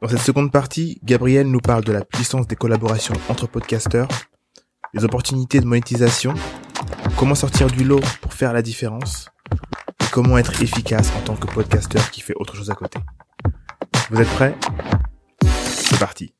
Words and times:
Dans 0.00 0.06
cette 0.06 0.20
seconde 0.20 0.52
partie, 0.52 1.00
Gabriel 1.02 1.48
nous 1.50 1.58
parle 1.58 1.82
de 1.82 1.90
la 1.90 2.04
puissance 2.04 2.46
des 2.46 2.54
collaborations 2.54 3.16
entre 3.28 3.48
podcasteurs, 3.48 4.06
les 4.94 5.04
opportunités 5.04 5.58
de 5.58 5.66
monétisation, 5.66 6.34
comment 7.16 7.34
sortir 7.34 7.66
du 7.66 7.82
lot 7.82 8.00
pour 8.20 8.32
faire 8.32 8.52
la 8.52 8.62
différence, 8.62 9.28
et 10.00 10.06
comment 10.12 10.38
être 10.38 10.62
efficace 10.62 11.10
en 11.16 11.22
tant 11.22 11.34
que 11.34 11.52
podcasteur 11.52 12.12
qui 12.12 12.20
fait 12.20 12.34
autre 12.36 12.54
chose 12.54 12.70
à 12.70 12.76
côté. 12.76 13.00
Vous 14.10 14.20
êtes 14.20 14.28
prêts? 14.28 14.56
C'est 15.42 15.98
parti. 15.98 16.32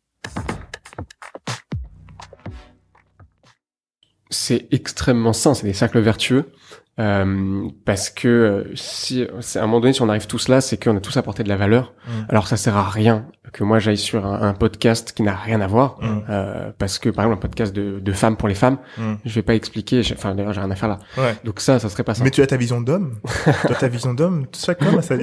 C'est 4.31 4.69
extrêmement 4.71 5.33
sain, 5.33 5.55
c'est 5.55 5.67
des 5.67 5.73
cercles 5.73 5.99
vertueux. 5.99 6.53
Euh, 7.01 7.69
parce 7.85 8.11
que 8.11 8.27
euh, 8.27 8.65
si 8.75 9.25
à 9.55 9.63
un 9.63 9.67
moment 9.67 9.79
donné 9.79 9.93
si 9.93 10.03
on 10.03 10.09
arrive 10.09 10.27
tous 10.27 10.49
là 10.49 10.61
c'est 10.61 10.83
qu'on 10.83 10.97
a 10.97 11.01
tous 11.01 11.17
apporté 11.17 11.45
de 11.45 11.49
la 11.49 11.57
valeur 11.57 11.93
Mm. 12.09 12.11
alors 12.31 12.49
ça 12.49 12.57
sert 12.57 12.77
à 12.77 12.89
rien 12.89 13.27
que 13.53 13.63
moi 13.63 13.79
j'aille 13.79 13.99
sur 13.99 14.25
un, 14.27 14.41
un 14.43 14.55
podcast 14.55 15.13
qui 15.13 15.23
n'a 15.23 15.37
rien 15.37 15.61
à 15.61 15.67
voir 15.69 15.99
Mm. 16.01 16.21
euh, 16.29 16.71
parce 16.79 16.99
que 16.99 17.09
par 17.11 17.25
exemple 17.25 17.39
un 17.39 17.49
podcast 17.49 17.73
de, 17.75 18.01
de 18.01 18.13
femmes 18.13 18.37
pour 18.37 18.49
les 18.49 18.55
femmes 18.57 18.79
Mm. 18.97 19.15
je 19.25 19.35
vais 19.35 19.43
pas 19.43 19.55
expliquer 19.55 20.01
enfin 20.13 20.35
d'ailleurs 20.35 20.53
j'ai 20.55 20.61
rien 20.61 20.71
à 20.71 20.75
faire 20.75 20.89
là 20.89 20.99
Ouais. 21.17 21.37
donc 21.45 21.61
ça 21.61 21.79
ça 21.79 21.89
serait 21.89 22.03
pas 22.03 22.15
ça 22.15 22.25
Mais 22.25 22.31
tu 22.33 22.43
as 22.43 22.47
ta 22.49 22.57
vision 22.57 22.81
d'homme 22.81 23.19
Toi, 23.67 23.77
ta 23.79 23.89
vision 23.89 24.13
d'homme, 24.15 24.47
chaque 24.57 24.83
homme 24.83 24.99
a 24.99 25.03
sa 25.03 25.17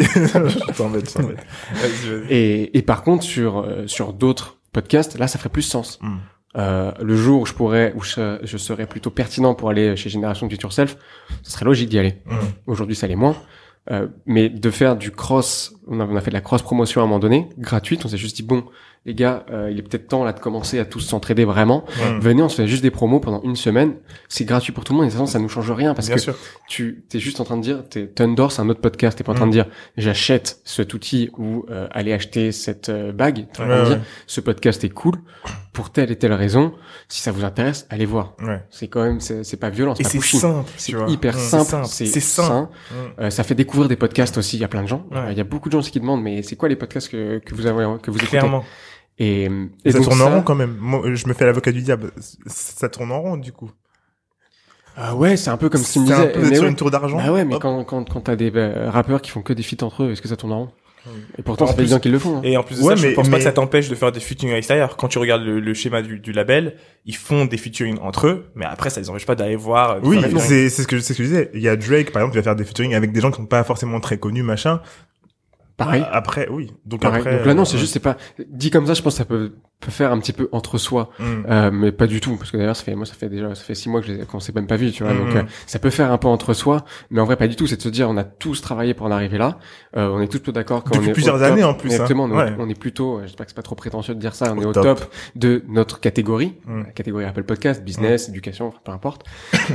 vas-y. 1.73 2.23
et, 2.30 2.78
et 2.78 2.81
par 2.84 3.03
contre 3.03 3.23
sur 3.23 3.59
euh, 3.59 3.88
sur 3.88 4.14
d'autres 4.14 4.58
podcasts 4.72 5.17
là 5.17 5.28
ça 5.28 5.38
ferait 5.39 5.50
plus 5.50 5.62
sens 5.64 6.00
Mm. 6.02 6.17
Euh, 6.58 6.91
le 7.02 7.16
jour 7.16 7.41
où 7.41 7.45
je 7.45 7.54
pourrais 7.54 7.94
où 7.95 8.02
je, 8.02 8.40
je 8.44 8.58
serais 8.58 8.86
plutôt 8.86 9.09
pertinent 9.09 9.55
pour 9.55 9.70
aller 9.70 9.98
chez 9.98 10.09
Génération 10.09 10.50
Future 10.50 10.72
Self 10.72 10.95
ce 11.44 11.52
serait 11.52 11.66
logique 11.66 11.90
d'y 11.90 12.00
aller 12.00 12.22
Mm. 12.26 12.36
Aujourd'hui, 12.68 12.95
ça 12.95 13.08
l'est 13.08 13.16
moins. 13.16 13.36
Euh, 13.91 14.08
mais 14.26 14.50
de 14.50 14.72
faire 14.72 14.95
du 14.95 15.12
cross, 15.12 15.76
on 15.88 16.00
a, 16.00 16.05
on 16.05 16.16
a 16.16 16.22
fait 16.22 16.31
de 16.31 16.36
la 16.36 16.41
cross 16.41 16.64
promotion 16.64 17.02
à 17.02 17.04
un 17.04 17.08
moment 17.08 17.20
donné, 17.20 17.50
gratuite. 17.58 18.04
On 18.05 18.08
s'est 18.08 18.18
juste 18.18 18.36
dit 18.36 18.44
bon, 18.44 18.64
les 19.05 19.14
gars, 19.14 19.45
euh, 19.52 19.70
il 19.72 19.78
est 19.78 19.84
peut-être 19.84 20.08
temps 20.08 20.23
là 20.23 20.34
de 20.34 20.39
commencer 20.39 20.80
à 20.80 20.86
tous 20.86 21.00
s'entraider 21.00 21.45
vraiment. 21.45 21.86
Mm. 21.98 22.20
Venez, 22.20 22.42
on 22.42 22.50
se 22.50 22.56
fait 22.56 22.67
juste 22.67 22.81
des 22.81 22.89
promos 22.92 23.20
pendant 23.20 23.42
une 23.44 23.56
semaine. 23.56 23.94
C'est 24.30 24.45
gratuit 24.45 24.72
pour 24.73 24.84
tout 24.84 24.94
le 24.94 24.98
monde. 24.98 25.06
Et 25.06 25.09
de 25.09 25.11
toute 25.14 25.20
façon, 25.22 25.31
ça 25.31 25.39
nous 25.39 25.48
change 25.50 25.70
rien 25.72 25.94
parce 25.94 26.08
Bien 26.08 26.16
que 26.16 26.22
sûr. 26.22 26.36
tu 26.67 27.03
t'es 27.08 27.20
juste 27.20 27.39
en 27.39 27.44
train 27.44 27.58
de 27.58 27.61
dire, 27.61 27.83
t'es 27.88 28.08
t'endorses 28.08 28.59
un 28.59 28.67
autre 28.70 28.81
podcast. 28.81 29.17
T'es 29.17 29.23
pas 29.23 29.33
en 29.33 29.36
train 29.36 29.45
Mm. 29.45 29.50
de 29.50 29.53
dire 29.53 29.66
j'achète 29.95 30.59
cet 30.66 30.94
outil 30.95 31.30
ou 31.38 31.66
euh, 31.70 31.88
allez 31.92 32.14
acheter 32.14 32.52
cette 32.52 32.89
euh, 32.89 33.11
bague. 33.11 33.45
T'es 33.53 33.61
en 33.61 33.66
train 33.67 33.83
de 33.83 33.88
dire 33.89 34.02
ce 34.26 34.42
podcast 34.42 34.83
est 34.83 34.89
cool 34.89 35.16
pour 35.72 35.92
telle 35.92 36.09
et 36.11 36.16
telle 36.16 36.33
raison. 36.33 36.73
Si 37.08 37.22
ça 37.22 37.31
vous 37.31 37.44
intéresse, 37.44 37.86
allez 37.92 38.06
voir. 38.06 38.33
Ouais. 38.42 38.64
C'est 38.72 38.88
quand 38.88 39.03
même 39.03 39.20
c'est 39.20 39.44
c'est 39.44 39.58
pas 39.58 39.70
violent, 39.70 39.94
c'est 39.94 40.03
c'est 40.03 40.17
pushy. 40.17 40.38
simple, 40.38 40.70
C'est 40.78 40.94
hyper 41.09 41.36
Mm, 41.36 41.39
simple, 41.39 41.86
C'est 41.86 42.06
c'est 42.08 42.20
sain. 42.20 42.70
Mm. 42.89 42.95
Euh, 43.22 43.30
ça 43.30 43.44
fait 43.44 43.56
découvrir 43.56 43.88
des 43.88 43.95
podcasts 43.98 44.38
aussi. 44.39 44.58
Il 44.58 44.61
y 44.61 44.64
a 44.64 44.67
plein 44.67 44.81
de 44.81 44.88
gens. 44.88 45.06
Ouais. 45.11 45.17
Euh, 45.17 45.31
Il 45.31 45.38
y 45.38 45.42
a 45.42 45.44
beaucoup 45.44 45.70
de 45.70 45.73
gens 45.73 45.80
aussi 45.80 45.92
qui 45.92 46.00
demandent, 46.00 46.23
mais 46.23 46.42
c'est 46.42 46.56
quoi 46.56 46.70
les 46.70 46.76
podcasts 46.76 47.09
que, 47.09 47.38
que 47.39 47.53
vous 47.53 47.67
avez, 47.67 47.86
que 48.02 48.09
vous 48.09 48.17
écoutez? 48.17 48.38
Clairement. 48.38 48.64
Et, 49.17 49.44
Et 49.45 49.49
et 49.85 49.91
ça 49.91 49.99
donc 49.99 50.08
tourne 50.09 50.21
en 50.21 50.30
rond 50.30 50.41
quand 50.41 50.55
même. 50.55 50.75
Moi, 50.80 51.02
je 51.13 51.27
me 51.27 51.33
fais 51.33 51.45
l'avocat 51.45 51.71
du 51.71 51.81
diable. 51.81 52.11
Ça 52.47 52.89
tourne 52.89 53.11
en 53.11 53.21
rond, 53.21 53.38
du 53.38 53.52
coup. 53.53 53.71
Ah 54.97 55.16
ouais, 55.16 55.35
c'est 55.35 55.49
un 55.49 55.58
peu 55.58 55.67
comme 55.69 55.81
si 55.83 55.94
tu 55.94 55.99
me 55.99 56.05
C'est 56.08 56.13
un 56.13 56.53
sur 56.53 56.63
ouais. 56.63 56.69
une 56.69 56.75
tour 56.75 56.89
d'argent. 56.89 57.17
Bah 57.17 57.31
ouais, 57.31 57.43
mais 57.43 57.55
Hop. 57.55 57.61
quand 57.61 57.83
quand 57.83 58.09
quand 58.09 58.21
t'as 58.21 58.36
des 58.38 58.52
euh, 58.55 58.89
rappeurs 58.89 59.21
qui 59.21 59.30
font 59.30 59.41
que 59.41 59.52
des 59.52 59.61
feats 59.63 59.83
entre 59.86 60.03
eux, 60.03 60.11
est-ce 60.11 60.21
que 60.21 60.27
ça 60.30 60.38
tourne 60.38 60.53
en 60.53 60.59
rond? 60.59 60.69
Et 61.38 61.43
pourtant, 61.43 61.66
En 61.66 61.67
c'est 61.67 61.73
pas 61.73 61.77
plus- 61.77 61.83
évident 61.83 61.99
qu'ils 61.99 62.13
le 62.13 62.17
font. 62.19 62.38
hein. 62.38 62.41
Et 62.43 62.58
en 62.58 62.63
plus 62.63 62.80
de 62.80 62.81
Ouais, 62.83 62.95
ça, 62.95 63.02
je 63.02 63.08
mais- 63.08 63.13
pense 63.13 63.30
pas 63.30 63.38
que 63.38 63.43
ça 63.43 63.52
t'empêche 63.52 63.89
de 63.89 63.95
faire 63.95 64.11
des 64.11 64.19
featuring 64.21 64.53
à 64.53 64.55
l'extérieur. 64.55 64.97
Quand 64.97 65.08
tu 65.08 65.19
regardes 65.19 65.43
le, 65.43 65.59
le 65.59 65.73
schéma 65.75 66.02
du, 66.02 66.17
du 66.19 66.31
label, 66.31 66.77
ils 67.05 67.16
font 67.16 67.45
des 67.45 67.58
featuring 67.58 67.99
entre 67.99 68.25
eux, 68.27 68.45
mais 68.55 68.66
après, 68.66 68.89
ça 68.89 69.02
les 69.02 69.09
empêche 69.09 69.25
pas 69.27 69.36
d'aller 69.36 69.55
voir. 69.55 69.91
euh, 69.91 69.99
Oui, 70.03 70.19
c'est 70.39 70.69
ce 70.69 70.88
que 70.88 70.99
c'est 70.99 71.13
ce 71.13 71.17
que 71.19 71.23
je 71.23 71.27
disais. 71.30 71.52
Il 71.53 71.61
y 71.61 71.67
a 71.69 71.75
Drake 71.75 72.11
par 72.11 72.21
exemple 72.21 72.31
qui 72.31 72.38
va 72.38 72.43
faire 72.43 72.55
des 72.55 72.63
featuring 72.66 72.95
avec 72.95 73.11
des 73.11 73.21
gens 73.21 73.30
qui 73.30 73.38
sont 73.38 73.45
pas 73.45 73.63
forcément 73.63 73.99
très 73.99 74.17
connus 74.17 74.41
machin. 74.43 74.81
Pareil. 75.78 76.06
Après 76.12 76.48
oui. 76.50 76.72
Donc 76.86 77.02
Pareil. 77.02 77.22
après 77.22 77.38
Donc 77.38 77.45
là, 77.45 77.54
non, 77.54 77.64
euh, 77.64 77.66
c'est 77.66 77.78
juste, 77.78 77.94
c'est 77.94 78.00
pas 78.00 78.18
dit 78.48 78.72
comme 78.72 78.86
ça. 78.88 78.94
Je 78.94 79.02
pense 79.02 79.14
que 79.14 79.18
ça 79.18 79.26
peut 79.26 79.56
peut 79.86 79.91
faire 79.91 80.11
un 80.11 80.19
petit 80.19 80.33
peu 80.33 80.50
entre 80.52 80.78
soi, 80.78 81.09
mm. 81.19 81.23
euh, 81.50 81.72
mais 81.72 81.91
pas 81.91 82.08
du 82.08 82.19
tout, 82.22 82.36
parce 82.38 82.52
que 82.52 82.58
d'ailleurs, 82.58 82.75
ça 82.75 82.83
fait 82.83 82.95
moi, 82.95 83.05
ça 83.05 83.14
fait 83.14 83.30
déjà, 83.30 83.53
ça 83.55 83.64
fait 83.64 83.76
six 83.76 83.89
mois 83.89 84.02
que 84.02 84.23
qu'on 84.26 84.39
s'est 84.39 84.54
même 84.54 84.67
pas 84.67 84.76
vu, 84.77 84.92
tu 84.92 85.04
vois. 85.04 85.14
Mhm. 85.14 85.26
Donc 85.26 85.36
euh, 85.36 85.43
ça 85.67 85.80
peut 85.80 85.89
faire 85.89 86.11
un 86.11 86.17
peu 86.17 86.27
entre 86.27 86.54
soi, 86.54 86.83
mais 87.11 87.21
en 87.21 87.26
vrai, 87.26 87.36
pas 87.36 87.48
du 87.48 87.55
tout. 87.55 87.67
C'est 87.67 87.77
de 87.77 87.82
se 87.82 87.89
dire, 87.89 88.10
on 88.10 88.17
a 88.17 88.23
tous 88.23 88.61
travaillé 88.61 88.93
pour 88.93 89.05
en 89.05 89.11
arriver 89.11 89.37
là. 89.37 89.58
Euh, 89.98 90.10
on 90.10 90.20
est 90.21 90.27
tous 90.27 90.39
plutôt 90.39 90.52
d'accord 90.52 90.83
quand 90.83 90.92
Depuis 90.95 91.08
on 91.08 91.10
est 91.11 91.14
plusieurs 91.14 91.39
top. 91.39 91.52
années, 91.52 91.64
en 91.64 91.73
plus, 91.73 91.89
hein. 91.89 91.93
Exactement. 91.93 92.23
on 92.26 92.32
est- 92.32 92.36
Ouais. 92.36 92.54
On 92.60 92.67
est 92.70 92.77
plutôt, 92.80 93.17
euh, 93.17 93.21
j'espère 93.23 93.45
que 93.45 93.52
c'est 93.52 93.55
pas 93.55 93.61
trop 93.61 93.76
prétentieux 93.76 94.14
de 94.15 94.20
dire 94.20 94.36
ça. 94.36 94.54
On 94.54 94.58
Au 94.58 94.61
est 94.61 94.65
au 94.65 94.73
top. 94.73 94.83
top. 94.83 95.14
de 95.36 95.64
notre 95.70 95.99
catégorie, 95.99 96.55
Mm. 96.65 96.80
la 96.83 96.92
catégorie 96.92 97.26
Apple 97.26 97.43
Podcast, 97.43 97.83
business, 97.83 98.27
éducation, 98.30 98.67
enfin, 98.67 98.80
peu 98.83 98.92
importe. 98.92 99.23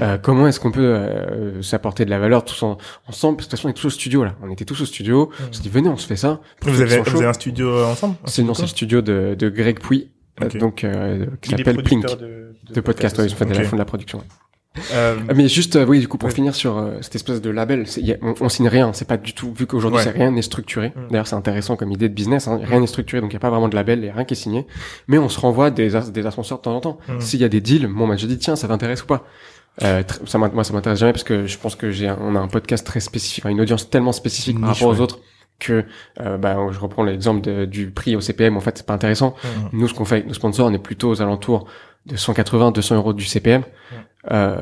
euh, 0.03 0.19
comment 0.23 0.47
est-ce 0.49 0.61
qu'on 0.61 0.71
peut 0.73 0.81
euh, 0.83 1.63
s'apporter 1.63 2.05
de 2.05 2.11
la 2.11 2.19
valeur 2.19 2.45
tous 2.45 2.63
en, 2.63 2.79
ensemble? 3.07 3.37
Parce 3.37 3.47
que 3.47 3.51
de 3.53 3.57
toute 3.57 3.59
façon, 3.59 3.69
on 3.69 3.71
est 3.71 3.75
tous 3.75 3.87
au 3.87 3.91
studio 3.91 4.25
là. 4.25 4.35
On 4.43 4.51
était 4.51 4.65
tous 4.65 4.81
au 4.81 4.85
studio. 4.87 5.31
On 5.49 5.53
s'est 5.53 5.63
dit, 5.63 5.69
venez, 5.69 5.89
on 5.89 5.97
se 5.97 6.07
fait 6.07 6.17
ça. 6.17 6.41
Vous 6.63 6.81
avez 6.81 7.01
vous 7.01 7.17
avez 7.17 7.27
un 7.27 7.33
studio 7.33 7.85
ensemble? 7.85 8.17
C'est 8.27 8.43
le 8.43 8.55
studio 8.67 9.01
de, 9.03 9.35
de 9.39 9.49
Greg 9.49 9.79
Pouy, 9.81 10.00
euh, 10.43 10.59
donc 10.59 10.85
euh, 10.85 11.27
qui 11.41 11.51
s'appelle 11.51 11.83
Plink, 11.83 12.05
producteur 12.05 12.17
de, 12.17 12.55
de 12.75 12.81
podcast. 12.81 13.19
Ouais, 13.19 13.29
font 13.29 13.45
de 13.45 13.55
la 13.55 13.65
font 13.65 13.77
de 13.77 13.81
la 13.81 13.85
production. 13.85 14.19
ouais. 14.19 14.25
Euh, 14.93 15.17
Ah, 15.29 15.35
Mais 15.35 15.49
juste, 15.49 15.75
euh, 15.75 15.85
oui, 15.85 15.99
du 15.99 16.07
coup, 16.07 16.17
pour 16.17 16.29
Ouais. 16.29 16.35
finir 16.35 16.55
sur 16.55 16.79
euh, 16.79 16.99
cette 17.01 17.17
espèce 17.17 17.41
de 17.43 17.51
label, 17.51 17.89
c'est- 17.89 18.01
y 18.03 18.13
a- 18.13 18.17
on, 18.23 18.35
on 18.41 18.49
signe 18.49 18.69
rien. 18.69 18.93
C'est 18.93 19.07
pas 19.09 19.17
du 19.17 19.33
tout 19.35 19.53
vu 19.53 19.67
qu'aujourd'hui, 19.67 20.01
c'est 20.01 20.11
rien 20.11 20.31
n'est 20.31 20.43
structuré. 20.43 20.91
Mm. 20.95 21.09
D'ailleurs, 21.11 21.27
c'est 21.27 21.35
intéressant 21.35 21.75
comme 21.75 21.91
idée 21.91 22.09
de 22.09 22.15
business. 22.15 22.47
Hein, 22.47 22.61
rien 22.63 22.79
n'est 22.79 22.87
structuré, 22.87 23.21
donc 23.21 23.31
il 23.33 23.35
y 23.35 23.37
a 23.37 23.41
pas 23.41 23.51
vraiment 23.51 23.69
de 23.69 23.75
label, 23.75 24.09
a 24.09 24.13
rien 24.15 24.25
qui 24.25 24.35
est 24.35 24.37
signé. 24.37 24.67
Mais 25.09 25.19
on 25.19 25.29
se 25.29 25.41
renvoie 25.41 25.71
des, 25.73 25.91
des 26.13 26.27
ascenseurs 26.27 26.59
de 26.59 26.63
temps 26.63 26.77
en 26.77 26.81
temps. 26.81 26.99
Mm. 27.09 27.21
S'il 27.21 27.41
y 27.41 27.45
a 27.45 27.49
des 27.49 27.61
deals, 27.61 27.89
bon, 27.89 28.07
bah, 28.07 28.17
je 28.17 28.27
dis 28.27 28.39
tiens, 28.39 28.55
ça 28.55 28.69
t'intéresse 28.69 29.03
ou 29.03 29.07
pas? 29.07 29.25
Euh, 29.83 30.03
ça 30.27 30.37
moi 30.37 30.65
ça 30.65 30.73
m'intéresse 30.75 30.99
jamais 30.99 31.13
parce 31.13 31.23
que 31.25 31.47
je 31.47 31.57
pense 31.57 31.75
que 31.77 31.91
j'ai 31.93 32.11
on 32.21 32.35
a 32.35 32.41
un 32.41 32.49
podcast 32.49 32.85
très 32.85 32.99
spécifique, 33.01 33.45
une 33.47 33.61
audience 33.61 33.89
tellement 33.89 34.13
spécifique 34.13 34.61
par 34.61 34.71
rapport 34.71 34.89
aux 34.89 35.01
autres 35.01 35.21
que 35.61 35.85
euh, 36.21 36.37
bah, 36.39 36.57
je 36.73 36.79
reprends 36.81 37.05
l'exemple 37.05 37.67
du 37.67 37.91
prix 37.91 38.17
au 38.17 38.21
CPM 38.21 38.57
en 38.57 38.61
fait 38.61 38.79
c'est 38.79 38.87
pas 38.87 38.95
intéressant. 38.95 39.35
Mm. 39.45 39.49
nous 39.79 39.87
ce 39.89 39.95
qu'on 39.95 40.05
fait 40.05 40.17
avec 40.17 40.27
nos 40.27 40.35
sponsors 40.35 40.67
on 40.67 40.73
est 40.73 40.79
plutôt 40.79 41.11
aux 41.11 41.23
alentours 41.23 41.67
de 42.07 42.17
180 42.17 42.73
200 42.73 42.97
euros 42.97 43.13
du 43.13 43.25
CPM 43.27 43.63
euh, 44.31 44.61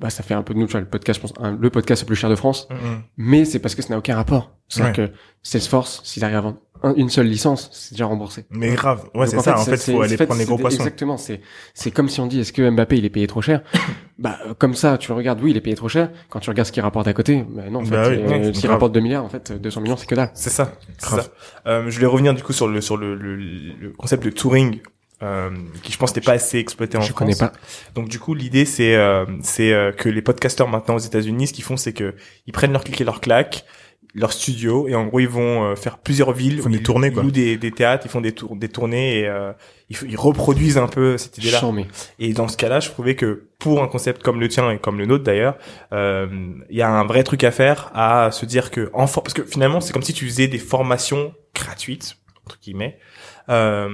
bah 0.00 0.10
ça 0.10 0.22
fait 0.22 0.34
un 0.34 0.42
peu 0.42 0.52
de 0.54 0.58
nous 0.58 0.66
tu 0.66 0.72
vois, 0.72 0.80
le 0.80 0.86
podcast 0.88 1.18
je 1.22 1.26
pense 1.28 1.34
un- 1.42 1.56
le 1.56 1.70
podcast 1.70 2.02
le 2.02 2.06
plus 2.06 2.16
cher 2.16 2.28
de 2.30 2.34
France. 2.34 2.66
Mm. 2.70 2.74
mais 3.18 3.44
c'est 3.44 3.58
parce 3.58 3.74
que 3.74 3.82
ça 3.82 3.90
n'a 3.90 3.98
aucun 3.98 4.14
rapport. 4.16 4.52
C'est 4.68 4.82
dire 4.82 4.92
que 4.92 5.10
Salesforce 5.42 6.00
s'ils 6.04 6.24
arrivent 6.24 6.36
à 6.36 6.40
vendre 6.42 6.58
une 6.96 7.08
seule 7.10 7.26
licence 7.26 7.70
c'est 7.72 7.92
déjà 7.94 8.06
remboursé 8.06 8.44
Mais 8.50 8.70
grave. 8.74 9.08
Ouais, 9.14 9.26
c'est 9.26 9.38
ça. 9.40 9.58
En 9.58 9.64
fait, 9.64 9.76
faut 9.76 10.02
aller 10.02 10.16
prendre 10.16 10.36
les 10.38 10.44
gros 10.44 10.58
poissons. 10.58 10.78
Exactement. 10.78 11.16
C'est 11.16 11.40
c'est 11.74 11.90
comme 11.90 12.08
si 12.08 12.20
on 12.20 12.26
dit 12.26 12.40
est-ce 12.40 12.52
que 12.52 12.68
Mbappé 12.70 12.96
il 12.98 13.04
est 13.04 13.10
payé 13.10 13.26
trop 13.26 13.42
cher? 13.42 13.62
Bah 14.18 14.36
comme 14.58 14.74
ça, 14.74 14.98
tu 14.98 15.12
le 15.12 15.14
regardes, 15.16 15.40
oui, 15.40 15.52
il 15.52 15.56
est 15.56 15.60
payé 15.60 15.76
trop 15.76 15.88
cher. 15.88 16.10
Quand 16.28 16.40
tu 16.40 16.50
regardes 16.50 16.66
ce 16.66 16.72
qu'il 16.72 16.82
rapporte 16.82 17.06
à 17.06 17.12
côté, 17.12 17.44
bah 17.48 17.62
non, 17.70 17.78
en 17.78 17.82
Bah 17.84 18.02
fait, 18.06 18.16
oui, 18.16 18.32
euh, 18.32 18.52
s'il 18.52 18.68
rapporte 18.68 18.90
2 18.92 18.98
milliards, 18.98 19.24
en 19.24 19.28
fait, 19.28 19.52
200 19.52 19.80
millions, 19.80 19.96
c'est 19.96 20.06
que 20.08 20.16
dalle. 20.16 20.30
C'est 20.34 20.50
ça. 20.50 20.72
ça. 20.98 21.24
Euh, 21.68 21.88
je 21.88 21.94
voulais 21.94 22.06
revenir 22.08 22.34
du 22.34 22.42
coup 22.42 22.52
sur 22.52 22.66
le 22.66 22.80
sur 22.80 22.96
le, 22.96 23.14
le, 23.14 23.36
le 23.36 23.90
concept 23.96 24.24
de 24.24 24.30
touring. 24.30 24.80
Euh, 25.20 25.50
qui 25.82 25.90
je 25.90 25.98
pense 25.98 26.14
n'est 26.14 26.22
pas 26.22 26.32
assez 26.32 26.58
exploité 26.58 26.96
en 26.96 27.00
Je 27.00 27.06
France. 27.08 27.18
connais 27.18 27.34
pas. 27.34 27.52
Donc 27.96 28.08
du 28.08 28.20
coup 28.20 28.34
l'idée 28.34 28.64
c'est 28.64 28.94
euh, 28.94 29.24
c'est 29.42 29.72
euh, 29.72 29.90
que 29.90 30.08
les 30.08 30.22
podcasteurs 30.22 30.68
maintenant 30.68 30.94
aux 30.94 30.98
États-Unis 31.00 31.48
ce 31.48 31.52
qu'ils 31.52 31.64
font 31.64 31.76
c'est 31.76 31.92
que 31.92 32.14
ils 32.46 32.52
prennent 32.52 32.70
leur 32.70 32.84
clic 32.84 33.00
et 33.00 33.04
leur 33.04 33.20
claque 33.20 33.64
leur 34.18 34.32
studio 34.32 34.86
et 34.88 34.94
en 34.94 35.06
gros 35.06 35.20
ils 35.20 35.28
vont 35.28 35.64
euh, 35.64 35.74
faire 35.76 35.98
plusieurs 35.98 36.32
villes 36.32 36.54
Ils 36.56 36.62
font 36.62 36.70
des 36.70 36.82
tournées, 36.82 37.08
ils 37.08 37.14
quoi. 37.14 37.22
louent 37.22 37.30
des, 37.30 37.56
des 37.56 37.70
théâtres 37.70 38.04
ils 38.06 38.10
font 38.10 38.20
des 38.20 38.32
tours 38.32 38.56
des 38.56 38.68
tournées 38.68 39.20
et 39.20 39.26
euh, 39.28 39.52
ils, 39.90 39.96
ils 40.08 40.16
reproduisent 40.16 40.78
un 40.78 40.88
peu 40.88 41.16
cette 41.18 41.38
idée 41.38 41.50
là 41.50 41.58
Chambé. 41.60 41.86
et 42.18 42.32
dans 42.32 42.48
ce 42.48 42.56
cas-là, 42.56 42.80
je 42.80 42.90
trouvais 42.90 43.14
que 43.14 43.48
pour 43.58 43.82
un 43.82 43.88
concept 43.88 44.22
comme 44.22 44.40
le 44.40 44.48
tien 44.48 44.70
et 44.70 44.78
comme 44.78 44.98
le 44.98 45.06
nôtre 45.06 45.24
d'ailleurs, 45.24 45.56
euh, 45.92 46.26
il 46.70 46.76
y 46.76 46.82
a 46.82 46.90
un 46.90 47.04
vrai 47.04 47.22
truc 47.24 47.42
à 47.44 47.50
faire 47.50 47.90
à 47.94 48.30
se 48.30 48.44
dire 48.46 48.70
que 48.70 48.90
en 48.92 49.06
for- 49.06 49.22
parce 49.22 49.34
que 49.34 49.44
finalement 49.44 49.80
c'est 49.80 49.92
comme 49.92 50.02
si 50.02 50.12
tu 50.12 50.26
faisais 50.26 50.48
des 50.48 50.58
formations 50.58 51.32
gratuites 51.54 52.16
entre 52.46 52.58
guillemets 52.62 52.98
euh, 53.48 53.88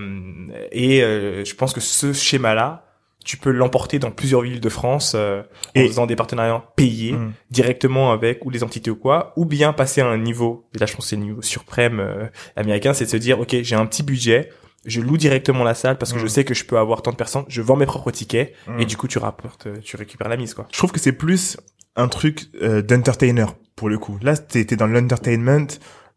et 0.73 1.03
euh, 1.03 1.45
je 1.45 1.55
pense 1.55 1.73
que 1.73 1.81
ce 1.81 2.13
schéma-là 2.13 2.84
tu 3.25 3.37
peux 3.39 3.51
l'emporter 3.51 3.99
dans 3.99 4.11
plusieurs 4.11 4.43
villes 4.43 4.61
de 4.61 4.69
France 4.69 5.15
euh, 5.17 5.43
en 5.77 5.81
faisant 5.87 6.07
des 6.07 6.17
partenariats 6.17 6.63
payés 6.77 7.13
Mm. 7.13 7.33
directement 7.51 8.13
avec 8.13 8.45
ou 8.45 8.51
les 8.51 8.63
entités 8.63 8.91
ou 8.91 8.97
quoi, 8.97 9.33
ou 9.37 9.45
bien 9.47 9.73
passer 9.73 10.01
à 10.01 10.07
un 10.07 10.19
niveau, 10.19 10.69
et 10.75 10.79
là 10.79 10.87
je 10.87 10.95
pense 10.95 11.07
que 11.07 11.09
c'est 11.11 11.17
le 11.17 11.23
niveau 11.23 11.43
suprême 11.43 12.01
euh, 12.01 12.27
américain, 12.57 12.93
c'est 12.93 13.05
de 13.07 13.11
se 13.11 13.17
dire, 13.17 13.41
ok, 13.41 13.57
j'ai 13.63 13.75
un 13.77 13.87
petit 13.87 14.03
budget, 14.03 14.51
je 14.87 15.01
loue 15.01 15.17
directement 15.17 15.65
la 15.65 15.75
salle 15.75 15.97
parce 15.99 16.13
que 16.13 16.19
je 16.19 16.27
sais 16.27 16.45
que 16.45 16.53
je 16.55 16.65
peux 16.65 16.77
avoir 16.79 17.01
tant 17.03 17.11
de 17.13 17.17
personnes, 17.17 17.45
je 17.49 17.63
vends 17.63 17.77
mes 17.77 17.87
propres 17.87 18.11
tickets, 18.11 18.53
Mm. 18.67 18.81
et 18.81 18.85
du 18.85 18.97
coup 18.97 19.09
tu 19.09 19.19
rapportes, 19.19 19.67
euh, 19.67 19.77
tu 19.83 19.97
récupères 19.97 20.29
la 20.29 20.37
mise, 20.37 20.55
quoi. 20.55 20.67
Je 20.73 20.77
trouve 20.79 20.93
que 20.93 21.01
c'est 21.01 21.13
plus 21.13 21.57
un 21.97 22.09
truc 22.09 22.47
euh, 22.63 22.83
d'entertainer 22.83 23.47
pour 23.77 23.89
le 23.89 23.99
coup. 23.99 24.19
Là, 24.23 24.37
t'es 24.37 24.65
t'es 24.65 24.77
dans 24.77 24.87
l'entertainment. 24.87 25.67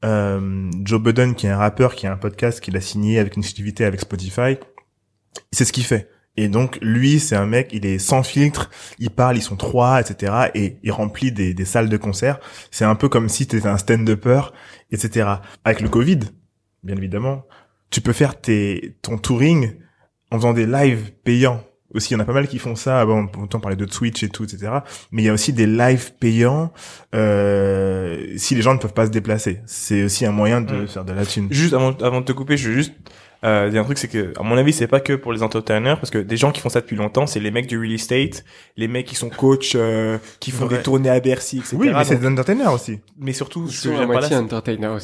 Euh, 0.05 0.69
Joe 0.83 1.01
Budden, 1.01 1.33
qui 1.35 1.47
est 1.47 1.49
un 1.49 1.57
rappeur, 1.57 1.95
qui 1.95 2.05
a 2.07 2.11
un 2.11 2.17
podcast 2.17 2.59
qu'il 2.61 2.77
a 2.77 2.81
signé 2.81 3.17
avec 3.19 3.35
une 3.35 3.41
exclusivité 3.41 3.83
avec 3.85 3.99
Spotify, 3.99 4.57
c'est 5.51 5.65
ce 5.65 5.73
qu'il 5.73 5.83
fait. 5.85 6.07
Et 6.37 6.47
donc 6.47 6.77
lui, 6.81 7.19
c'est 7.19 7.35
un 7.35 7.45
mec, 7.45 7.69
il 7.73 7.85
est 7.85 7.99
sans 7.99 8.23
filtre, 8.23 8.69
il 8.99 9.09
parle, 9.09 9.37
ils 9.37 9.41
sont 9.41 9.55
trois, 9.55 9.99
etc. 9.99 10.49
Et 10.53 10.77
il 10.83 10.91
remplit 10.91 11.31
des, 11.31 11.53
des 11.53 11.65
salles 11.65 11.89
de 11.89 11.97
concert. 11.97 12.39
C'est 12.71 12.85
un 12.85 12.95
peu 12.95 13.09
comme 13.09 13.27
si 13.27 13.47
t'étais 13.47 13.67
un 13.67 13.77
stand-upper, 13.77 14.41
etc. 14.91 15.29
Avec 15.65 15.81
le 15.81 15.89
Covid, 15.89 16.19
bien 16.83 16.95
évidemment, 16.95 17.45
tu 17.89 18.01
peux 18.01 18.13
faire 18.13 18.39
tes, 18.39 18.97
ton 19.01 19.17
touring 19.17 19.73
en 20.31 20.37
faisant 20.37 20.53
des 20.53 20.65
lives 20.65 21.11
payants 21.23 21.63
aussi, 21.93 22.13
il 22.13 22.13
y 22.13 22.17
en 22.17 22.19
a 22.19 22.25
pas 22.25 22.33
mal 22.33 22.47
qui 22.47 22.59
font 22.59 22.75
ça. 22.75 23.05
Bon, 23.05 23.27
on 23.37 23.59
parlait 23.59 23.77
de 23.77 23.85
Twitch 23.85 24.23
et 24.23 24.29
tout, 24.29 24.43
etc. 24.43 24.71
Mais 25.11 25.21
il 25.23 25.25
y 25.25 25.29
a 25.29 25.33
aussi 25.33 25.53
des 25.53 25.65
lives 25.65 26.13
payants 26.19 26.71
euh, 27.15 28.33
si 28.35 28.55
les 28.55 28.61
gens 28.61 28.73
ne 28.73 28.79
peuvent 28.79 28.93
pas 28.93 29.05
se 29.05 29.11
déplacer. 29.11 29.61
C'est 29.65 30.03
aussi 30.03 30.25
un 30.25 30.31
moyen 30.31 30.61
de 30.61 30.85
faire 30.85 31.05
de 31.05 31.13
la 31.13 31.25
thune. 31.25 31.47
Juste 31.49 31.73
avant, 31.73 31.93
avant 32.01 32.21
de 32.21 32.25
te 32.25 32.33
couper, 32.33 32.57
je 32.57 32.69
veux 32.69 32.75
juste 32.75 32.93
euh, 33.47 33.69
dire 33.69 33.81
un 33.81 33.83
truc, 33.83 33.97
c'est 33.97 34.07
que 34.07 34.33
à 34.39 34.43
mon 34.43 34.57
avis, 34.57 34.73
c'est 34.73 34.87
pas 34.87 34.99
que 34.99 35.13
pour 35.13 35.33
les 35.33 35.43
entertainers, 35.43 35.97
parce 35.99 36.09
que 36.11 36.17
des 36.19 36.37
gens 36.37 36.51
qui 36.51 36.61
font 36.61 36.69
ça 36.69 36.81
depuis 36.81 36.95
longtemps, 36.95 37.27
c'est 37.27 37.39
les 37.39 37.51
mecs 37.51 37.67
du 37.67 37.79
real 37.79 37.91
estate, 37.93 38.43
les 38.77 38.87
mecs 38.87 39.05
qui 39.05 39.15
sont 39.15 39.29
coachs, 39.29 39.75
euh, 39.75 40.17
qui 40.39 40.51
font 40.51 40.65
Ouais. 40.67 40.77
des 40.77 40.83
tournées 40.83 41.09
à 41.09 41.19
Bercy, 41.19 41.57
etc. 41.59 41.77
Oui, 41.79 41.89
mais 41.93 42.03
c'est 42.03 42.17
des 42.19 42.27
entertainers 42.27 42.71
aussi. 42.73 42.99
mais 43.19 43.33
surtout, 43.33 43.65
Ils 43.67 43.71
ce 43.73 43.89
que 43.89 43.93
là, 43.93 44.05
moitié 44.05 44.29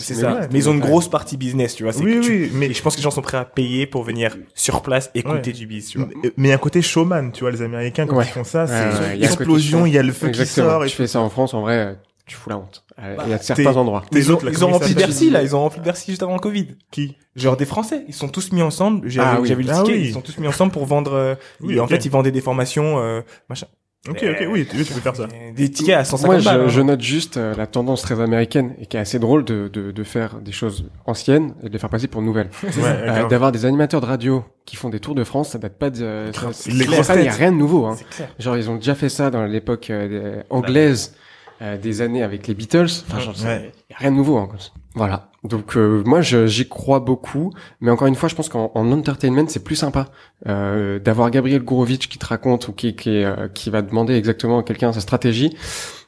c'est- 0.04 0.14
ça. 0.16 0.42
mais 0.52 0.60
ils 0.60 0.70
ont 0.70 0.74
une 0.74 0.82
ouais. 0.82 0.88
grosse 0.88 1.10
partie 1.10 1.38
business, 1.38 1.76
tu 1.76 1.84
vois. 1.84 1.94
c'est 1.94 2.04
Oui, 2.04 2.16
que 2.16 2.20
tu- 2.26 2.32
oui, 2.46 2.52
mais 2.54 2.74
je 2.74 2.82
pense 2.82 2.94
que 2.96 3.00
les 3.00 3.04
gens 3.04 3.12
sont 3.12 3.22
prêts 3.22 3.38
à 3.38 3.46
payer 3.46 3.86
pour 3.88 4.04
venir 4.04 4.36
sur 4.54 4.82
place 4.82 5.10
écouter 5.16 5.52
Ouais. 5.52 5.58
du 5.58 5.66
biz, 5.68 5.88
tu 5.90 5.98
vois. 6.00 6.08
mais 6.38 6.48
il 6.48 6.50
y 6.50 6.52
a 6.52 6.56
un 6.56 6.58
côté 6.58 6.82
showman, 6.82 7.32
tu 7.32 7.42
vois, 7.42 7.52
les 7.52 7.62
Américains 7.62 8.06
quand 8.06 8.18
Ouais. 8.18 8.26
ils 8.26 8.32
font 8.32 8.44
ça, 8.44 8.68
c'est 8.68 8.74
ouais, 8.74 8.80
une 8.80 8.90
il 8.90 9.22
y 9.22 9.26
a 9.26 9.94
y 9.94 9.98
a 9.98 10.04
le 10.04 10.12
feu 10.14 10.30
qui 10.30 10.46
sort. 10.46 10.84
Et 10.86 10.88
Tu 10.88 10.96
fais 10.96 11.08
ça 11.08 11.20
en 11.22 11.30
France, 11.30 11.54
en 11.54 11.62
vrai, 11.62 11.96
tu 12.26 12.36
fous 12.36 12.50
la 12.50 12.58
honte. 12.58 12.84
Euh, 13.00 13.16
Bah, 13.18 13.24
Il 13.28 13.32
y 13.32 13.34
a 13.34 13.38
certains 13.40 13.76
endroits. 13.76 14.04
Ils 14.12 14.32
ont, 14.32 14.36
autres, 14.36 14.46
là, 14.46 14.52
ils 14.52 14.64
ont 14.66 14.72
rempli 14.72 14.94
Bercy, 14.94 15.30
là. 15.30 15.44
Ils 15.44 15.56
ont 15.56 15.60
rempli 15.62 15.82
Bercy 15.82 16.12
juste 16.12 16.24
avant 16.24 16.34
le 16.36 16.40
Covid. 16.40 16.68
Qui? 16.92 17.16
Genre 17.36 17.58
des 17.58 17.66
Français. 17.66 18.06
Ils 18.08 18.14
sont 18.14 18.30
tous 18.30 18.52
mis 18.52 18.62
ensemble. 18.62 19.10
J'avais 19.10 19.28
Ah 19.34 19.42
oui. 19.42 19.48
j'avais 19.48 19.64
le 19.64 19.70
Ah 19.72 19.82
ticket. 19.84 19.98
oui. 19.98 20.04
Ils 20.08 20.14
sont 20.14 20.22
tous 20.22 20.38
mis 20.38 20.48
ensemble 20.48 20.72
pour 20.72 20.86
vendre, 20.86 21.14
euh, 21.14 21.36
Oui, 21.62 21.76
et 21.76 21.80
en 21.80 21.88
fait, 21.88 22.06
ils 22.06 22.12
vendaient 22.12 22.32
des 22.32 22.42
formations, 22.42 23.00
euh, 23.00 23.22
machin. 23.50 23.68
Ok, 24.10 24.22
ok, 24.22 24.48
oui, 24.52 24.68
tu, 24.70 24.84
tu 24.84 24.94
peux 24.94 25.00
faire 25.00 25.16
ça. 25.16 25.28
Des 25.56 25.72
tickets 25.72 25.96
à 25.96 26.04
150 26.04 26.26
Moi, 26.30 26.40
je, 26.40 26.44
balles. 26.46 26.62
hein. 26.64 26.68
je 26.68 26.82
note 26.82 27.00
juste 27.00 27.38
euh, 27.38 27.56
la 27.56 27.68
tendance 27.68 28.02
très 28.02 28.20
américaine 28.20 28.76
et 28.82 28.86
qui 28.86 28.98
est 28.98 29.00
assez 29.00 29.18
drôle 29.18 29.46
de, 29.46 29.70
de, 29.72 29.92
de 29.92 30.04
faire 30.04 30.42
des 30.42 30.52
choses 30.52 30.90
anciennes 31.06 31.54
et 31.64 31.68
de 31.70 31.72
les 31.74 31.80
faire 31.80 31.90
passer 31.90 32.08
pour 32.08 32.22
nouvelles. 32.22 32.50
Ouais, 32.64 32.72
Euh. 32.84 33.28
D'avoir 33.30 33.54
des 33.54 33.66
animateurs 33.66 34.02
de 34.02 34.06
radio 34.06 34.44
qui 34.66 34.76
font 34.76 34.90
des 34.90 35.00
tours 35.00 35.16
de 35.16 35.24
France, 35.24 35.52
ça 35.52 35.58
date 35.58 35.78
pas 35.80 35.90
de... 35.90 36.32
ça- 36.34 36.70
Les 36.70 36.86
pas- 36.86 37.16
Il 37.16 37.24
y 37.24 37.30
a 37.30 37.32
rien 37.32 37.54
de 37.54 37.58
nouveau. 37.58 37.86
Hein. 37.86 37.96
Genre, 38.40 38.58
ils 38.58 38.70
ont 38.70 38.76
déjà 38.76 38.94
fait 38.94 39.08
ça 39.08 39.30
dans 39.32 39.46
l'époque 39.46 39.90
euh, 39.90 40.08
des- 40.10 40.44
anglaise 40.50 41.16
euh, 41.64 41.78
des 41.78 42.02
années 42.02 42.22
avec 42.24 42.48
les 42.48 42.54
Beatles. 42.54 42.88
Enfin, 43.08 43.20
genre, 43.20 43.36
Ouais. 43.46 43.72
y 43.90 43.94
a 43.94 43.98
rien 43.98 44.12
de 44.12 44.18
nouveau. 44.18 44.38
Hein. 44.38 44.50
Voilà. 44.96 45.30
Donc, 45.44 45.76
euh, 45.76 46.04
moi, 46.06 46.22
j'y 46.22 46.68
crois 46.70 47.00
beaucoup. 47.00 47.52
Mais 47.82 47.90
encore 47.90 48.08
une 48.08 48.16
fois, 48.16 48.30
je 48.30 48.36
pense 48.36 48.50
qu'en 48.50 48.72
en 48.76 48.92
entertainment, 48.92 49.48
c'est 49.48 49.64
plus 49.64 49.76
sympa 49.76 50.08
euh, 50.48 51.00
d'avoir 51.00 51.32
Gabriel 51.32 51.64
Gourovitch 51.64 52.08
qui 52.10 52.18
te 52.20 52.26
raconte 52.26 52.68
ou 52.68 52.74
qui, 52.74 52.96
qui, 52.96 53.24
euh, 53.24 53.48
qui 53.48 53.70
va 53.70 53.82
demander 53.82 54.14
exactement 54.16 54.60
à 54.60 54.64
quelqu'un 54.64 54.94
sa 54.94 55.00
stratégie. 55.02 55.56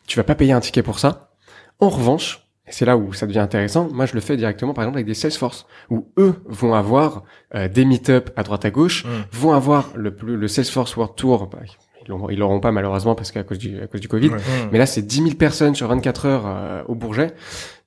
Tu 0.08 0.18
vas 0.18 0.24
pas 0.24 0.36
payer 0.36 0.54
un 0.54 0.60
ticket 0.60 0.84
pour 0.84 1.00
ça. 1.00 1.32
En 1.80 1.90
revanche, 1.90 2.48
et 2.68 2.72
c'est 2.72 2.86
là 2.86 2.96
où 2.98 3.12
ça 3.14 3.28
devient 3.28 3.40
intéressant, 3.40 3.90
moi 3.92 4.06
je 4.06 4.14
le 4.14 4.22
fais 4.22 4.38
directement 4.38 4.74
par 4.74 4.84
exemple 4.86 4.98
avec 4.98 5.08
des 5.08 5.14
Salesforce, 5.14 5.66
où 5.90 6.08
eux 6.18 6.36
vont 6.46 6.74
avoir 6.74 7.24
euh, 7.54 7.68
des 7.68 7.86
meet-up 7.86 8.30
à 8.38 8.44
droite 8.44 8.66
à 8.66 8.72
gauche, 8.72 9.04
Mm. 9.06 9.10
vont 9.34 9.52
avoir 9.54 9.90
le, 9.96 10.16
plus- 10.16 10.38
le 10.38 10.48
Salesforce 10.48 10.96
World 10.96 11.16
Tour, 11.16 11.48
bah, 11.48 11.60
ils 12.08 12.38
l'auront- 12.40 12.60
pas 12.60 12.72
malheureusement 12.72 13.16
parce 13.16 13.32
qu'à 13.32 13.44
cause 13.44 13.58
du, 13.58 13.82
à 13.82 13.88
cause 13.88 14.02
du 14.02 14.08
Covid, 14.08 14.30
Ouais. 14.30 14.38
Mais 14.72 14.78
là 14.78 14.86
c'est 14.86 15.02
10 15.02 15.16
000 15.24 15.30
personnes 15.36 15.76
sur 15.76 15.88
24 15.88 16.26
heures 16.26 16.44
euh, 16.46 16.84
au 16.88 16.96
Bourget, 16.96 17.34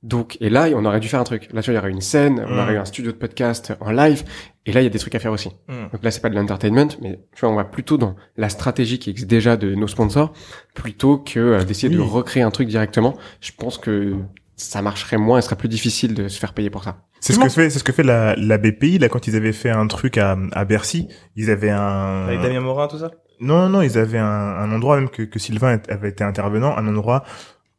donc 0.02 0.36
et 0.40 0.50
là 0.50 0.68
on 0.74 0.84
aurait 0.84 1.00
dû 1.00 1.08
faire 1.08 1.20
un 1.20 1.24
truc, 1.24 1.48
là 1.52 1.62
tu 1.62 1.70
vois 1.70 1.74
il 1.74 1.76
y 1.76 1.80
aurait 1.80 1.90
une 1.90 2.00
scène, 2.00 2.44
on 2.48 2.58
aurait 2.58 2.74
eu 2.74 2.78
un 2.78 2.84
studio 2.84 3.10
de 3.12 3.16
podcast 3.16 3.72
en 3.80 3.90
live, 3.90 4.22
et 4.66 4.72
là 4.72 4.80
il 4.80 4.84
y 4.84 4.86
a 4.86 4.90
des 4.90 4.98
trucs 4.98 5.14
à 5.14 5.18
faire 5.18 5.32
aussi. 5.32 5.48
Mmh. 5.68 5.72
Donc 5.92 6.02
là, 6.04 6.10
c'est 6.10 6.20
pas 6.20 6.28
de 6.28 6.34
l'entertainment, 6.34 6.88
mais 7.02 7.18
tu 7.34 7.40
vois, 7.40 7.50
on 7.50 7.54
va 7.56 7.64
plutôt 7.64 7.96
dans 7.96 8.14
la 8.36 8.48
stratégie 8.48 8.98
qui 8.98 9.10
existe 9.10 9.28
déjà 9.28 9.56
de 9.56 9.74
nos 9.74 9.88
sponsors, 9.88 10.32
plutôt 10.74 11.18
que 11.18 11.38
euh, 11.40 11.64
d'essayer 11.64 11.88
de 11.94 12.00
recréer 12.00 12.42
un 12.42 12.50
truc 12.50 12.68
directement. 12.68 13.16
Je 13.40 13.52
pense 13.58 13.78
que 13.78 14.14
ça 14.56 14.82
marcherait 14.82 15.16
moins, 15.18 15.38
et 15.38 15.40
ce 15.40 15.46
serait 15.46 15.56
plus 15.56 15.68
difficile 15.68 16.14
de 16.14 16.28
se 16.28 16.38
faire 16.38 16.52
payer 16.52 16.68
pour 16.70 16.84
ça. 16.84 16.98
C'est 17.20 17.32
ce 17.32 17.38
que 17.40 17.48
fait, 17.48 17.68
c'est 17.70 17.78
ce 17.80 17.84
que 17.84 17.90
fait 17.92 18.04
la, 18.04 18.36
la 18.36 18.58
BPI 18.58 18.98
là 18.98 19.08
quand 19.08 19.26
ils 19.26 19.34
avaient 19.34 19.52
fait 19.52 19.70
un 19.70 19.86
truc 19.88 20.18
à, 20.18 20.36
à 20.52 20.64
Bercy. 20.64 21.08
Ils 21.34 21.50
avaient 21.50 21.70
un. 21.70 22.26
Avec 22.28 22.40
Damien 22.42 22.60
Morin, 22.60 22.86
tout 22.86 22.98
ça? 22.98 23.10
Non, 23.40 23.68
non, 23.68 23.82
ils 23.82 23.98
avaient 23.98 24.18
un, 24.18 24.24
un 24.26 24.72
endroit 24.72 24.96
même 24.96 25.08
que, 25.08 25.22
que 25.22 25.38
Sylvain 25.38 25.80
avait 25.88 26.08
été 26.10 26.24
intervenant, 26.24 26.76
un 26.76 26.86
endroit 26.88 27.24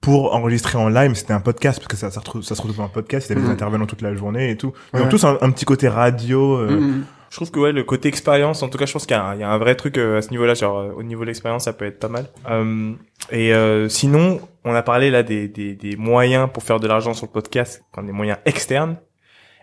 pour 0.01 0.33
enregistrer 0.33 0.77
en 0.77 0.87
live. 0.89 1.13
C'était 1.15 1.33
un 1.33 1.41
podcast 1.41 1.79
parce 1.79 1.87
que 1.89 1.97
ça, 1.97 2.07
ça, 2.09 2.13
se 2.15 2.19
retrouve, 2.19 2.41
ça 2.41 2.55
se 2.55 2.61
retrouve 2.61 2.79
en 2.81 2.87
podcast. 2.89 3.27
Ils 3.29 3.33
avaient 3.33 3.41
des 3.41 3.47
Mhm. 3.47 3.53
intervenants 3.53 3.85
toute 3.85 4.01
la 4.01 4.13
journée 4.15 4.51
et 4.51 4.55
tout. 4.57 4.71
Ils 4.93 4.99
Ouais. 4.99 5.05
ont 5.05 5.09
tous 5.09 5.23
un, 5.25 5.37
un 5.41 5.51
petit 5.51 5.65
côté 5.65 5.87
radio. 5.89 6.57
euh, 6.57 6.69
Mhm. 6.79 7.05
Je 7.31 7.35
trouve 7.35 7.51
que 7.51 7.59
ouais, 7.59 7.71
le 7.71 7.83
côté 7.83 8.07
expérience, 8.07 8.63
en 8.63 8.69
tout 8.69 8.79
cas, 8.79 8.87
je 8.87 8.93
pense 8.93 9.05
qu'il 9.05 9.15
y, 9.15 9.19
a 9.19 9.23
un- 9.23 9.35
il 9.35 9.41
y 9.41 9.43
a 9.43 9.49
un 9.51 9.57
vrai 9.59 9.75
truc 9.75 9.99
euh, 9.99 10.17
à 10.17 10.21
ce 10.23 10.31
niveau-là, 10.31 10.55
genre 10.55 10.79
euh, 10.79 10.91
au 10.95 11.03
niveau 11.03 11.21
de 11.21 11.27
l'expérience, 11.27 11.65
ça 11.65 11.73
peut 11.73 11.85
être 11.85 11.99
pas 11.99 12.07
mal. 12.07 12.25
Euh, 12.49 12.93
et 13.31 13.53
euh, 13.53 13.87
sinon, 13.87 14.39
on 14.65 14.73
a 14.73 14.81
parlé 14.81 15.11
là 15.11 15.21
des, 15.21 15.47
des, 15.47 15.75
des 15.75 15.95
moyens 15.95 16.49
pour 16.51 16.63
faire 16.63 16.79
de 16.79 16.87
l'argent 16.87 17.13
sur 17.13 17.27
le 17.27 17.31
podcast, 17.31 17.83
enfin, 17.93 18.01
des 18.03 18.13
moyens 18.13 18.39
externes. 18.45 18.97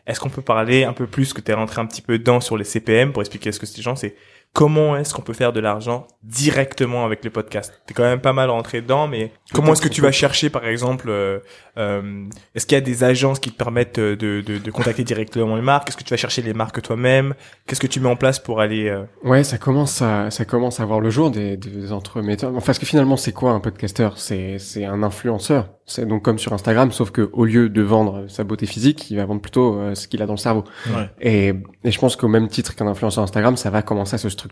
Est-ce 0.06 0.20
qu'on 0.20 0.28
peut 0.28 0.42
parler 0.42 0.84
un 0.84 0.92
peu 0.92 1.08
plus 1.08 1.32
que 1.32 1.40
tu 1.40 1.50
es 1.50 1.54
rentré 1.54 1.80
un 1.80 1.86
petit 1.86 2.02
peu 2.02 2.18
dedans 2.18 2.40
sur 2.40 2.56
les 2.56 2.62
CPM 2.62 3.10
pour 3.12 3.22
expliquer 3.22 3.50
ce 3.50 3.58
que 3.58 3.66
ces 3.66 3.82
gens, 3.82 3.96
c'est 3.96 4.14
comment 4.56 4.96
est-ce 4.96 5.12
qu'on 5.12 5.20
peut 5.20 5.34
faire 5.34 5.52
de 5.52 5.60
l'argent 5.60 6.06
directement 6.22 7.04
avec 7.04 7.22
le 7.26 7.30
podcast 7.30 7.78
T'es 7.84 7.92
quand 7.92 8.04
même 8.04 8.22
pas 8.22 8.32
mal 8.32 8.48
rentré 8.48 8.80
dedans, 8.80 9.06
mais 9.06 9.30
comment 9.52 9.74
est-ce 9.74 9.82
que 9.82 9.88
tu 9.88 10.00
vas 10.00 10.12
chercher, 10.12 10.48
par 10.48 10.66
exemple, 10.66 11.10
euh, 11.10 11.40
euh, 11.76 12.24
est-ce 12.54 12.64
qu'il 12.64 12.74
y 12.74 12.78
a 12.78 12.80
des 12.80 13.04
agences 13.04 13.38
qui 13.38 13.52
te 13.52 13.56
permettent 13.56 13.98
euh, 13.98 14.16
de, 14.16 14.40
de, 14.40 14.56
de 14.56 14.70
contacter 14.70 15.04
directement 15.04 15.56
les 15.56 15.62
marques? 15.62 15.90
Est-ce 15.90 15.96
que 15.98 16.04
tu 16.04 16.10
vas 16.10 16.16
chercher 16.16 16.40
les 16.40 16.54
marques 16.54 16.80
toi-même? 16.80 17.34
Qu'est-ce 17.66 17.80
que 17.80 17.86
tu 17.86 18.00
mets 18.00 18.08
en 18.08 18.16
place 18.16 18.38
pour 18.38 18.60
aller 18.60 18.88
euh, 18.88 19.04
Ouais, 19.22 19.44
ça 19.44 19.58
commence 19.58 20.00
à, 20.00 20.30
ça 20.30 20.46
commence 20.46 20.80
à 20.80 20.86
voir 20.86 21.00
le 21.00 21.10
jour 21.10 21.30
des, 21.30 21.58
des 21.58 21.92
entremetteurs. 21.92 22.50
Enfin, 22.56 22.64
parce 22.64 22.78
que 22.78 22.86
finalement, 22.86 23.18
c'est 23.18 23.32
quoi 23.32 23.50
un 23.50 23.60
podcasteur? 23.60 24.16
C'est, 24.16 24.58
c'est 24.58 24.86
un 24.86 25.02
influenceur. 25.02 25.68
C'est 25.84 26.06
donc 26.06 26.22
comme 26.22 26.38
sur 26.38 26.52
Instagram, 26.52 26.90
sauf 26.90 27.12
que 27.12 27.30
au 27.32 27.44
lieu 27.44 27.68
de 27.68 27.82
vendre 27.82 28.24
sa 28.26 28.42
beauté 28.42 28.66
physique, 28.66 29.08
il 29.10 29.18
va 29.18 29.24
vendre 29.24 29.40
plutôt 29.40 29.78
euh, 29.78 29.94
ce 29.94 30.08
qu'il 30.08 30.20
a 30.20 30.26
dans 30.26 30.32
le 30.32 30.38
cerveau. 30.38 30.64
Ouais. 30.88 31.08
Et, 31.20 31.54
et 31.84 31.90
je 31.92 31.98
pense 32.00 32.16
qu'au 32.16 32.26
même 32.26 32.48
titre 32.48 32.74
qu'un 32.74 32.88
influenceur 32.88 33.22
Instagram, 33.22 33.56
ça 33.56 33.70
va 33.70 33.82
commencer 33.82 34.14
à 34.14 34.18
se 34.18 34.28
structurer. 34.28 34.45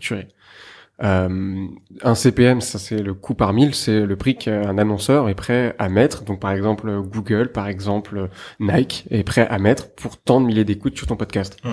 Euh, 1.03 1.67
un 2.03 2.15
CPM, 2.15 2.61
ça 2.61 2.79
c'est 2.79 3.03
le 3.03 3.15
coût 3.15 3.35
par 3.35 3.53
mille, 3.53 3.75
c'est 3.75 4.07
le 4.07 4.17
prix 4.17 4.37
qu'un 4.37 4.79
annonceur 4.79 5.29
est 5.29 5.35
prêt 5.35 5.75
à 5.79 5.89
mettre. 5.89 6.23
Donc 6.23 6.41
par 6.41 6.53
exemple 6.53 7.01
Google, 7.03 7.51
par 7.51 7.67
exemple 7.67 8.29
Nike 8.61 9.07
est 9.11 9.25
prêt 9.25 9.47
à 9.49 9.59
mettre 9.59 9.93
pour 9.95 10.17
tant 10.19 10.41
de 10.41 10.47
milliers 10.47 10.65
d'écoutes 10.65 10.97
sur 10.97 11.07
ton 11.07 11.17
podcast. 11.17 11.57
Mhm. 11.65 11.73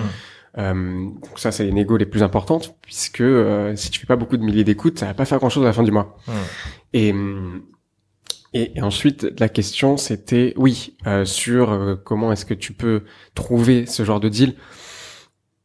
Euh, 0.58 0.74
donc 1.22 1.38
ça 1.38 1.52
c'est 1.52 1.64
les 1.64 1.72
négos 1.72 1.96
les 1.96 2.04
plus 2.04 2.22
importantes 2.22 2.76
puisque 2.82 3.22
euh, 3.22 3.74
si 3.76 3.90
tu 3.90 4.00
fais 4.00 4.06
pas 4.06 4.16
beaucoup 4.16 4.36
de 4.36 4.42
milliers 4.42 4.64
d'écoutes, 4.64 4.98
ça 4.98 5.06
va 5.06 5.14
pas 5.14 5.24
faire 5.24 5.38
grand 5.38 5.48
chose 5.48 5.62
à 5.62 5.66
la 5.66 5.72
fin 5.72 5.84
du 5.84 5.92
mois. 5.92 6.18
Mhm. 6.26 6.34
Et, 6.94 7.08
et 8.54 8.72
et 8.76 8.82
ensuite 8.82 9.40
la 9.40 9.48
question 9.48 9.96
c'était 9.96 10.52
oui 10.56 10.96
euh, 11.06 11.24
sur 11.24 11.72
euh, 11.72 11.94
comment 11.94 12.32
est-ce 12.32 12.44
que 12.44 12.54
tu 12.54 12.72
peux 12.72 13.02
trouver 13.34 13.86
ce 13.86 14.04
genre 14.04 14.20
de 14.20 14.28
deal 14.28 14.54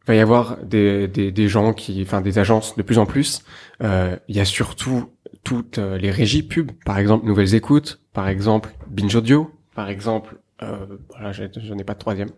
va 0.08 0.16
y 0.16 0.20
avoir 0.20 0.58
des, 0.64 1.08
des, 1.08 1.32
des 1.32 1.48
gens 1.48 1.74
qui, 1.74 2.02
enfin 2.02 2.22
des 2.22 2.40
agences 2.40 2.76
de 2.76 2.82
plus 2.84 2.98
en 2.98 3.06
plus. 3.06 3.44
Euh, 3.84 4.16
Il 4.28 4.36
y 4.36 4.40
a 4.40 4.46
surtout 4.46 5.10
toutes 5.44 5.78
euh, 5.78 5.98
les 5.98 6.12
régies 6.12 6.44
pub, 6.44 6.72
par 6.86 6.98
exemple 6.98 7.26
Nouvelles 7.26 7.56
Écoutes, 7.56 8.00
par 8.14 8.28
exemple 8.28 8.70
Binge 8.90 9.16
Audio, 9.16 9.52
par 9.76 9.90
exemple. 9.90 10.38
Euh, 10.64 10.86
voilà, 11.12 11.32
j'ai- 11.34 11.50
je 11.56 11.74
n'ai 11.74 11.84
pas 11.84 11.94
de 11.94 12.00
troisième. 12.00 12.30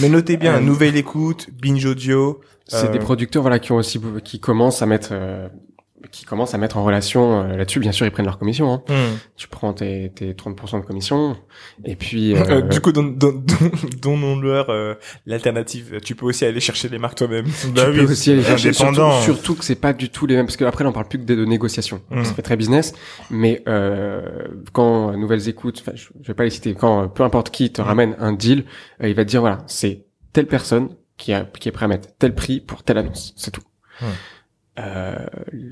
Mais 0.00 0.08
notez 0.08 0.36
bien, 0.36 0.56
Euh, 0.56 0.60
nouvelle 0.60 0.96
écoute, 0.96 1.48
binge 1.62 1.84
audio. 1.84 2.40
C'est 2.66 2.88
Euh, 2.88 2.92
des 2.92 2.98
producteurs 2.98 3.42
voilà 3.42 3.58
qui 3.60 3.70
ont 3.72 3.76
aussi 3.76 4.00
qui 4.24 4.40
commencent 4.40 4.82
à 4.82 4.86
mettre 4.86 5.10
euh, 5.12 5.48
qui 6.10 6.24
commencent 6.24 6.54
à 6.54 6.58
mettre 6.58 6.76
en 6.76 6.84
relation 6.84 7.42
euh, 7.42 7.56
là-dessus. 7.56 7.80
Bien 7.80 7.92
sûr, 7.92 8.06
ils 8.06 8.10
prennent 8.10 8.26
leur 8.26 8.38
commission. 8.38 8.72
Hein. 8.72 8.82
hmm. 8.88 9.16
Tu 9.36 9.48
prends 9.48 9.72
tes, 9.72 10.10
tes 10.14 10.32
30% 10.32 10.80
de 10.80 10.86
commission 10.86 11.36
et 11.84 11.96
puis 11.96 12.34
Euh, 12.44 12.44
euh, 12.48 12.60
du 12.62 12.80
coup, 12.80 12.92
don- 12.92 13.02
don- 13.04 13.32
don- 13.44 13.70
donnons-leur 14.02 14.70
euh, 14.70 14.94
l'alternative. 15.26 16.00
Tu 16.04 16.14
peux 16.14 16.26
aussi 16.26 16.44
aller 16.44 16.60
chercher 16.60 16.88
les 16.88 16.98
marques 16.98 17.16
toi-même. 17.18 17.46
Bah 17.74 17.84
tu 17.84 17.90
oui, 18.00 18.06
peux 18.06 18.12
aussi 18.12 18.32
aller 18.32 18.42
chercher. 18.42 18.68
indépendant. 18.68 19.20
Surtout, 19.22 19.34
surtout 19.34 19.54
que 19.56 19.64
c'est 19.64 19.74
pas 19.74 19.92
du 19.92 20.08
tout 20.10 20.26
les 20.26 20.36
mêmes, 20.36 20.46
parce 20.46 20.56
que 20.56 20.64
après 20.64 20.84
là 20.84 20.90
on 20.90 20.92
parle 20.92 21.08
plus 21.08 21.18
que 21.18 21.24
de, 21.24 21.34
de 21.34 21.44
négociation. 21.44 22.02
Mm. 22.10 22.24
Ça 22.24 22.34
fait 22.34 22.42
très 22.42 22.56
business, 22.56 22.92
mais 23.30 23.62
euh, 23.68 24.22
quand 24.72 25.16
Nouvelles 25.16 25.48
Écoutes, 25.48 25.78
enfin 25.80 25.92
je, 25.94 26.08
je 26.22 26.26
vais 26.28 26.34
pas 26.34 26.44
les 26.44 26.50
citer, 26.50 26.74
quand 26.74 27.08
peu 27.08 27.22
importe 27.22 27.50
qui 27.50 27.72
te 27.72 27.80
ramène 27.80 28.16
un 28.18 28.32
deal, 28.32 28.64
euh, 29.02 29.08
il 29.08 29.14
va 29.14 29.24
te 29.24 29.30
dire 29.30 29.40
voilà, 29.40 29.62
c'est 29.66 30.04
telle 30.32 30.46
personne 30.46 30.88
qui 31.16 31.32
a 31.32 31.44
qui 31.44 31.68
est 31.68 31.72
prêt 31.72 31.84
à 31.84 31.88
mettre 31.88 32.08
tel 32.18 32.34
prix 32.34 32.60
pour 32.60 32.82
telle 32.82 32.98
annonce, 32.98 33.32
c'est 33.36 33.50
tout. 33.50 33.62
Euh, 34.78 35.14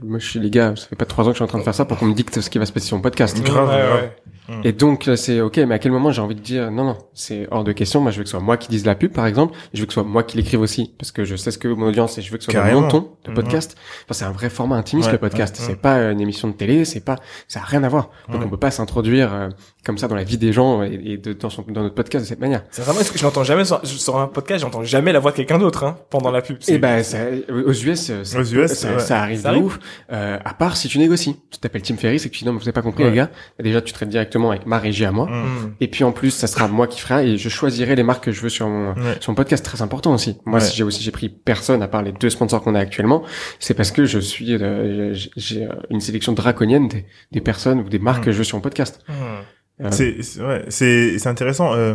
moi 0.03 0.19
je 0.21 0.27
suis 0.27 0.39
les 0.39 0.51
gars, 0.51 0.75
ça 0.77 0.87
fait 0.87 0.95
pas 0.97 1.05
trois 1.07 1.25
ans 1.25 1.29
que 1.29 1.33
je 1.33 1.39
suis 1.39 1.45
en 1.45 1.49
train 1.49 1.59
de 1.59 1.65
faire 1.65 1.75
ça 1.75 1.85
pour 1.85 1.99
qu'on 1.99 2.07
me 2.07 2.15
dicte 2.15 2.41
ce 2.41 2.49
qui 2.49 2.59
va 2.59 2.67
se 2.67 2.73
passer 2.73 2.87
sur 2.87 2.97
mon 2.97 3.03
podcast. 3.03 3.41
Grave, 3.43 3.69
Ouais, 3.69 3.83
grave. 3.87 4.11
Ouais. 4.49 4.55
Et 4.65 4.73
donc 4.73 5.07
là, 5.07 5.17
c'est 5.17 5.41
ok, 5.41 5.57
mais 5.59 5.75
à 5.75 5.79
quel 5.79 5.93
moment 5.93 6.11
j'ai 6.13 6.21
envie 6.23 6.35
de 6.35 6.41
dire 6.41 6.71
non 6.71 6.85
non, 6.85 6.99
c'est 7.15 7.47
hors 7.51 7.65
de 7.65 7.73
question. 7.73 8.01
Moi 8.01 8.11
je 8.11 8.19
veux 8.19 8.23
que 8.25 8.29
ce 8.29 8.37
soit 8.37 8.45
moi 8.45 8.57
qui 8.57 8.69
dise 8.69 8.85
la 8.87 8.95
pub 8.95 9.13
par 9.13 9.27
exemple, 9.27 9.57
je 9.75 9.81
veux 9.81 9.87
que 9.87 9.93
ce 9.93 10.01
soit 10.01 10.09
moi 10.09 10.23
qui 10.23 10.37
l'écrive 10.37 10.61
aussi 10.61 10.93
parce 10.99 11.13
que 11.13 11.25
je 11.25 11.37
sais 11.37 11.51
ce 11.51 11.59
que 11.59 11.69
mon 11.69 11.87
audience 11.87 12.19
et 12.19 12.23
je 12.23 12.31
veux 12.31 12.39
que 12.39 12.45
ce 12.45 12.51
soit 12.51 12.61
Carrément. 12.61 12.83
mon 12.83 12.89
ton 12.89 13.09
de 13.25 13.31
Mhm. 13.31 13.35
podcast. 13.35 13.77
Enfin 14.05 14.13
c'est 14.15 14.25
un 14.25 14.33
vrai 14.33 14.51
format 14.51 14.77
intimiste 14.77 15.07
Ouais, 15.09 15.13
le 15.13 15.19
podcast. 15.19 15.57
ouais, 15.59 15.65
c'est 15.65 15.73
ouais. 15.73 15.77
pas 15.79 15.99
une 16.11 16.21
émission 16.21 16.49
de 16.49 16.55
télé, 16.55 16.85
c'est 16.85 17.01
pas 17.05 17.17
ça 17.49 17.61
a 17.61 17.65
rien 17.65 17.83
à 17.85 17.89
voir. 17.89 18.11
Donc 18.29 18.43
on 18.45 18.49
peut 18.49 18.57
pas 18.57 18.71
s'introduire 18.71 19.33
euh, 19.33 19.49
comme 19.85 19.99
ça 19.99 20.07
dans 20.09 20.15
la 20.17 20.25
vie 20.25 20.39
des 20.39 20.53
gens 20.53 20.83
et, 20.83 21.01
et 21.05 21.17
de, 21.19 21.33
dans, 21.33 21.51
son, 21.51 21.63
dans 21.69 21.83
notre 21.83 21.95
podcast 21.95 22.25
de 22.25 22.29
cette 22.29 22.41
manière. 22.41 22.63
C'est 22.71 22.83
vraiment 22.83 23.01
ce 23.01 23.11
que 23.11 23.19
je 23.19 23.25
n'entends 23.25 23.43
jamais 23.45 23.65
sur, 23.65 23.85
sur 23.87 24.17
un 24.19 24.29
podcast, 24.29 24.61
j'entends 24.63 24.85
jamais 24.85 25.13
la 25.13 25.19
voix 25.19 25.31
de 25.33 25.37
quelqu'un 25.37 25.59
d'autre 25.59 25.85
hein, 25.85 25.97
pendant 26.11 26.31
la 26.31 26.41
pub. 26.43 26.57
Et 26.57 26.61
C'est- 26.61 26.79
ben 26.79 27.03
ça, 27.03 27.19
aux 27.51 27.73
US, 27.73 28.11
euh, 28.11 28.25
ça, 28.25 28.41
Aux 28.41 28.43
peut- 28.45 28.65
US, 28.65 28.73
ça, 28.73 28.93
ouais. 28.95 28.99
ça 29.01 29.21
arrive 29.21 29.41
Ça 29.41 29.49
de 29.51 29.55
arrive. 29.55 29.65
ouf. 29.65 29.79
Euh, 30.13 30.39
à 30.45 30.55
part 30.55 30.77
si 30.77 30.89
tu 30.89 30.99
négocies. 30.99 31.37
Tu 31.51 31.59
t'appelles 31.59 31.83
Tim 31.83 31.97
Ferriss 31.97 32.25
et 32.27 32.29
que 32.31 32.35
tu 32.35 32.41
dis 32.41 32.47
non, 32.47 32.53
mais 32.53 32.59
vous 32.59 32.65
avez 32.65 32.73
pas 32.73 32.83
compris 32.83 33.05
les 33.05 33.13
gars. 33.13 33.31
Déjà 33.63 33.81
tu 33.83 33.93
traites 33.93 34.09
directement 34.09 34.32
directement 34.33 34.51
avec 34.51 34.67
ma 34.67 34.79
régie 34.79 35.05
à 35.05 35.13
moi. 35.13 35.27
Mm. 35.27 35.75
Et 35.81 35.89
puis 35.89 36.05
en 36.05 36.13
plus, 36.13 36.31
ça 36.31 36.47
sera 36.47 36.69
moi 36.69 36.87
qui 36.87 37.01
ferai 37.01 37.31
et 37.33 37.39
je 37.39 37.49
choisirai 37.49 37.95
les 37.97 38.03
marques 38.03 38.25
que 38.25 38.33
je 38.33 38.41
veux 38.41 38.49
sur 38.49 38.69
mon, 38.69 38.95
Ouais. 38.95 39.17
sur 39.21 39.31
mon 39.33 39.37
podcast. 39.37 39.65
Très 39.65 39.83
important 39.83 40.15
aussi. 40.15 40.39
Moi, 40.47 40.59
Ouais. 40.59 40.65
si 40.65 40.77
j'ai 40.77 40.85
aussi 40.85 41.03
j'ai 41.03 41.11
pris 41.11 41.29
personne 41.29 41.83
à 41.83 41.89
part 41.89 42.03
les 42.03 42.13
deux 42.13 42.31
sponsors 42.31 42.63
qu'on 42.63 42.75
a 42.75 42.81
actuellement, 42.81 43.23
c'est 43.59 43.75
parce 43.75 43.91
que 43.91 44.05
je 44.07 44.19
suis 44.19 44.55
euh, 44.55 45.15
j'ai- 45.37 45.65
euh, 45.67 45.73
une 45.91 46.01
sélection 46.01 46.33
draconienne 46.33 46.89
des, 46.89 47.05
des 47.33 47.41
personnes 47.41 47.81
ou 47.81 47.89
des 47.89 47.99
marques 47.99 48.23
Mm. 48.23 48.25
que 48.27 48.33
je 48.33 48.39
veux 48.39 48.45
sur 48.45 48.57
mon 48.57 48.63
podcast. 48.63 49.01
Hmm. 49.09 49.85
Euh, 49.85 49.89
C'est 49.91 50.17
ouais, 50.43 50.65
c'est 50.69 51.19
c'est 51.19 51.29
intéressant. 51.29 51.75
Euh, 51.75 51.95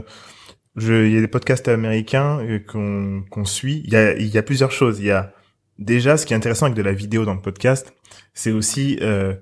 il 0.80 1.12
y 1.14 1.18
a 1.18 1.22
des 1.22 1.28
podcasts 1.28 1.68
américains 1.68 2.40
qu'on 2.72 3.24
qu'on 3.32 3.46
suit. 3.46 3.82
Il 3.86 3.94
y 3.94 3.96
a 3.96 4.18
y 4.18 4.38
a 4.38 4.44
plusieurs 4.44 4.72
choses. 4.72 5.00
Il 5.00 5.06
y 5.08 5.12
a 5.12 5.34
déjà 5.80 6.18
ce 6.18 6.26
qui 6.26 6.34
est 6.34 6.38
intéressant 6.38 6.66
avec 6.68 6.78
de 6.78 6.82
la 6.84 6.92
vidéo 6.94 7.24
dans 7.26 7.34
le 7.36 7.42
podcast, 7.42 7.94
c'est 8.34 8.52
aussi 8.52 8.98
euh, 9.02 9.34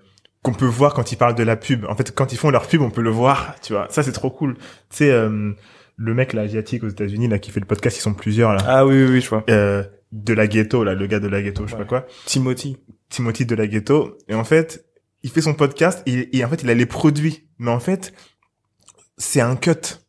qu'on 0.46 0.54
peut 0.54 0.66
voir 0.66 0.94
quand 0.94 1.12
ils 1.12 1.18
parlent 1.18 1.34
de 1.34 1.44
la 1.44 1.56
pub. 1.56 1.86
En 1.86 1.96
fait, 1.96 2.14
quand 2.14 2.32
ils 2.32 2.38
font 2.38 2.52
leur 2.52 2.68
pub, 2.68 2.82
on 2.82 2.92
peut 2.92 3.02
le 3.02 3.10
voir. 3.10 3.56
Tu 3.64 3.74
vois, 3.74 3.88
ça 3.90 4.04
c'est 4.04 4.12
trop 4.12 4.30
cool. 4.30 4.54
Tu 4.92 4.98
sais, 4.98 5.12
euh, 5.12 5.54
le 5.98 6.14
mec 6.14 6.34
là 6.34 6.44
asiatique 6.44 6.84
aux 6.84 6.88
États-Unis 6.88 7.28
là 7.28 7.40
qui 7.40 7.50
fait 7.50 7.60
le 7.60 7.66
podcast, 7.66 7.98
ils 7.98 8.02
sont 8.02 8.14
plusieurs 8.14 8.54
là. 8.54 8.64
Ah 8.68 8.86
oui, 8.86 9.04
oui, 9.04 9.10
oui, 9.14 9.22
je 9.22 9.30
vois. 9.30 9.44
Euh, 9.50 9.84
de 10.12 10.34
la 10.34 10.46
ghetto 10.46 10.84
là, 10.84 10.94
le 10.94 11.08
gars 11.08 11.20
de 11.20 11.28
la 11.28 11.42
ghetto, 11.42 11.66
je 11.66 11.72
sais 11.72 11.78
pas 11.78 11.86
quoi. 11.86 12.06
Timothy. 12.26 12.78
Timothy 13.10 13.48
de 13.48 13.56
la 13.56 13.66
ghetto. 13.66 14.20
Et 14.30 14.36
en 14.36 14.44
fait, 14.44 14.86
il 15.24 15.32
fait 15.32 15.42
son 15.42 15.56
podcast 15.56 16.04
et, 16.06 16.38
et 16.38 16.46
en 16.46 16.50
fait, 16.50 16.62
il 16.62 16.70
a 16.70 16.76
les 16.76 16.86
produits. 16.86 17.48
Mais 17.58 17.72
en 17.72 17.80
fait, 17.80 18.14
c'est 19.18 19.42
un 19.42 19.56
cut. 19.56 20.05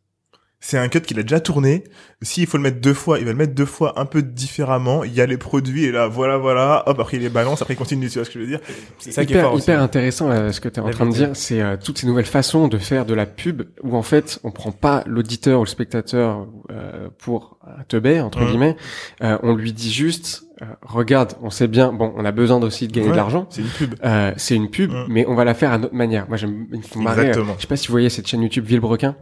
C'est 0.59 0.79
un 0.79 0.89
cut 0.89 1.03
qu'il 1.03 1.19
a 1.19 1.23
déjà 1.23 1.39
tourné. 1.39 1.85
S'il 2.23 2.47
faut 2.47 2.57
le 2.57 2.63
mettre 2.63 2.81
deux 2.81 2.95
fois, 2.95 3.19
il 3.19 3.27
va 3.27 3.31
le 3.33 3.37
mettre 3.37 3.55
deux 3.55 3.67
fois 3.67 4.01
un 4.01 4.07
peu 4.07 4.23
différemment. 4.23 5.05
Il 5.05 5.13
y 5.13 5.21
a 5.21 5.27
les 5.27 5.37
produits 5.37 5.85
et 5.85 5.93
là, 5.93 6.09
voilà, 6.09 6.39
voilà. 6.39 6.83
Hop, 6.87 6.99
après 6.99 7.19
il 7.19 7.23
les 7.23 7.29
balance, 7.29 7.61
après 7.61 7.75
il 7.75 7.77
continue, 7.77 8.09
tu 8.09 8.15
vois 8.19 8.25
ce 8.25 8.31
que 8.31 8.39
je 8.41 8.45
veux 8.45 8.51
dire 8.51 8.61
C'est 8.99 9.13
ça 9.13 9.25
qui 9.27 9.35
est 9.35 9.37
hyper, 9.37 9.53
aussi. 9.53 9.65
hyper 9.65 9.83
intéressant 9.83 10.29
là, 10.29 10.53
ce 10.53 10.61
que 10.63 10.69
tu 10.71 10.81
es 10.81 10.83
en 10.83 10.87
La 10.87 10.93
train 10.95 11.07
de 11.07 11.13
dire, 11.13 11.31
c'est 11.35 11.61
euh, 11.61 11.77
toutes 11.77 11.99
ces 11.99 12.07
nouvelles 12.07 12.25
façons 12.25 12.69
de 12.69 12.79
faire 12.79 13.05
de 13.05 13.13
la 13.13 13.27
pub 13.27 13.65
où 13.83 13.97
en 13.97 14.03
fait 14.03 14.41
on 14.45 14.51
prend 14.51 14.73
pas 14.73 15.05
l'auditeur 15.07 15.61
ou 15.61 15.65
le 15.65 15.69
spectateur 15.69 16.47
euh, 16.71 17.09
pour 17.19 17.59
un 17.67 17.85
teubé 17.85 18.21
entre 18.21 18.41
Mhm. 18.41 18.47
guillemets, 18.49 18.77
Euh, 19.23 19.37
on 19.43 19.55
lui 19.55 19.73
dit 19.75 19.93
juste 19.93 20.45
euh, 20.63 20.65
regarde, 20.83 21.35
on 21.43 21.51
sait 21.51 21.69
bien, 21.69 21.93
bon, 21.93 22.15
on 22.17 22.25
a 22.25 22.33
besoin 22.33 22.61
aussi 22.63 22.89
de 22.89 22.93
gagner 22.95 23.09
Ouais, 23.09 23.13
de 23.13 23.17
l'argent. 23.19 23.47
C'est 23.51 23.61
une 23.61 23.69
pub. 23.69 23.95
Euh, 24.03 24.33
c'est 24.39 24.55
une 24.57 24.71
pub, 24.71 24.91
Mhm. 24.91 25.05
mais 25.11 25.27
on 25.29 25.35
va 25.35 25.45
la 25.45 25.53
faire 25.53 25.71
à 25.71 25.77
notre 25.77 25.95
manière. 25.95 26.27
Moi, 26.29 26.39
j'aime, 26.39 26.67
il 26.73 26.83
faut 26.83 26.99
marrer. 26.99 27.27
Exactement. 27.29 27.55
Je 27.59 27.61
sais 27.63 27.67
pas 27.69 27.77
si 27.77 27.89
vous 27.89 27.93
voyez 27.93 28.09
cette 28.09 28.27
chaîne 28.27 28.41
YouTube 28.41 28.65
Villebrequin. 28.65 29.17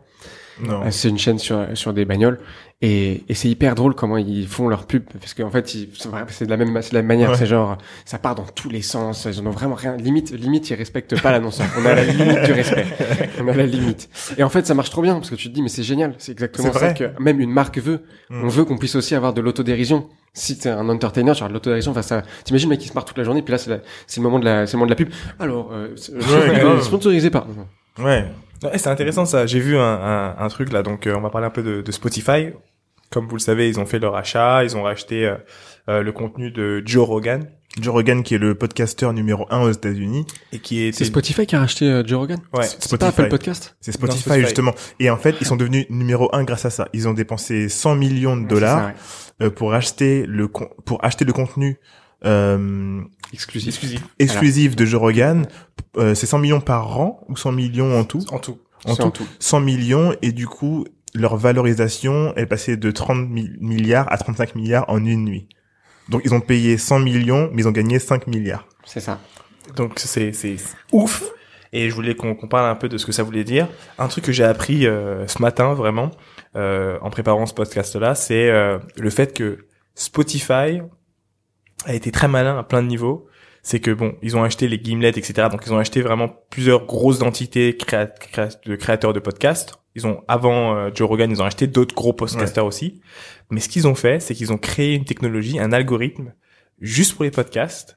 Non. 0.61 0.83
Euh, 0.85 0.91
C'est 0.91 1.09
une 1.09 1.19
chaîne 1.19 1.39
sur 1.39 1.67
sur 1.75 1.93
des 1.93 2.05
bagnoles. 2.05 2.39
Et, 2.83 3.23
et 3.31 3.35
c'est 3.35 3.49
hyper 3.49 3.75
drôle 3.77 3.95
comment 3.95 4.19
ils 4.19 4.47
font 4.47 4.69
leur 4.69 4.87
pub 4.87 5.05
parce 5.19 5.33
qu'en 5.33 5.49
fait 5.51 5.67
c'est 5.69 6.45
de 6.45 6.51
la 6.51 6.57
même 6.59 6.77
c'est 6.83 6.91
de 6.91 6.97
la 6.97 7.01
même 7.03 7.07
manière. 7.07 7.31
Ouais. 7.31 7.37
c'est 7.37 7.47
genre 7.47 7.79
ça 8.05 8.19
part 8.19 8.35
dans 8.35 8.45
tous 8.45 8.69
les 8.69 8.83
sens. 8.83 9.27
Ils 9.31 9.41
en 9.41 9.47
ont 9.47 9.51
vraiment 9.53 9.75
rien 9.77 9.97
limite 9.97 10.33
limite 10.33 10.69
ils 10.69 10.75
respectent 10.75 11.19
pas 11.23 11.31
l'annonceur. 11.33 11.67
On 11.79 11.85
est 11.87 11.91
à 11.91 11.95
la 11.95 12.05
limite 12.05 12.43
du 12.45 12.53
respect. 12.53 12.85
On 13.41 13.47
est 13.49 13.53
à 13.53 13.57
la 13.57 13.67
limite. 13.67 14.11
Et 14.37 14.43
en 14.43 14.51
fait 14.51 14.67
ça 14.67 14.75
marche 14.75 14.91
trop 14.91 15.01
bien 15.03 15.15
parce 15.15 15.31
que 15.31 15.35
tu 15.37 15.49
te 15.49 15.55
dis 15.55 15.63
mais 15.63 15.69
c'est 15.71 15.83
génial. 15.85 16.15
C'est 16.19 16.33
exactement 16.33 16.73
ça 16.73 16.93
que 16.93 17.05
même 17.21 17.41
une 17.41 17.51
marque 17.53 17.79
veut. 17.79 18.03
Mm. 18.29 18.45
on 18.45 18.49
veut 18.49 18.65
qu'on 18.65 18.77
puisse 18.77 18.97
aussi 18.97 19.15
avoir 19.15 19.33
de 19.33 19.41
l'autodérision. 19.41 20.09
Si 20.35 20.59
t'es 20.59 20.69
un 20.69 20.89
entertainer 20.89 21.33
de 21.33 21.53
l'autodérision 21.53 21.93
enfin 21.93 22.03
ça 22.03 22.23
t'imagines 22.45 22.69
mec 22.69 22.81
qui 22.81 22.89
se 22.89 22.95
marre 22.95 23.05
toute 23.07 23.17
la 23.17 23.25
journée 23.25 23.41
puis 23.41 23.53
là 23.53 23.59
c'est 23.59 23.71
la- 23.71 23.77
le 24.17 24.23
moment 24.23 24.41
de 24.41 24.45
la 24.45 24.67
c'est 24.67 24.75
le 24.75 24.79
moment 24.81 24.87
de 24.87 24.91
la 24.91 24.97
pub. 24.97 25.09
Alors 25.39 25.71
euh, 25.73 25.95
Ouais, 26.13 26.83
sponsorisé 26.83 27.31
par 27.31 27.47
Ouais. 27.99 28.27
Ouais, 28.65 28.79
c'est 28.79 28.89
intéressant 28.89 29.25
ça. 29.27 29.47
J'ai 29.47 29.61
vu 29.61 29.77
un, 29.77 29.83
un, 29.83 30.37
un 30.39 30.49
truc 30.49 30.73
là, 30.73 30.83
donc 30.83 31.07
euh, 31.07 31.15
on 31.17 31.21
va 31.21 31.31
parler 31.31 31.47
un 31.47 31.51
peu 31.51 31.63
de, 31.63 31.83
de 31.83 31.93
Spotify. 31.93 32.49
Comme 33.11 33.29
vous 33.29 33.37
le 33.37 33.41
savez, 33.41 33.69
ils 33.69 33.79
ont 33.79 33.87
fait 33.87 33.99
leur 33.99 34.17
achat, 34.17 34.65
ils 34.65 34.77
ont 34.77 34.83
racheté 34.83 35.27
euh, 35.27 35.37
euh, 35.89 36.03
le 36.03 36.11
contenu 36.13 36.51
de 36.51 36.83
Joe 36.85 37.07
Rogan 37.07 37.47
Joe 37.81 37.93
Rogan 37.93 38.23
qui 38.23 38.35
est 38.37 38.39
le 38.39 38.55
podcasteur 38.55 39.13
numéro 39.13 39.47
un 39.51 39.61
aux 39.63 39.71
États-Unis. 39.71 40.27
et 40.53 40.59
qui 40.61 40.83
est 40.85 40.93
c'est 40.93 41.05
Spotify 41.05 41.45
qui 41.45 41.57
a 41.57 41.61
racheté 41.61 41.87
euh, 41.87 42.03
Joe 42.07 42.19
Rogan? 42.21 42.39
Ouais, 42.53 42.65
c'est 42.65 42.79
pas 42.79 42.87
Spotify. 43.07 43.21
Apple 43.23 43.29
Podcast? 43.31 43.77
C'est 43.81 43.91
Spotify, 43.93 44.21
Spotify. 44.21 44.41
justement. 44.47 44.73
Et 45.01 45.11
en 45.11 45.17
fait, 45.17 45.35
ils 45.41 45.47
sont 45.47 45.57
devenus 45.57 45.87
numéro 45.91 46.29
un 46.35 46.45
grâce 46.45 46.65
à 46.65 46.71
ça. 46.71 46.89
Ils 46.93 47.09
ont 47.09 47.15
dépensé 47.15 47.69
100 47.69 47.97
millions 47.97 48.37
de 48.37 48.43
Ouais, 48.43 48.49
dollars. 48.49 48.79
ça, 48.81 48.87
ouais. 48.87 49.47
euh, 49.47 49.51
pour 49.51 49.75
acheter 49.75 50.25
le 50.27 50.47
con- 50.49 50.71
pour 50.85 51.05
acheter 51.05 51.25
le 51.25 51.33
contenu 51.33 51.79
euh, 52.25 53.01
exclusif. 53.35 53.69
exclusif 53.69 54.03
exclusif 54.19 54.77
de 54.77 54.85
Joe 54.85 55.01
Rogan. 55.01 55.47
Euh, 55.97 56.15
c'est 56.15 56.27
100 56.27 56.39
millions 56.39 56.61
par 56.61 56.99
an 56.99 57.21
ou 57.29 57.37
100 57.37 57.53
millions 57.53 57.99
en 57.99 58.05
tout? 58.05 58.25
En 58.31 58.39
tout. 58.39 58.59
En 58.87 58.97
tout, 58.97 59.03
en 59.03 59.11
tout. 59.11 59.27
100 59.39 59.61
millions 59.61 60.15
et 60.23 60.33
du 60.33 60.47
coup 60.47 60.85
leur 61.15 61.37
valorisation 61.37 62.35
est 62.37 62.47
passée 62.47 62.77
de 62.77 62.91
30 62.91 63.29
mi- 63.29 63.51
milliards 63.61 64.11
à 64.13 64.17
35 64.19 64.55
milliards 64.57 64.85
en 64.89 65.05
une 65.05 65.25
nuit. 65.25 65.49
Donc 66.09 66.23
ils 66.25 66.35
ont 66.35 66.41
payé 66.41 66.77
100 66.79 66.99
millions 67.01 67.51
mais 67.53 67.63
ils 67.63 67.69
ont 67.69 67.73
gagné 67.73 67.99
5 67.99 68.27
milliards. 68.27 68.67
C'est 68.85 69.01
ça. 69.01 69.21
Donc 69.77 69.93
c'est 69.99 70.33
c'est 70.33 70.57
ouf. 70.93 71.23
Et 71.73 71.89
je 71.91 71.95
voulais 71.95 72.15
qu'on 72.15 72.35
qu'on 72.35 72.47
parle 72.47 72.69
un 72.71 72.75
peu 72.77 72.89
de 72.89 72.99
ce 72.99 73.07
que 73.07 73.13
ça 73.13 73.23
voulait 73.23 73.43
dire. 73.45 73.69
Un 73.99 74.07
truc 74.09 74.25
que 74.25 74.33
j'ai 74.33 74.45
appris 74.45 74.87
euh, 74.87 75.27
ce 75.27 75.41
matin 75.43 75.75
vraiment 75.75 76.11
euh, 76.57 76.99
en 77.01 77.11
préparant 77.11 77.47
ce 77.47 77.55
podcast-là, 77.55 78.15
c'est 78.15 78.49
euh, 78.51 78.79
le 78.97 79.11
fait 79.11 79.33
que 79.33 79.65
Spotify 79.97 80.83
a 81.85 81.95
été 81.95 82.11
très 82.11 82.29
malin 82.29 82.59
à 82.59 82.63
plein 82.63 82.83
de 82.83 82.89
niveaux. 82.89 83.27
C'est 83.63 83.81
que 83.81 83.91
bon, 83.91 84.15
ils 84.23 84.37
ont 84.37 84.43
acheté 84.45 84.69
les 84.69 84.79
Gimlet, 84.83 85.09
etc. 85.09 85.49
Donc 85.51 85.63
ils 85.67 85.73
ont 85.73 85.79
acheté 85.79 86.03
vraiment 86.03 86.29
plusieurs 86.51 86.85
grosses 86.87 87.23
entités 87.23 87.77
créa- 87.79 88.07
créa- 88.09 88.51
de 88.67 88.77
créateurs 88.77 89.13
de 89.15 89.21
podcasts. 89.21 89.75
Ils 89.95 90.07
ont 90.07 90.23
avant 90.29 90.77
euh, 90.77 90.91
Joe 90.95 91.09
Rogan, 91.09 91.31
ils 91.31 91.41
ont 91.41 91.47
acheté 91.47 91.67
d'autres 91.67 91.95
gros 91.95 92.13
podcasters 92.13 92.67
aussi. 92.67 93.01
Mais 93.51 93.61
ce 93.61 93.69
qu'ils 93.69 93.87
ont 93.89 93.95
fait, 93.95 94.21
c'est 94.21 94.35
qu'ils 94.35 94.53
ont 94.53 94.59
créé 94.59 94.95
une 94.95 95.05
technologie, 95.05 95.59
un 95.59 95.73
algorithme 95.73 96.35
juste 96.81 97.15
pour 97.15 97.25
les 97.25 97.31
podcasts 97.31 97.97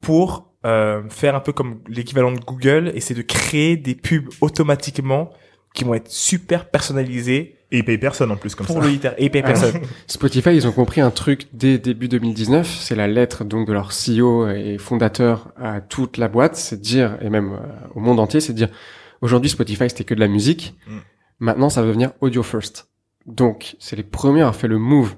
pour 0.00 0.52
euh, 0.64 1.02
faire 1.10 1.34
un 1.34 1.40
peu 1.40 1.52
comme 1.52 1.80
l'équivalent 1.88 2.32
de 2.32 2.38
Google 2.40 2.92
et 2.94 3.00
c'est 3.00 3.14
de 3.14 3.22
créer 3.22 3.76
des 3.76 3.94
pubs 3.94 4.28
automatiquement 4.40 5.30
qui 5.74 5.84
vont 5.84 5.94
être 5.94 6.10
super 6.10 6.70
personnalisées 6.70 7.56
Et 7.74 7.78
ils 7.78 7.84
payent 7.84 7.98
personne 7.98 8.30
en 8.30 8.36
plus 8.36 8.54
comme 8.54 8.66
pour 8.66 8.76
ça. 8.76 8.82
l'auditeur 8.82 9.14
et 9.18 9.28
payer 9.30 9.44
Ah. 9.44 9.48
personne. 9.48 9.80
Spotify, 10.06 10.50
ils 10.54 10.66
ont 10.68 10.72
compris 10.72 11.00
un 11.00 11.10
truc 11.10 11.48
dès 11.52 11.76
début 11.78 12.06
2019. 12.08 12.66
C'est 12.68 12.94
la 12.94 13.08
lettre 13.08 13.42
donc 13.44 13.66
de 13.66 13.72
leur 13.72 13.90
CEO 13.90 14.48
et 14.48 14.78
fondateur 14.78 15.52
à 15.60 15.80
toute 15.80 16.16
la 16.16 16.28
boîte, 16.28 16.54
c'est 16.56 16.76
de 16.76 16.82
dire 16.82 17.18
et 17.20 17.28
même 17.30 17.52
euh, 17.54 17.58
au 17.94 18.00
monde 18.00 18.20
entier, 18.20 18.40
c'est 18.40 18.52
de 18.52 18.58
dire 18.58 18.68
aujourd'hui 19.20 19.50
Spotify 19.50 19.88
c'était 19.90 20.04
que 20.04 20.14
de 20.14 20.20
la 20.20 20.28
musique. 20.28 20.74
Mm. 20.86 20.92
Maintenant, 21.40 21.68
ça 21.68 21.80
va 21.82 21.88
devenir 21.88 22.12
audio 22.20 22.42
first. 22.44 22.88
Donc, 23.26 23.74
c'est 23.80 23.96
les 23.96 24.04
premiers 24.04 24.42
à 24.42 24.52
faire 24.52 24.70
le 24.70 24.78
move. 24.78 25.14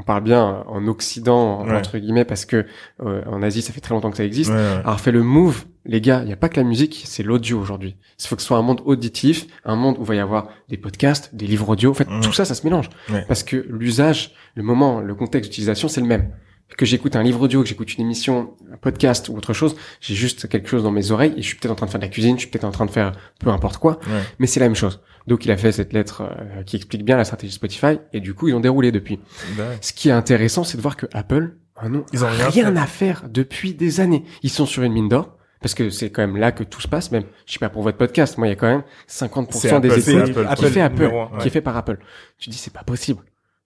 On 0.00 0.02
parle 0.02 0.22
bien 0.24 0.64
en 0.66 0.86
Occident 0.88 1.62
Ouais. 1.66 1.76
entre 1.76 1.98
guillemets 1.98 2.24
parce 2.24 2.46
que 2.46 2.64
euh, 3.04 3.22
en 3.26 3.42
Asie 3.42 3.60
ça 3.60 3.72
fait 3.74 3.80
très 3.82 3.92
longtemps 3.94 4.10
que 4.10 4.16
ça 4.16 4.24
existe. 4.24 4.50
Ouais, 4.50 4.56
ouais. 4.56 4.80
Alors 4.82 4.98
fait 4.98 5.12
le 5.12 5.22
move, 5.22 5.66
les 5.84 6.00
gars, 6.00 6.20
il 6.22 6.26
n'y 6.26 6.32
a 6.32 6.36
pas 6.36 6.48
que 6.48 6.56
la 6.56 6.64
musique, 6.64 7.02
c'est 7.04 7.22
l'audio 7.22 7.60
aujourd'hui. 7.60 7.96
Il 8.18 8.26
faut 8.26 8.34
que 8.34 8.40
ce 8.40 8.48
soit 8.48 8.56
un 8.56 8.62
monde 8.62 8.80
auditif, 8.86 9.46
un 9.66 9.76
monde 9.76 9.96
où 9.98 10.02
il 10.02 10.06
va 10.06 10.14
y 10.14 10.18
avoir 10.18 10.48
des 10.70 10.78
podcasts, 10.78 11.34
des 11.34 11.46
livres 11.46 11.68
audio. 11.68 11.90
En 11.90 11.94
fait, 11.94 12.08
tout 12.22 12.32
ça, 12.32 12.44
ça 12.46 12.54
se 12.54 12.64
mélange. 12.66 12.88
Parce 13.28 13.42
que 13.42 13.66
l'usage, 13.68 14.32
le 14.54 14.62
moment, 14.62 15.00
le 15.00 15.14
contexte 15.14 15.50
d'utilisation, 15.50 15.88
c'est 15.88 16.00
le 16.00 16.06
même. 16.06 16.30
Que 16.76 16.86
j'écoute 16.86 17.14
un 17.16 17.22
livre 17.22 17.42
audio, 17.42 17.62
que 17.62 17.68
j'écoute 17.68 17.94
une 17.96 18.04
émission, 18.04 18.54
un 18.72 18.76
podcast 18.76 19.28
ou 19.28 19.36
autre 19.36 19.52
chose, 19.52 19.76
j'ai 20.00 20.14
juste 20.14 20.48
quelque 20.48 20.68
chose 20.68 20.82
dans 20.82 20.90
mes 20.92 21.10
oreilles 21.10 21.34
et 21.36 21.42
je 21.42 21.46
suis 21.46 21.56
peut-être 21.56 21.72
en 21.72 21.74
train 21.74 21.86
de 21.86 21.90
faire 21.90 22.00
de 22.00 22.04
la 22.06 22.10
cuisine, 22.10 22.36
je 22.36 22.40
suis 22.42 22.48
peut-être 22.50 22.64
en 22.64 22.70
train 22.70 22.86
de 22.86 22.90
faire 22.90 23.12
peu 23.38 23.50
importe 23.50 23.76
quoi, 23.78 23.98
Ouais. 24.06 24.22
mais 24.38 24.46
c'est 24.46 24.60
la 24.60 24.66
même 24.66 24.76
chose. 24.76 25.00
Donc 25.26 25.44
il 25.44 25.50
a 25.50 25.56
fait 25.58 25.72
cette 25.72 25.92
lettre 25.92 26.22
euh, 26.22 26.62
qui 26.62 26.76
explique 26.76 27.04
bien 27.04 27.16
la 27.18 27.24
stratégie 27.24 27.52
Spotify 27.52 27.98
et 28.14 28.20
du 28.20 28.32
coup 28.34 28.48
ils 28.48 28.54
ont 28.54 28.60
déroulé 28.60 28.92
depuis. 28.92 29.18
Bah 29.58 29.64
ouais. 29.68 29.78
Ce 29.82 29.92
qui 29.92 30.08
est 30.08 30.12
intéressant, 30.12 30.64
c'est 30.64 30.76
de 30.78 30.82
voir 30.82 30.96
que 30.96 31.06
Apple, 31.12 31.56
ah 31.76 31.88
non, 31.90 32.06
Ils 32.14 32.24
ont 32.24 32.28
rien 32.50 32.74
à 32.76 32.86
faire 32.86 33.24
depuis 33.28 33.74
des 33.74 34.00
années. 34.00 34.24
Ils 34.42 34.50
sont 34.50 34.64
sur 34.66 34.82
une 34.82 34.92
mine 34.92 35.08
d'or. 35.08 35.36
Parce 35.62 35.74
que 35.74 35.90
c'est 35.90 36.08
quand 36.08 36.22
même 36.22 36.38
là 36.38 36.52
que 36.52 36.64
tout 36.64 36.80
se 36.80 36.88
passe, 36.88 37.10
même, 37.12 37.24
je 37.44 37.52
sais 37.52 37.58
pas 37.58 37.68
pour 37.68 37.82
votre 37.82 37.98
podcast, 37.98 38.38
moi 38.38 38.46
il 38.46 38.50
y 38.50 38.52
a 38.54 38.56
quand 38.56 38.66
même 38.66 38.82
50% 39.10 39.50
C'est 39.52 39.78
des 39.80 39.90
Apple, 39.90 40.30
écoutes 40.30 40.46
Apple. 40.48 40.64
qui 40.64 40.70
fait 40.72 40.80
Apple, 40.80 41.10
qui 41.38 41.48
est 41.48 41.50
fait 41.50 41.60
par 41.60 41.76
Apple. 41.76 41.98
Tu 42.38 42.48
dis 42.48 42.56
c'est 42.56 42.72
pas 42.72 42.82
possible. 42.82 43.20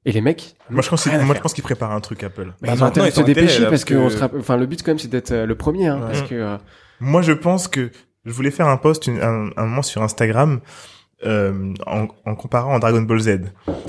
Et 0.07 0.13
les 0.13 0.21
mecs, 0.21 0.55
Moi 0.69 0.83
je 0.83 0.89
pense, 0.91 1.07
moi 1.07 1.35
je 1.49 1.53
qu'ils 1.55 1.65
préparent 1.65 1.93
un 1.93 2.01
truc 2.01 2.23
Apple. 2.25 2.53
bah, 2.61 2.69
Bah, 2.69 2.77
maintenant, 2.77 3.05
ils 3.07 3.13
se 3.13 3.23
dépêcher 3.23 3.67
parce 3.67 3.85
que, 3.85 3.95
on 3.95 4.11
sera, 4.11 4.29
enfin 4.39 4.57
le 4.59 4.67
but 4.67 4.83
quand 4.83 4.91
même 4.91 4.99
c'est 4.99 5.09
d'être 5.09 5.33
euh, 5.33 5.47
le 5.47 5.55
premier, 5.55 5.87
hein, 5.89 6.01
Ouais. 6.01 6.07
parce 6.13 6.23
que 6.23 6.35
euh, 6.35 6.57
Moi, 7.01 7.23
je 7.23 7.33
pense 7.33 7.69
que 7.69 7.91
je 8.27 8.33
voulais 8.33 8.51
faire 8.51 8.69
un 8.69 8.77
post 8.77 9.07
une- 9.07 9.21
un, 9.23 9.51
un 9.57 9.65
moment 9.67 9.83
sur 9.83 10.03
Instagram 10.03 10.61
euh, 11.25 11.73
en, 11.87 12.09
en 12.27 12.35
comparant 12.35 12.77
à 12.77 12.79
Dragon 12.81 13.01
Ball 13.03 13.19
Z. 13.21 13.41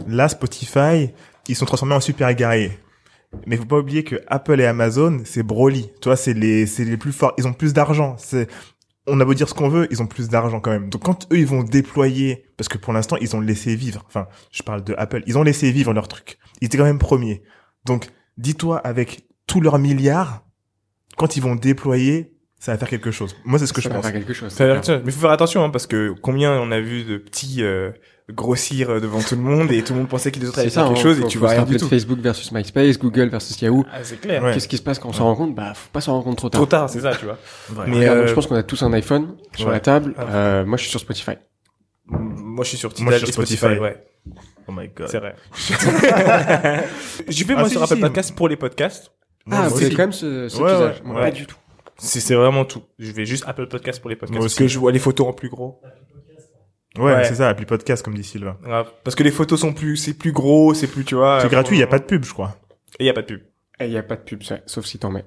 Là, 0.07 0.29
Spotify, 0.29 1.09
ils 1.49 1.55
sont 1.55 1.65
transformés 1.65 1.95
en 1.95 1.99
super 1.99 2.33
guerriers. 2.33 2.77
Mais 3.45 3.57
faut 3.57 3.65
pas 3.65 3.77
oublier 3.79 4.03
que 4.05 4.15
Apple 4.27 4.61
et 4.61 4.65
Amazon, 4.65 5.19
c'est 5.25 5.43
Broly. 5.43 5.89
Tu 6.01 6.07
vois, 6.07 6.15
c'est 6.15 6.33
les, 6.33 6.65
c'est 6.65 6.85
les 6.85 6.95
plus 6.95 7.11
forts. 7.11 7.33
Ils 7.37 7.45
ont 7.47 7.51
plus 7.53 7.73
d'argent. 7.73 8.15
C'est, 8.17 8.47
on 9.07 9.19
a 9.19 9.25
beau 9.25 9.33
dire 9.33 9.47
ce 9.47 9.53
qu'on 9.53 9.69
veut, 9.69 9.87
ils 9.91 10.01
ont 10.01 10.07
plus 10.07 10.29
d'argent 10.29 10.59
quand 10.59 10.71
même. 10.71 10.89
Donc 10.89 11.03
quand 11.03 11.31
eux, 11.31 11.37
ils 11.37 11.45
vont 11.45 11.63
déployer, 11.63 12.45
parce 12.57 12.67
que 12.67 12.77
pour 12.77 12.93
l'instant, 12.93 13.17
ils 13.21 13.35
ont 13.35 13.41
laissé 13.41 13.75
vivre. 13.75 14.03
Enfin, 14.07 14.27
je 14.51 14.63
parle 14.63 14.83
de 14.83 14.95
Apple. 14.97 15.23
Ils 15.27 15.37
ont 15.37 15.43
laissé 15.43 15.71
vivre 15.71 15.93
leur 15.93 16.07
truc. 16.07 16.37
Ils 16.61 16.65
étaient 16.65 16.77
quand 16.77 16.85
même 16.85 16.99
premiers. 16.99 17.43
Donc, 17.85 18.07
dis-toi, 18.37 18.79
avec 18.79 19.27
tous 19.47 19.61
leurs 19.61 19.77
milliards, 19.77 20.43
quand 21.17 21.37
ils 21.37 21.41
vont 21.41 21.55
déployer, 21.55 22.33
ça 22.59 22.71
va 22.71 22.77
faire 22.77 22.89
quelque 22.89 23.11
chose. 23.11 23.35
Moi, 23.45 23.59
c'est 23.59 23.67
ce 23.67 23.73
que 23.73 23.81
ça 23.81 23.89
je 23.89 23.93
va 23.93 23.95
pense. 24.01 24.05
faire 24.05 24.13
quelque 24.13 24.33
chose. 24.33 24.51
Ça 24.51 24.65
Mais 25.05 25.11
faut 25.11 25.21
faire 25.21 25.31
attention 25.31 25.63
hein, 25.63 25.69
parce 25.69 25.87
que 25.87 26.15
combien 26.21 26.59
on 26.59 26.71
a 26.71 26.79
vu 26.79 27.03
de 27.03 27.17
petits 27.17 27.63
euh, 27.63 27.91
grossir 28.33 28.89
euh, 28.89 28.99
devant 28.99 29.21
tout 29.21 29.35
le 29.35 29.41
monde 29.41 29.71
et 29.71 29.83
tout 29.83 29.93
le 29.93 29.99
monde 29.99 30.09
pensait 30.09 30.31
que 30.31 30.39
les 30.39 30.47
autres 30.47 30.59
allaient 30.59 30.69
ça, 30.69 30.81
faire 30.81 30.89
quelque 30.93 30.99
hein, 30.99 31.03
chose 31.03 31.19
faut- 31.19 31.25
et 31.25 31.29
tu 31.29 31.37
vois 31.37 31.49
rien 31.49 31.63
du 31.63 31.73
de 31.73 31.79
tout. 31.79 31.87
Facebook 31.87 32.19
versus 32.19 32.51
MySpace, 32.51 32.97
Google 32.97 33.29
versus 33.29 33.61
Yahoo. 33.61 33.85
Ah, 33.91 33.99
c'est 34.03 34.19
clair. 34.19 34.43
Ouais. 34.43 34.53
Qu'est-ce 34.53 34.67
qui 34.67 34.77
se 34.77 34.81
passe 34.81 34.97
quand 34.99 35.09
on 35.09 35.13
s'en 35.13 35.25
rend 35.25 35.35
compte 35.35 35.53
Bah, 35.55 35.73
faut 35.75 35.89
pas 35.91 36.01
s'en 36.01 36.13
rendre 36.13 36.25
compte 36.25 36.37
trop 36.37 36.49
tard. 36.49 36.59
Trop 36.61 36.65
tard, 36.65 36.89
c'est 36.89 37.01
ça, 37.01 37.15
tu 37.15 37.25
vois. 37.25 37.37
Ouais. 37.75 37.85
Mais 37.87 37.99
Regarde, 37.99 38.17
euh, 38.19 38.27
je 38.27 38.33
pense 38.33 38.47
qu'on 38.47 38.55
a 38.55 38.63
tous 38.63 38.81
un 38.83 38.91
iPhone 38.93 39.35
sur 39.55 39.67
Ouais. 39.67 39.73
la 39.73 39.79
table. 39.79 40.13
Ah. 40.17 40.23
Euh, 40.33 40.65
moi, 40.65 40.77
je 40.77 40.81
suis 40.83 40.91
sur 40.91 40.99
Spotify. 40.99 41.33
Moi, 42.07 42.63
je 42.63 42.69
suis 42.69 42.77
sur 42.77 42.89
Moi, 42.89 42.95
Tidal 42.95 43.13
je 43.13 43.17
suis 43.25 43.29
et 43.29 43.33
sur 43.33 43.43
Spotify, 43.43 43.57
Spotify. 43.57 43.81
ouais. 43.81 44.03
Oh 44.67 44.71
my 44.71 44.87
god. 44.95 45.07
C'est 45.07 45.19
vrai. 45.19 45.35
Fait 45.53 47.45
Ah, 47.49 47.53
moi 47.59 47.65
si, 47.67 47.71
sur 47.73 47.83
Apple 47.83 47.95
si. 47.95 48.01
Podcast 48.01 48.35
pour 48.35 48.49
les 48.49 48.55
podcasts. 48.55 49.11
Ah, 49.51 49.69
moi 49.69 49.77
c'est 49.79 49.89
quand 49.91 49.97
même 50.03 50.11
ce, 50.11 50.49
ce 50.49 50.59
Ouais, 50.59 50.73
usage. 50.73 51.03
Moi. 51.03 51.21
Pas 51.21 51.31
du 51.31 51.45
tout. 51.45 51.55
C'est 51.97 52.19
c'est 52.19 52.33
vraiment 52.35 52.65
tout. 52.65 52.81
Je 52.99 53.11
vais 53.11 53.25
juste 53.25 53.43
Apple 53.47 53.67
Podcast 53.67 54.01
pour 54.01 54.09
les 54.09 54.15
podcasts 54.15 54.33
Moi 54.37 54.45
parce 54.45 54.55
que 54.55 54.67
je 54.67 54.79
vois 54.79 54.91
les 54.91 54.99
photos 54.99 55.27
en 55.27 55.33
plus 55.33 55.49
gros. 55.49 55.79
Ouais, 56.97 57.13
Ouais. 57.13 57.23
c'est 57.25 57.35
ça, 57.35 57.49
appli 57.49 57.65
podcast, 57.65 58.03
comme 58.03 58.13
dit 58.15 58.23
Sylvain. 58.23 58.57
Ouais, 58.65 58.83
Parce 59.03 59.15
que 59.15 59.23
les 59.23 59.31
photos 59.31 59.59
sont 59.59 59.73
plus, 59.73 59.97
c'est 59.97 60.13
plus 60.13 60.31
gros, 60.31 60.73
c'est 60.73 60.87
plus, 60.87 61.03
tu 61.05 61.15
vois. 61.15 61.39
C'est 61.41 61.47
euh, 61.47 61.49
gratuit, 61.49 61.75
il 61.77 61.79
y 61.79 61.83
a 61.83 61.87
pas 61.87 61.99
de 61.99 62.05
pub, 62.05 62.23
je 62.23 62.31
crois. 62.33 62.55
Et 62.99 63.03
il 63.03 63.07
y 63.07 63.09
a 63.09 63.13
pas 63.13 63.21
de 63.21 63.27
pub. 63.27 63.41
Et 63.79 63.85
il 63.85 63.91
y 63.91 63.97
a 63.97 64.03
pas 64.03 64.15
de 64.15 64.21
pub, 64.21 64.43
ça, 64.43 64.59
sauf 64.65 64.85
si 64.85 64.97
t'en 64.99 65.11
mets. 65.11 65.25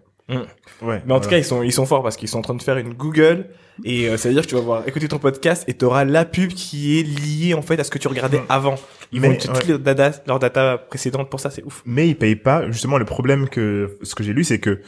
Ouais. 0.83 1.03
Mais 1.07 1.15
en 1.15 1.21
tout 1.21 1.29
cas, 1.31 1.39
ils 1.39 1.45
sont, 1.45 1.63
ils 1.63 1.73
sont 1.73 1.87
forts 1.87 2.03
parce 2.03 2.17
qu'ils 2.19 2.29
sont 2.29 2.39
en 2.39 2.43
train 2.43 2.55
de 2.55 2.61
faire 2.63 2.77
une 2.77 2.93
Google 2.93 3.47
et 3.83 4.09
euh, 4.11 4.19
ça 4.19 4.29
veut 4.29 4.35
dire 4.35 4.43
que 4.43 4.49
tu 4.49 4.57
vas 4.57 4.61
voir 4.61 4.87
écouter 4.87 5.09
ton 5.09 5.19
podcast 5.19 5.65
et 5.69 5.75
tu 5.75 5.87
auras 5.87 6.05
la 6.05 6.27
pub 6.27 6.51
qui 6.51 6.99
est 6.99 7.03
liée 7.03 7.55
en 7.55 7.63
fait 7.63 7.81
à 7.81 7.85
ce 7.85 7.91
que 7.91 7.97
tu 7.97 8.09
regardais 8.09 8.41
Mm. 8.41 8.47
avant. 8.51 8.75
Ils 9.11 9.23
Mais, 9.23 9.29
vont 9.31 9.37
toutes 9.37 9.51
ouais. 9.67 9.73
les 9.73 9.79
data, 9.79 10.11
leurs 10.27 10.39
data 10.39 10.77
précédentes 10.77 11.31
pour 11.31 11.41
ça, 11.41 11.49
c'est 11.49 11.65
ouf. 11.65 11.83
mais 11.87 12.07
ils 12.09 12.15
payent 12.15 12.37
pas. 12.37 12.71
Justement, 12.71 12.99
le 12.99 13.07
problème 13.07 13.49
que 13.49 13.97
ce 14.03 14.15
que 14.15 14.23
j'ai 14.23 14.35
lu, 14.35 14.45
c'est 14.45 14.61
que 14.61 14.83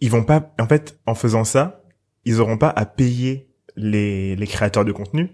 ils 0.00 0.10
vont 0.10 0.24
pas. 0.24 0.54
En 0.58 0.66
fait, 0.66 0.98
en 1.06 1.14
faisant 1.14 1.44
ça, 1.44 1.82
ils 2.24 2.40
auront 2.40 2.56
pas 2.56 2.70
à 2.70 2.86
payer 2.86 3.50
les 3.76 4.34
les 4.34 4.46
créateurs 4.46 4.86
de 4.86 4.92
contenu 4.92 5.30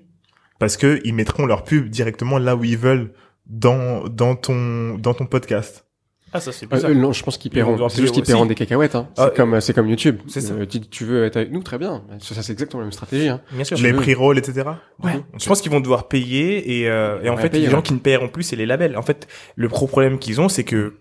parce 0.59 0.77
que 0.77 1.01
ils 1.05 1.15
mettront 1.15 1.47
leur 1.47 1.65
pub 1.65 1.89
directement 1.89 2.39
là 2.39 2.57
où 2.57 2.65
ils 2.65 2.79
veulent 2.79 3.13
dans 3.47 4.05
dans 4.09 4.35
ton 4.37 4.97
dans 4.99 5.15
ton 5.15 5.27
podcast. 5.27 5.85
Ah, 6.31 6.41
ça 6.41 6.53
c'est 6.53 6.71
Euh, 6.71 6.79
euh, 6.85 6.95
non, 6.95 7.13
je 7.15 7.23
pense 7.25 7.39
qu'ils 7.39 7.51
paieront. 7.51 7.89
C'est 7.89 8.03
juste 8.03 8.13
qu'ils 8.13 8.23
paieront 8.23 8.45
des 8.45 8.55
cacahuètes. 8.55 8.95
Hein. 8.95 9.09
Ah, 9.17 9.29
C'est 9.31 9.37
comme 9.37 9.55
euh, 9.55 9.61
c'est 9.61 9.73
comme 9.73 9.89
YouTube. 9.89 10.19
c'est 10.27 10.43
ça. 10.43 10.53
Euh, 10.53 10.67
tu, 10.67 10.81
tu 10.81 11.05
veux 11.07 11.25
être 11.25 11.39
avec 11.39 11.51
nous, 11.53 11.63
très 11.63 11.79
bien. 11.79 12.05
Ça, 12.21 12.35
ça, 12.35 12.43
c'est 12.43 12.53
exactement 12.53 12.81
la 12.81 12.85
même 12.85 12.93
stratégie. 12.93 13.29
Hein. 13.29 13.41
Bien 13.51 13.65
sûr. 13.65 13.79
les 13.79 13.93
veux. 13.93 14.03
pre-rolls, 14.03 14.37
etc. 14.37 14.69
Ouais. 15.03 15.13
Je 15.41 15.47
pense 15.47 15.63
qu'ils 15.63 15.73
vont 15.73 15.81
devoir 15.81 16.07
payer 16.09 16.81
et, 16.81 16.89
euh, 16.91 17.23
et 17.23 17.31
en 17.31 17.37
Ouais, 17.37 17.41
fait 17.43 17.49
payer, 17.49 17.65
les 17.65 17.71
gens 17.71 17.79
ouais. 17.79 17.83
qui 17.83 17.95
ne 17.95 17.99
paieront 17.99 18.29
plus 18.29 18.43
c'est 18.43 18.57
les 18.57 18.67
labels. 18.67 18.95
En 18.99 19.03
fait, 19.03 19.27
le 19.57 19.69
gros 19.69 19.87
problème 19.87 20.19
qu'ils 20.19 20.39
ont 20.43 20.51
c'est 20.51 20.65
que 20.65 20.99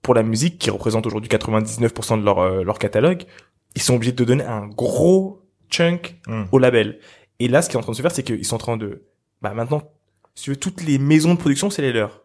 pour 0.00 0.14
la 0.14 0.22
musique 0.22 0.58
qui 0.58 0.70
représente 0.70 1.06
aujourd'hui 1.06 1.28
99% 1.28 2.18
de 2.18 2.24
leur 2.24 2.38
euh, 2.38 2.62
leur 2.64 2.78
catalogue, 2.78 3.24
ils 3.76 3.82
sont 3.82 3.96
obligés 3.96 4.12
de 4.12 4.24
donner 4.24 4.44
un 4.44 4.66
gros 4.66 5.42
chunk 5.70 6.16
Mm. 6.26 6.44
au 6.52 6.58
label. 6.58 6.98
Et 7.40 7.48
là, 7.48 7.62
ce 7.62 7.68
qui 7.68 7.76
est 7.76 7.78
en 7.78 7.82
train 7.82 7.92
de 7.92 7.96
se 7.96 8.02
faire, 8.02 8.12
c'est 8.12 8.22
qu'ils 8.22 8.44
sont 8.44 8.56
en 8.56 8.58
train 8.58 8.76
de, 8.76 9.02
bah 9.42 9.52
maintenant, 9.54 9.82
si 10.34 10.44
tu 10.44 10.50
veux, 10.50 10.56
toutes 10.56 10.82
les 10.82 10.98
maisons 10.98 11.34
de 11.34 11.38
production, 11.38 11.70
c'est 11.70 11.82
les 11.82 11.92
leurs. 11.92 12.22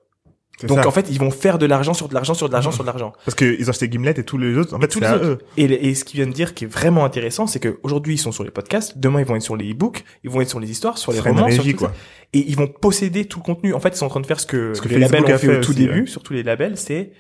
Donc 0.64 0.80
ça. 0.80 0.88
en 0.88 0.92
fait, 0.92 1.10
ils 1.10 1.20
vont 1.20 1.32
faire 1.32 1.58
de 1.58 1.66
l'argent 1.66 1.94
sur 1.94 2.08
de 2.08 2.14
l'argent 2.14 2.34
sur 2.34 2.48
de 2.48 2.54
l'argent 2.54 2.72
sur 2.72 2.84
de 2.84 2.88
l'argent. 2.88 3.12
parce 3.26 3.36
que 3.36 3.44
ils 3.60 3.68
ont 3.68 3.70
acheté 3.72 3.90
Gimlet 3.92 4.14
et 4.18 4.24
tous 4.24 4.38
les 4.38 4.58
autres. 4.58 4.74
En 4.74 4.80
fait, 4.80 4.88
tous 4.88 5.02
les 5.02 5.10
autres. 5.10 5.26
eux. 5.26 5.38
Et, 5.58 5.66
et 5.66 5.96
ce 5.96 6.06
qu'ils 6.06 6.18
viennent 6.18 6.30
de 6.30 6.34
dire 6.36 6.54
qui 6.54 6.64
est 6.64 6.68
vraiment 6.68 7.04
intéressant, 7.04 7.46
c'est 7.46 7.60
qu'aujourd'hui 7.60 8.14
ils 8.14 8.18
sont 8.18 8.32
sur 8.32 8.46
les 8.46 8.52
podcasts, 8.52 8.98
demain 8.98 9.20
ils 9.20 9.26
vont 9.26 9.36
être 9.36 9.42
sur 9.42 9.58
les 9.58 9.72
e-books, 9.72 10.06
ils 10.24 10.30
vont 10.30 10.40
être 10.40 10.50
sur 10.50 10.62
les 10.62 10.72
histoires, 10.72 10.98
sur 10.98 11.12
les 11.12 11.20
romans, 11.20 11.52
sur 11.52 11.66
tout 11.66 11.76
quoi. 11.76 11.90
ça. 11.90 11.94
Et 12.32 12.40
ils 12.48 12.56
vont 12.56 12.68
posséder 12.68 13.26
tout 13.26 13.40
le 13.40 13.44
contenu. 13.44 13.74
En 13.74 13.82
fait, 13.82 13.90
ils 13.90 13.98
sont 13.98 14.06
en 14.06 14.10
train 14.10 14.22
de 14.22 14.26
faire 14.26 14.40
ce 14.40 14.46
que, 14.46 14.74
Ce 14.74 14.82
que 14.82 14.88
les 14.88 15.02
Facebook 15.02 15.28
labels 15.28 15.36
ont 15.36 15.38
fait, 15.38 15.48
fait 15.48 15.58
au 15.58 15.62
tout 15.62 15.72
aussi, 15.72 15.80
début, 15.80 16.02
ouais. 16.02 16.08
surtout 16.08 16.32
les 16.32 16.44
labels, 16.44 16.78
c'est 16.78 17.12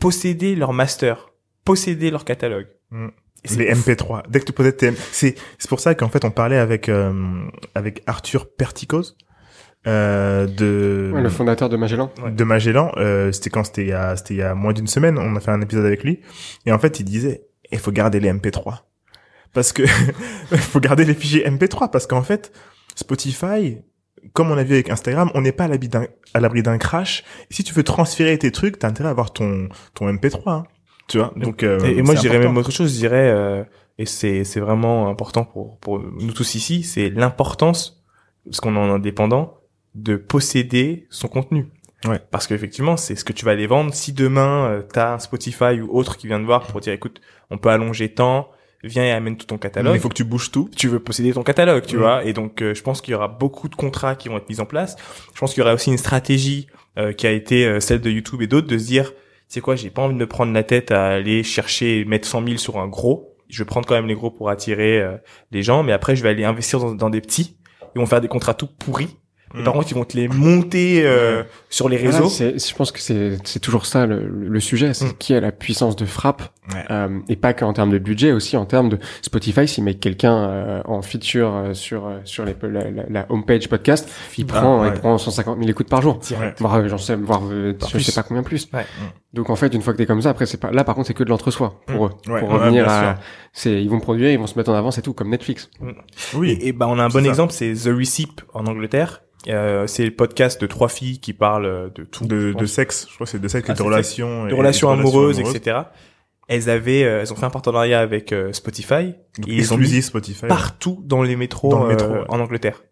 posséder 0.00 0.56
leur 0.56 0.72
master, 0.72 1.30
posséder 1.64 2.10
leur 2.10 2.24
catalogue. 2.24 2.66
Mm. 2.90 3.08
Les 3.50 3.72
ouf. 3.72 3.86
MP3. 3.86 4.22
Dès 4.28 4.40
que 4.40 4.44
tu 4.44 4.52
posais 4.52 4.72
tes 4.72 4.92
c'est 5.12 5.34
c'est 5.58 5.68
pour 5.68 5.80
ça 5.80 5.94
qu'en 5.94 6.08
fait 6.08 6.24
on 6.24 6.30
parlait 6.30 6.58
avec 6.58 6.88
euh, 6.88 7.12
avec 7.74 8.02
Arthur 8.06 8.48
Perticos 8.54 9.16
euh, 9.86 10.46
de 10.46 11.12
Ouais, 11.14 11.22
le 11.22 11.28
fondateur 11.28 11.68
de 11.68 11.76
Magellan. 11.76 12.10
De 12.28 12.44
Magellan. 12.44 12.92
Euh, 12.96 13.30
c'était 13.32 13.50
quand 13.50 13.64
c'était 13.64 13.82
il 13.82 13.88
y 13.88 13.92
a 13.92 14.16
c'était 14.16 14.34
il 14.34 14.38
y 14.38 14.42
a 14.42 14.54
moins 14.54 14.72
d'une 14.72 14.88
semaine. 14.88 15.18
On 15.18 15.36
a 15.36 15.40
fait 15.40 15.50
un 15.52 15.60
épisode 15.60 15.84
avec 15.84 16.02
lui 16.02 16.20
et 16.64 16.72
en 16.72 16.78
fait 16.78 17.00
il 17.00 17.04
disait 17.04 17.44
il 17.70 17.78
faut 17.78 17.92
garder 17.92 18.20
les 18.20 18.32
MP3 18.32 18.80
parce 19.52 19.72
que 19.72 19.82
il 20.52 20.58
faut 20.58 20.80
garder 20.80 21.04
les 21.04 21.14
fichiers 21.14 21.48
MP3 21.48 21.90
parce 21.90 22.06
qu'en 22.06 22.22
fait 22.22 22.52
Spotify 22.94 23.78
comme 24.32 24.50
on 24.50 24.58
a 24.58 24.64
vu 24.64 24.74
avec 24.74 24.90
Instagram, 24.90 25.30
on 25.34 25.40
n'est 25.40 25.52
pas 25.52 25.64
à 25.64 25.68
l'abri 25.68 25.88
d'un 25.88 26.06
à 26.34 26.40
l'abri 26.40 26.62
d'un 26.62 26.78
crash. 26.78 27.22
Et 27.50 27.54
si 27.54 27.62
tu 27.62 27.72
veux 27.72 27.84
transférer 27.84 28.36
tes 28.38 28.50
trucs, 28.50 28.78
t'as 28.78 28.88
intérêt 28.88 29.08
à 29.08 29.12
avoir 29.12 29.32
ton 29.32 29.68
ton 29.94 30.12
MP3. 30.12 30.50
hein. 30.50 30.64
Tu 31.08 31.18
vois 31.18 31.32
Donc 31.36 31.62
euh, 31.62 31.78
Et, 31.84 31.98
et 31.98 32.02
moi, 32.02 32.14
je 32.14 32.20
dirais 32.20 32.38
même 32.38 32.56
autre 32.56 32.70
chose. 32.70 32.92
Je 32.92 32.98
dirais, 32.98 33.30
euh, 33.30 33.62
et 33.98 34.06
c'est 34.06 34.44
c'est 34.44 34.60
vraiment 34.60 35.08
important 35.08 35.44
pour 35.44 35.78
pour 35.78 36.00
nous 36.00 36.32
tous 36.32 36.54
ici, 36.54 36.82
c'est 36.82 37.10
l'importance, 37.10 38.04
parce 38.44 38.60
qu'on 38.60 38.74
est 38.76 38.78
en 38.78 38.90
indépendant, 38.90 39.58
de 39.94 40.16
posséder 40.16 41.06
son 41.10 41.28
contenu. 41.28 41.68
Ouais. 42.04 42.20
Parce 42.30 42.46
qu'effectivement, 42.46 42.96
c'est 42.96 43.16
ce 43.16 43.24
que 43.24 43.32
tu 43.32 43.44
vas 43.44 43.52
aller 43.52 43.66
vendre. 43.66 43.94
Si 43.94 44.12
demain 44.12 44.68
euh, 44.68 44.82
t'as 44.82 45.14
un 45.14 45.18
Spotify 45.18 45.80
ou 45.80 45.88
autre 45.96 46.16
qui 46.16 46.26
vient 46.26 46.38
te 46.38 46.44
voir 46.44 46.66
pour 46.66 46.80
dire, 46.80 46.92
écoute, 46.92 47.20
on 47.50 47.58
peut 47.58 47.70
allonger 47.70 48.10
tant, 48.12 48.50
viens 48.84 49.04
et 49.04 49.12
amène 49.12 49.36
tout 49.36 49.46
ton 49.46 49.56
Mais 49.56 49.60
catalogue. 49.60 49.94
il 49.94 50.00
faut 50.00 50.08
que 50.08 50.14
tu 50.14 50.24
bouges 50.24 50.50
tout. 50.50 50.70
tu 50.76 50.88
veux 50.88 51.00
posséder 51.00 51.32
ton 51.32 51.42
catalogue, 51.42 51.84
tu 51.86 51.96
vois. 51.96 52.24
Et 52.24 52.32
donc, 52.32 52.62
euh, 52.62 52.74
je 52.74 52.82
pense 52.82 53.00
qu'il 53.00 53.12
y 53.12 53.14
aura 53.14 53.28
beaucoup 53.28 53.68
de 53.68 53.74
contrats 53.74 54.14
qui 54.14 54.28
vont 54.28 54.36
être 54.36 54.48
mis 54.48 54.60
en 54.60 54.66
place. 54.66 54.96
Je 55.34 55.40
pense 55.40 55.54
qu'il 55.54 55.62
y 55.62 55.64
aura 55.64 55.74
aussi 55.74 55.90
une 55.90 55.98
stratégie 55.98 56.66
euh, 56.98 57.12
qui 57.12 57.26
a 57.26 57.32
été 57.32 57.66
euh, 57.66 57.80
celle 57.80 58.00
de 58.00 58.10
YouTube 58.10 58.42
et 58.42 58.46
d'autres 58.46 58.68
de 58.68 58.78
se 58.78 58.86
dire, 58.86 59.12
c'est 59.48 59.60
quoi, 59.60 59.76
j'ai 59.76 59.90
pas 59.90 60.02
envie 60.02 60.14
de 60.14 60.18
me 60.18 60.26
prendre 60.26 60.52
la 60.52 60.62
tête 60.62 60.90
à 60.90 61.06
aller 61.06 61.42
chercher 61.42 62.00
et 62.00 62.04
mettre 62.04 62.26
100 62.26 62.44
000 62.44 62.56
sur 62.58 62.78
un 62.78 62.88
gros. 62.88 63.36
Je 63.48 63.62
vais 63.62 63.64
prendre 63.64 63.86
quand 63.86 63.94
même 63.94 64.06
les 64.06 64.14
gros 64.14 64.30
pour 64.30 64.50
attirer 64.50 65.00
euh, 65.00 65.16
les 65.52 65.62
gens, 65.62 65.82
mais 65.82 65.92
après, 65.92 66.16
je 66.16 66.22
vais 66.22 66.30
aller 66.30 66.44
investir 66.44 66.80
dans, 66.80 66.94
dans 66.94 67.10
des 67.10 67.20
petits. 67.20 67.58
Ils 67.94 67.98
vont 67.98 68.06
faire 68.06 68.20
des 68.20 68.28
contrats 68.28 68.54
tout 68.54 68.66
pourris. 68.66 69.16
Mm. 69.54 69.62
par 69.64 69.72
contre, 69.74 69.90
ils 69.90 69.94
vont 69.94 70.04
te 70.04 70.16
les 70.16 70.28
monter 70.28 71.02
euh, 71.06 71.42
sur 71.70 71.88
les 71.88 71.96
Voilà, 71.98 72.16
réseaux. 72.18 72.28
c'est- 72.28 72.58
je 72.68 72.74
pense 72.74 72.90
que 72.92 73.00
c'est 73.00 73.38
c'est 73.44 73.60
toujours 73.60 73.86
ça 73.86 74.04
le, 74.06 74.26
le 74.28 74.60
sujet, 74.60 74.92
c'est 74.92 75.06
Mm. 75.06 75.16
qui 75.18 75.34
a 75.34 75.40
la 75.40 75.52
puissance 75.52 75.94
de 75.96 76.04
frappe, 76.04 76.42
Ouais. 76.74 76.84
euh, 76.90 77.20
et 77.28 77.36
pas 77.36 77.52
qu'en 77.54 77.72
termes 77.72 77.90
de 77.92 77.98
budget, 77.98 78.32
aussi 78.32 78.56
en 78.56 78.64
termes 78.66 78.88
de 78.88 78.98
Spotify. 79.22 79.68
S'il 79.68 79.84
met 79.84 79.94
quelqu'un 79.94 80.36
euh, 80.36 80.82
en 80.84 81.00
feature 81.00 81.54
euh, 81.54 81.74
sur 81.74 82.06
euh, 82.06 82.18
sur 82.24 82.44
les, 82.44 82.56
la, 82.62 82.90
la, 82.90 83.02
la 83.08 83.26
homepage 83.30 83.68
podcast, 83.68 84.10
il 84.36 84.46
Ah, 84.50 84.60
prend 84.60 84.82
ouais. 84.82 84.88
il 84.94 85.00
prend 85.00 85.16
150 85.16 85.58
000 85.58 85.70
écoutes 85.70 85.88
par 85.88 86.02
jour. 86.02 86.18
Voire 86.58 86.74
euh, 86.76 86.88
j'en 86.88 86.98
sais, 86.98 87.14
voire 87.16 87.42
euh, 87.50 87.72
je 87.80 87.90
plus. 87.92 88.00
sais 88.02 88.12
pas 88.12 88.24
combien 88.26 88.42
plus. 88.42 88.68
Ouais. 88.74 88.84
Donc 89.32 89.48
en 89.50 89.56
fait, 89.56 89.72
une 89.74 89.82
fois 89.82 89.92
que 89.92 89.98
t'es 89.98 90.06
comme 90.06 90.22
ça, 90.22 90.30
après 90.30 90.46
c'est 90.46 90.56
pas 90.60 90.70
là. 90.72 90.82
Par 90.82 90.94
contre, 90.96 91.06
c'est 91.06 91.14
que 91.14 91.22
de 91.24 91.28
l'entre-soi 91.30 91.80
pour 91.86 92.06
eux. 92.06 92.10
Ouais, 92.28 92.40
pour 92.40 92.48
ouais, 92.50 92.54
revenir 92.58 92.88
à, 92.88 93.14
c'est 93.52 93.80
ils 93.82 93.88
vont 93.90 94.00
produire, 94.00 94.30
ils 94.30 94.38
vont 94.38 94.46
se 94.46 94.58
mettre 94.58 94.70
en 94.70 94.74
avant, 94.74 94.90
c'est 94.90 95.02
tout, 95.02 95.12
comme 95.12 95.30
Netflix. 95.30 95.70
Oui. 96.34 96.50
Et, 96.60 96.68
et 96.68 96.72
bah 96.72 96.86
on 96.88 96.98
a 96.98 97.04
un 97.04 97.08
bon 97.08 97.22
ça. 97.22 97.28
exemple, 97.28 97.52
c'est 97.52 97.72
The 97.72 97.88
Receipt 97.96 98.44
en 98.54 98.66
Angleterre. 98.66 99.22
Euh, 99.48 99.86
c'est 99.86 100.04
le 100.04 100.10
podcast 100.10 100.60
de 100.60 100.66
trois 100.66 100.88
filles 100.88 101.20
qui 101.20 101.32
parlent 101.32 101.92
de 101.94 102.04
tout. 102.04 102.26
de, 102.26 102.52
de 102.52 102.66
sexe, 102.66 103.06
je 103.08 103.14
crois 103.14 103.26
que 103.26 103.30
c'est 103.30 103.38
de 103.40 103.48
sexe, 103.48 103.68
Ah, 103.70 103.74
de 103.74 103.82
relations, 103.82 104.44
de 104.46 104.50
et- 104.50 104.54
relations 104.54 104.92
et 104.92 104.96
de 104.96 105.00
amoureuses, 105.00 105.38
etc. 105.40 105.78
Elles 106.48 106.70
avaient, 106.70 107.02
euh, 107.04 107.20
elles 107.22 107.32
ont 107.32 107.36
fait 107.36 107.46
un 107.46 107.50
partenariat 107.50 108.00
avec 108.00 108.32
euh, 108.32 108.52
Spotify 108.52 109.14
Donc, 109.38 109.48
et 109.48 109.54
ils 109.56 109.74
ont 109.74 109.76
mis 109.78 110.00
Spotify. 110.02 110.46
partout 110.46 111.02
dans 111.04 111.22
les 111.22 111.34
métros, 111.36 111.70
Dans 111.70 111.80
le 111.84 111.86
euh, 111.86 111.88
métro, 111.90 112.08
ouais. 112.12 112.24
en 112.28 112.38
Angleterre. 112.40 112.82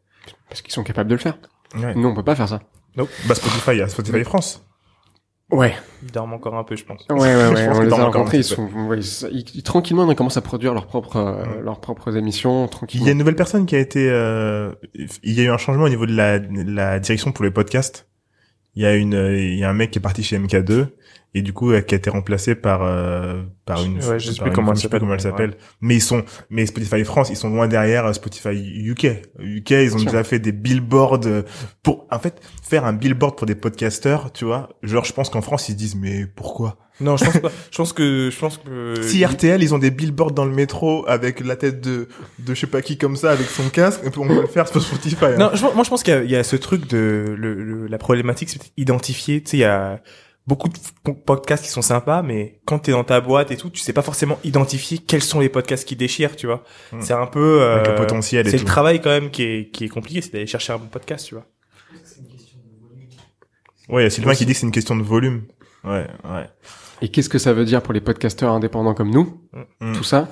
Parce 0.48 0.60
qu'ils 0.62 0.72
sont 0.72 0.82
capables 0.84 1.08
de 1.08 1.14
le 1.14 1.20
faire. 1.20 1.38
Ouais. 1.76 1.94
Nous, 1.94 2.08
on 2.08 2.14
peut 2.14 2.24
pas 2.24 2.34
faire 2.34 2.48
ça. 2.48 2.60
Bah 2.96 3.34
Spotify, 3.34 3.70
il 3.72 3.78
y 3.78 3.82
a 3.82 3.88
Spotify 3.88 4.22
France. 4.24 4.64
Ouais. 5.52 5.74
Ils 6.02 6.10
dorment 6.10 6.32
encore 6.34 6.54
un 6.56 6.64
peu, 6.64 6.74
je 6.74 6.84
pense. 6.84 7.04
Ouais, 7.10 7.18
ouais, 7.18 7.34
ouais. 7.34 7.68
On 7.74 7.80
les 7.80 7.86
a 7.86 7.90
dorment 7.90 7.92
encore 7.92 8.00
un 8.02 8.04
rencontrés. 8.04 8.38
Ils 8.38 8.44
sont, 8.44 8.66
ouais, 8.88 8.98
ils, 9.30 9.44
ils- 9.54 9.62
tranquillement, 9.62 10.10
ils 10.10 10.16
commencent 10.16 10.36
à 10.36 10.40
produire 10.42 10.74
leurs 10.74 10.86
propres, 10.86 11.16
euh, 11.16 11.60
leurs 11.62 11.80
propres 11.80 12.16
émissions, 12.16 12.64
Il 12.64 12.70
tranquillement. 12.70 13.06
y 13.06 13.08
a 13.10 13.12
une 13.12 13.18
nouvelle 13.18 13.36
personne 13.36 13.66
qui 13.66 13.76
a 13.76 13.78
été, 13.78 14.08
euh, 14.10 14.72
il 14.94 15.32
y 15.34 15.40
a 15.40 15.44
eu 15.44 15.50
un 15.50 15.58
changement 15.58 15.84
au 15.84 15.88
niveau 15.88 16.06
de 16.06 16.14
la, 16.16 16.38
la 16.38 16.98
direction 16.98 17.30
pour 17.32 17.44
les 17.44 17.50
podcasts. 17.50 18.06
Il 18.76 18.82
y 18.82 18.86
a 18.86 18.94
une, 18.94 19.12
il 19.12 19.58
y 19.58 19.64
a 19.64 19.70
un 19.70 19.74
mec 19.74 19.90
qui 19.90 19.98
est 19.98 20.02
parti 20.02 20.22
chez 20.22 20.38
MK2 20.38 20.88
et 21.34 21.42
du 21.42 21.52
coup 21.52 21.72
euh, 21.72 21.80
qui 21.80 21.94
a 21.94 21.98
été 21.98 22.10
remplacé 22.10 22.54
par 22.54 22.82
euh, 22.82 23.42
par 23.64 23.84
une, 23.84 23.96
Ouais, 23.96 24.18
je 24.18 24.32
sais 24.32 24.40
plus 24.40 24.52
comment 24.52 24.72
elle 24.72 24.78
s'appelle, 24.78 25.00
comment 25.00 25.16
elle 25.16 25.56
mais 25.80 25.96
ils 25.96 26.02
sont, 26.02 26.24
mais 26.48 26.64
Spotify 26.66 27.04
France, 27.04 27.30
ils 27.30 27.36
sont 27.36 27.50
loin 27.50 27.66
derrière 27.66 28.06
euh, 28.06 28.12
Spotify 28.12 28.50
UK. 28.50 29.22
UK, 29.40 29.70
ils 29.70 29.94
ont 29.96 30.02
déjà 30.02 30.22
fait 30.22 30.38
des 30.38 30.52
billboards 30.52 31.26
euh, 31.26 31.42
pour, 31.82 32.06
en 32.10 32.18
fait, 32.18 32.40
faire 32.62 32.84
un 32.84 32.92
billboard 32.92 33.36
pour 33.36 33.46
des 33.46 33.54
podcasteurs, 33.54 34.32
tu 34.32 34.44
vois. 34.44 34.68
Genre, 34.82 35.04
je 35.04 35.12
pense 35.12 35.28
qu'en 35.28 35.42
France, 35.42 35.68
ils 35.68 35.72
se 35.72 35.76
disent 35.76 35.96
mais 35.96 36.26
pourquoi? 36.26 36.78
Non, 37.00 37.16
je 37.16 37.24
pense 37.24 37.38
pas. 37.40 37.50
je 37.72 37.76
pense 37.76 37.92
que, 37.92 38.30
je 38.30 38.38
pense 38.38 38.58
que. 38.58 38.94
Si 39.02 39.24
RTL, 39.24 39.62
ils 39.62 39.74
ont 39.74 39.78
des 39.78 39.90
billboards 39.90 40.30
dans 40.32 40.44
le 40.44 40.52
métro 40.52 41.04
avec 41.08 41.40
la 41.40 41.56
tête 41.56 41.80
de, 41.80 42.08
de 42.38 42.54
je 42.54 42.60
sais 42.60 42.66
pas 42.68 42.82
qui 42.82 42.96
comme 42.98 43.16
ça, 43.16 43.32
avec 43.32 43.46
son 43.48 43.68
casque, 43.68 44.00
on 44.16 44.26
peut 44.28 44.40
le 44.42 44.46
faire 44.46 44.68
sur 44.68 44.80
Spotify. 44.80 45.24
hein. 45.24 45.36
Non, 45.38 45.50
je, 45.54 45.62
moi 45.74 45.82
je 45.84 45.90
pense 45.90 46.02
qu'il 46.04 46.14
y, 46.14 46.16
a- 46.16 46.22
il 46.22 46.30
y 46.30 46.36
a 46.36 46.44
ce 46.44 46.54
truc 46.56 46.86
de 46.86 47.34
le, 47.36 47.54
le- 47.54 47.86
la 47.88 47.98
problématique, 47.98 48.48
c'est 48.48 48.60
identifier. 48.76 49.42
Tu 49.42 49.50
sais, 49.50 49.56
il 49.56 49.60
y 49.60 49.64
a 49.64 50.00
beaucoup 50.46 50.68
de 50.68 50.74
po- 51.02 51.14
podcasts 51.14 51.64
qui 51.64 51.70
sont 51.70 51.82
sympas, 51.82 52.22
mais 52.22 52.60
quand 52.64 52.78
t'es 52.78 52.92
dans 52.92 53.02
ta 53.02 53.20
boîte 53.20 53.50
et 53.50 53.56
tout, 53.56 53.70
tu 53.70 53.80
sais 53.80 53.92
pas 53.92 54.02
forcément 54.02 54.38
identifier 54.44 54.98
quels 54.98 55.22
sont 55.24 55.40
les 55.40 55.48
podcasts 55.48 55.88
qui 55.88 55.96
déchirent, 55.96 56.36
tu 56.36 56.46
vois. 56.46 56.62
Mm. 56.92 57.00
C'est 57.02 57.14
un 57.14 57.26
peu. 57.26 57.60
euh, 57.60 57.74
Avec 57.76 57.88
le 57.88 57.94
potentiel 57.96 58.46
et 58.46 58.50
C'est 58.50 58.56
le 58.58 58.60
tout. 58.62 58.66
travail 58.68 59.00
quand 59.00 59.10
même 59.10 59.30
qui 59.32 59.42
est 59.42 59.70
qui 59.72 59.84
est 59.86 59.88
compliqué, 59.88 60.20
c'est 60.20 60.32
d'aller 60.32 60.46
chercher 60.46 60.72
un 60.74 60.78
bon 60.78 60.86
podcast, 60.86 61.26
tu 61.26 61.34
vois. 61.34 61.46
Ouais, 63.88 64.02
il 64.02 64.04
y 64.04 64.06
a 64.06 64.10
Sylvain 64.10 64.34
qui 64.34 64.46
dit 64.46 64.52
que 64.52 64.58
c'est 64.58 64.66
une 64.66 64.72
question 64.72 64.96
de 64.96 65.02
volume. 65.02 65.42
Ouais, 65.82 66.06
ouais. 66.24 66.48
Et 67.02 67.08
qu'est-ce 67.08 67.28
que 67.28 67.38
ça 67.38 67.52
veut 67.52 67.64
dire 67.64 67.82
pour 67.82 67.92
les 67.92 68.00
podcasteurs 68.00 68.52
indépendants 68.52 68.94
comme 68.94 69.10
nous 69.10 69.40
Mm. 69.80 69.92
Tout 69.94 70.02
ça? 70.04 70.28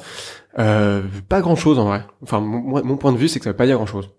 Euh, 0.59 1.03
Pas 1.29 1.41
grand-chose 1.41 1.79
en 1.79 1.85
vrai. 1.87 2.05
Enfin, 2.23 2.41
mon, 2.41 2.97
point 2.97 3.13
de 3.13 3.17
vue, 3.19 3.29
c'est 3.29 3.39
que 3.39 3.45
ça 3.45 3.51
veut 3.51 3.57
pas 3.57 3.67
dire 3.67 3.77
grand-chose. 3.77 4.11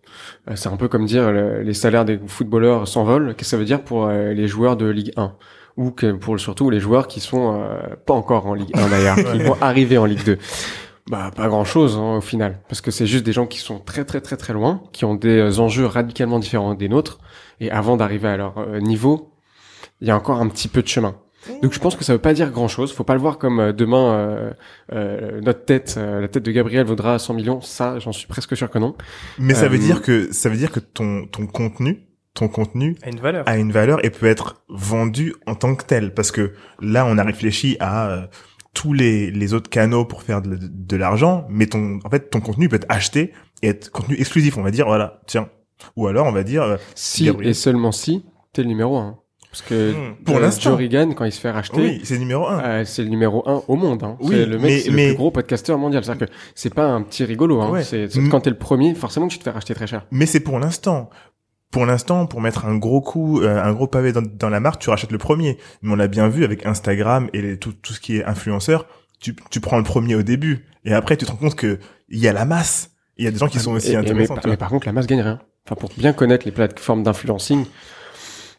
Euh, 0.49 0.55
c'est 0.55 0.69
un 0.69 0.77
peu 0.77 0.87
comme 0.87 1.05
dire 1.05 1.31
le- 1.31 1.61
les 1.61 1.73
salaires 1.73 2.05
des 2.05 2.19
footballeurs 2.27 2.87
s'envolent. 2.87 3.29
Qu'est-ce 3.35 3.37
que 3.37 3.45
ça 3.45 3.57
veut 3.57 3.65
dire 3.65 3.83
pour 3.83 4.05
euh, 4.05 4.31
les 4.33 4.47
joueurs 4.47 4.77
de 4.77 4.85
Ligue 4.87 5.11
1 5.17 5.33
ou 5.75 5.91
que 5.91 6.11
pour 6.13 6.39
surtout 6.39 6.69
les 6.69 6.79
joueurs 6.79 7.07
qui 7.07 7.19
sont 7.19 7.59
euh, 7.61 7.79
pas 8.05 8.13
encore 8.13 8.45
en 8.47 8.53
Ligue 8.53 8.71
1 8.75 8.89
d'ailleurs, 8.89 9.15
qui 9.33 9.39
vont 9.39 9.57
arriver 9.61 9.97
en 9.97 10.05
Ligue 10.05 10.23
2. 10.23 10.37
Bah 11.11 11.31
pas 11.35 11.47
grand 11.49 11.65
chose 11.65 11.97
au 11.97 12.21
final, 12.21 12.61
parce 12.69 12.79
que 12.79 12.89
c'est 12.91 13.07
juste 13.07 13.25
des 13.25 13.33
gens 13.33 13.45
qui 13.45 13.59
sont 13.59 13.79
très 13.79 14.05
très 14.05 14.21
très 14.21 14.37
très 14.37 14.53
loin, 14.53 14.83
qui 14.93 15.03
ont 15.03 15.15
des 15.15 15.59
enjeux 15.59 15.85
radicalement 15.85 16.39
différents 16.39 16.75
des 16.75 16.87
nôtres, 16.87 17.17
et 17.59 17.69
avant 17.71 17.97
d'arriver 17.97 18.29
à 18.29 18.37
leur 18.37 18.53
niveau, 18.79 19.33
il 19.99 20.07
y 20.07 20.11
a 20.11 20.15
encore 20.15 20.39
un 20.39 20.47
petit 20.47 20.69
peu 20.69 20.81
de 20.81 20.87
chemin. 20.87 21.15
Donc 21.61 21.73
je 21.73 21.79
pense 21.79 21.95
que 21.95 22.03
ça 22.03 22.13
veut 22.13 22.19
pas 22.19 22.33
dire 22.33 22.51
grand 22.51 22.67
chose. 22.67 22.93
Faut 22.93 23.03
pas 23.03 23.13
le 23.15 23.19
voir 23.19 23.37
comme 23.37 23.59
euh, 23.59 23.73
demain 23.73 24.13
euh, 24.13 24.51
euh, 24.93 25.41
notre 25.41 25.65
tête, 25.65 25.95
euh, 25.97 26.21
la 26.21 26.27
tête 26.27 26.43
de 26.43 26.51
Gabriel 26.51 26.85
vaudra 26.85 27.19
100 27.19 27.33
millions. 27.33 27.61
Ça, 27.61 27.99
j'en 27.99 28.11
suis 28.11 28.27
presque 28.27 28.55
sûr 28.55 28.69
que 28.69 28.79
non. 28.79 28.95
Mais 29.39 29.53
ça 29.53 29.67
veut 29.67 29.77
Euh, 29.77 29.81
dire 29.81 30.01
que 30.01 30.31
ça 30.31 30.49
veut 30.49 30.57
dire 30.57 30.71
que 30.71 30.79
ton 30.79 31.25
ton 31.27 31.45
contenu, 31.47 32.07
ton 32.33 32.47
contenu 32.47 32.95
A 33.03 33.09
une 33.09 33.19
valeur. 33.19 33.47
a 33.47 33.57
une 33.57 33.71
valeur 33.71 34.03
et 34.05 34.09
peut 34.09 34.25
être 34.27 34.63
vendu 34.69 35.33
en 35.45 35.55
tant 35.55 35.75
que 35.75 35.83
tel 35.85 36.13
parce 36.13 36.31
que 36.31 36.53
là 36.81 37.05
on 37.07 37.17
a 37.17 37.23
réfléchi 37.23 37.77
à 37.79 38.07
euh, 38.09 38.21
tous 38.73 38.93
les 38.93 39.29
les 39.29 39.53
autres 39.53 39.69
canaux 39.69 40.03
pour 40.05 40.23
faire 40.23 40.41
de, 40.41 40.57
de 40.59 40.95
l'argent 40.97 41.45
mais 41.49 41.67
ton 41.67 41.99
en 42.03 42.09
fait 42.09 42.29
ton 42.31 42.39
contenu 42.41 42.69
peut 42.69 42.77
être 42.77 42.87
acheté 42.89 43.33
et 43.61 43.67
être 43.67 43.91
contenu 43.91 44.15
exclusif 44.19 44.57
on 44.57 44.63
va 44.63 44.71
dire 44.71 44.87
voilà 44.87 45.21
tiens 45.27 45.49
ou 45.95 46.07
alors 46.07 46.25
on 46.25 46.31
va 46.31 46.43
dire 46.43 46.63
euh, 46.63 46.77
Si 46.95 47.25
Gabriel. 47.25 47.51
et 47.51 47.53
seulement 47.53 47.91
si 47.91 48.25
t'es 48.51 48.63
le 48.63 48.67
numéro 48.69 48.97
un. 48.97 49.19
Parce 49.53 49.61
que 49.61 49.91
Hmm. 49.93 50.15
Pour 50.25 50.37
euh, 50.37 50.39
l'instant. 50.39 50.79
Joe 50.79 51.13
quand 51.15 51.25
il 51.25 51.31
se 51.31 51.39
fait 51.39 51.51
racheter, 51.51 51.79
oui 51.79 52.01
c'est 52.03 52.17
numéro 52.17 52.47
un 52.47 52.59
euh, 52.59 52.85
c'est 52.85 53.03
le 53.03 53.09
numéro 53.09 53.47
un 53.47 53.61
au 53.67 53.75
monde. 53.75 54.01
Hein. 54.03 54.17
Oui, 54.19 54.29
c'est 54.31 54.45
le 54.47 54.57
mec, 54.57 54.61
mais- 54.63 54.79
c'est 54.79 54.89
mais- 54.91 55.03
le 55.03 55.07
plus 55.13 55.17
gros 55.17 55.29
podcasteur 55.29 55.77
mondial. 55.77 56.03
C'est-à-dire 56.03 56.27
que 56.27 56.33
c'est 56.55 56.73
pas 56.73 56.87
un 56.87 57.03
petit 57.03 57.23
rigolo. 57.23 57.61
Hein. 57.61 57.69
Ouais. 57.69 57.83
C'est 57.83 58.09
quand 58.31 58.39
t'es 58.41 58.49
le 58.49 58.57
premier, 58.57 58.95
forcément 58.95 59.27
que 59.27 59.33
tu 59.33 59.37
te 59.37 59.43
fais 59.43 59.51
racheter 59.51 59.75
très 59.75 59.85
cher. 59.85 60.07
mais 60.09 60.25
c'est 60.25 60.39
pour 60.39 60.57
l'instant 60.59 61.09
pour 61.71 61.85
l'instant, 61.87 62.27
pour 62.27 62.39
mettre 62.39 62.65
un 62.65 62.75
gros 62.77 63.01
coup, 63.01 63.41
euh, 63.41 63.59
un 63.59 63.73
gros 63.73 63.87
pavé 63.87 64.11
dans, 64.11 64.21
dans 64.21 64.49
la 64.49 64.59
marque, 64.59 64.79
tu 64.79 64.91
rachètes 64.91 65.11
le 65.11 65.17
premier. 65.17 65.57
Mais 65.81 65.91
on 65.91 65.95
l'a 65.95 66.07
bien 66.07 66.27
vu 66.27 66.43
avec 66.43 66.67
Instagram 66.67 67.29
et 67.33 67.41
les- 67.41 67.57
tout, 67.57 67.73
tout 67.73 67.93
ce 67.93 67.99
qui 67.99 68.17
est 68.17 68.23
influenceur, 68.25 68.85
tu, 69.19 69.35
tu 69.49 69.59
prends 69.59 69.77
le 69.77 69.83
premier 69.83 70.13
au 70.13 70.21
début. 70.21 70.65
Et 70.85 70.93
après, 70.93 71.17
tu 71.17 71.25
te 71.25 71.31
rends 71.31 71.37
compte 71.37 71.55
que 71.55 71.79
il 72.09 72.19
y 72.19 72.27
a 72.27 72.33
la 72.33 72.45
masse. 72.45 72.91
Il 73.17 73.25
y 73.25 73.27
a 73.27 73.31
des 73.31 73.39
gens 73.39 73.47
qui 73.47 73.59
sont 73.59 73.71
aussi 73.73 73.87
Et- 73.87 73.93
et 73.93 73.93
mais, 73.95 74.01
intéressants. 74.01 74.35
mais 74.43 74.49
vois. 74.51 74.57
par 74.57 74.69
contre, 74.69 74.85
la 74.85 74.93
masse 74.93 75.07
gagne 75.07 75.21
rien. 75.21 75.39
Enfin, 75.65 75.75
pour 75.75 75.89
bien 75.97 76.13
connaître 76.13 76.45
les 76.45 76.51
plateformes 76.51 77.01
d'influencing, 77.01 77.65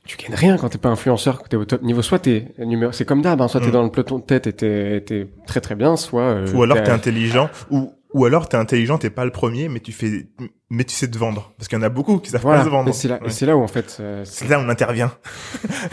tu 0.06 0.16
gagnes 0.16 0.34
rien 0.34 0.56
quand 0.58 0.68
t'es 0.68 0.78
pas 0.78 0.88
influenceur, 0.90 1.42
que 1.42 1.48
t'es 1.48 1.56
au 1.56 1.64
top 1.64 1.82
niveau. 1.82 2.02
Soit 2.02 2.18
t'es 2.20 2.52
numéro, 2.58 2.92
c'est 2.92 3.04
comme 3.04 3.22
d'hab, 3.22 3.40
hein, 3.40 3.48
soit 3.48 3.60
t'es 3.60 3.68
Mm. 3.68 3.72
dans 3.72 3.82
le 3.82 3.90
peloton 3.90 4.18
de 4.18 4.24
tête 4.24 4.46
et 4.46 4.52
t'es, 4.52 5.02
t'es 5.06 5.28
très 5.46 5.60
très 5.60 5.74
bien, 5.74 5.96
soit 5.96 6.22
euh, 6.22 6.52
ou 6.52 6.62
alors 6.62 6.76
t'es- 6.76 6.84
t'es 6.84 6.90
intelligent, 6.90 7.48
ou 7.70 7.92
ou 8.12 8.24
alors 8.26 8.48
t'es 8.48 8.56
intelligent, 8.56 8.96
t'es 8.96 9.10
pas 9.10 9.24
le 9.24 9.32
premier, 9.32 9.68
mais 9.68 9.80
tu 9.80 9.90
fais, 9.90 10.28
mais 10.70 10.84
tu 10.84 10.94
sais 10.94 11.10
te 11.10 11.18
vendre, 11.18 11.52
parce 11.58 11.66
qu'il 11.68 11.76
y 11.76 11.80
en 11.80 11.84
a 11.84 11.88
beaucoup 11.88 12.18
qui 12.18 12.30
savent 12.30 12.42
voilà. 12.42 12.60
pas 12.60 12.64
se 12.66 12.70
vendre. 12.70 12.90
Et 12.90 12.92
c'est 12.92 13.08
là, 13.08 13.18
Ouais. 13.20 13.28
c'est 13.30 13.44
là 13.46 13.56
où 13.56 13.62
en 13.62 13.66
fait, 13.66 13.96
euh, 13.98 14.24
c'est, 14.24 14.44
C'est 14.44 14.48
là 14.48 14.60
où 14.60 14.62
on 14.62 14.68
intervient. 14.68 15.10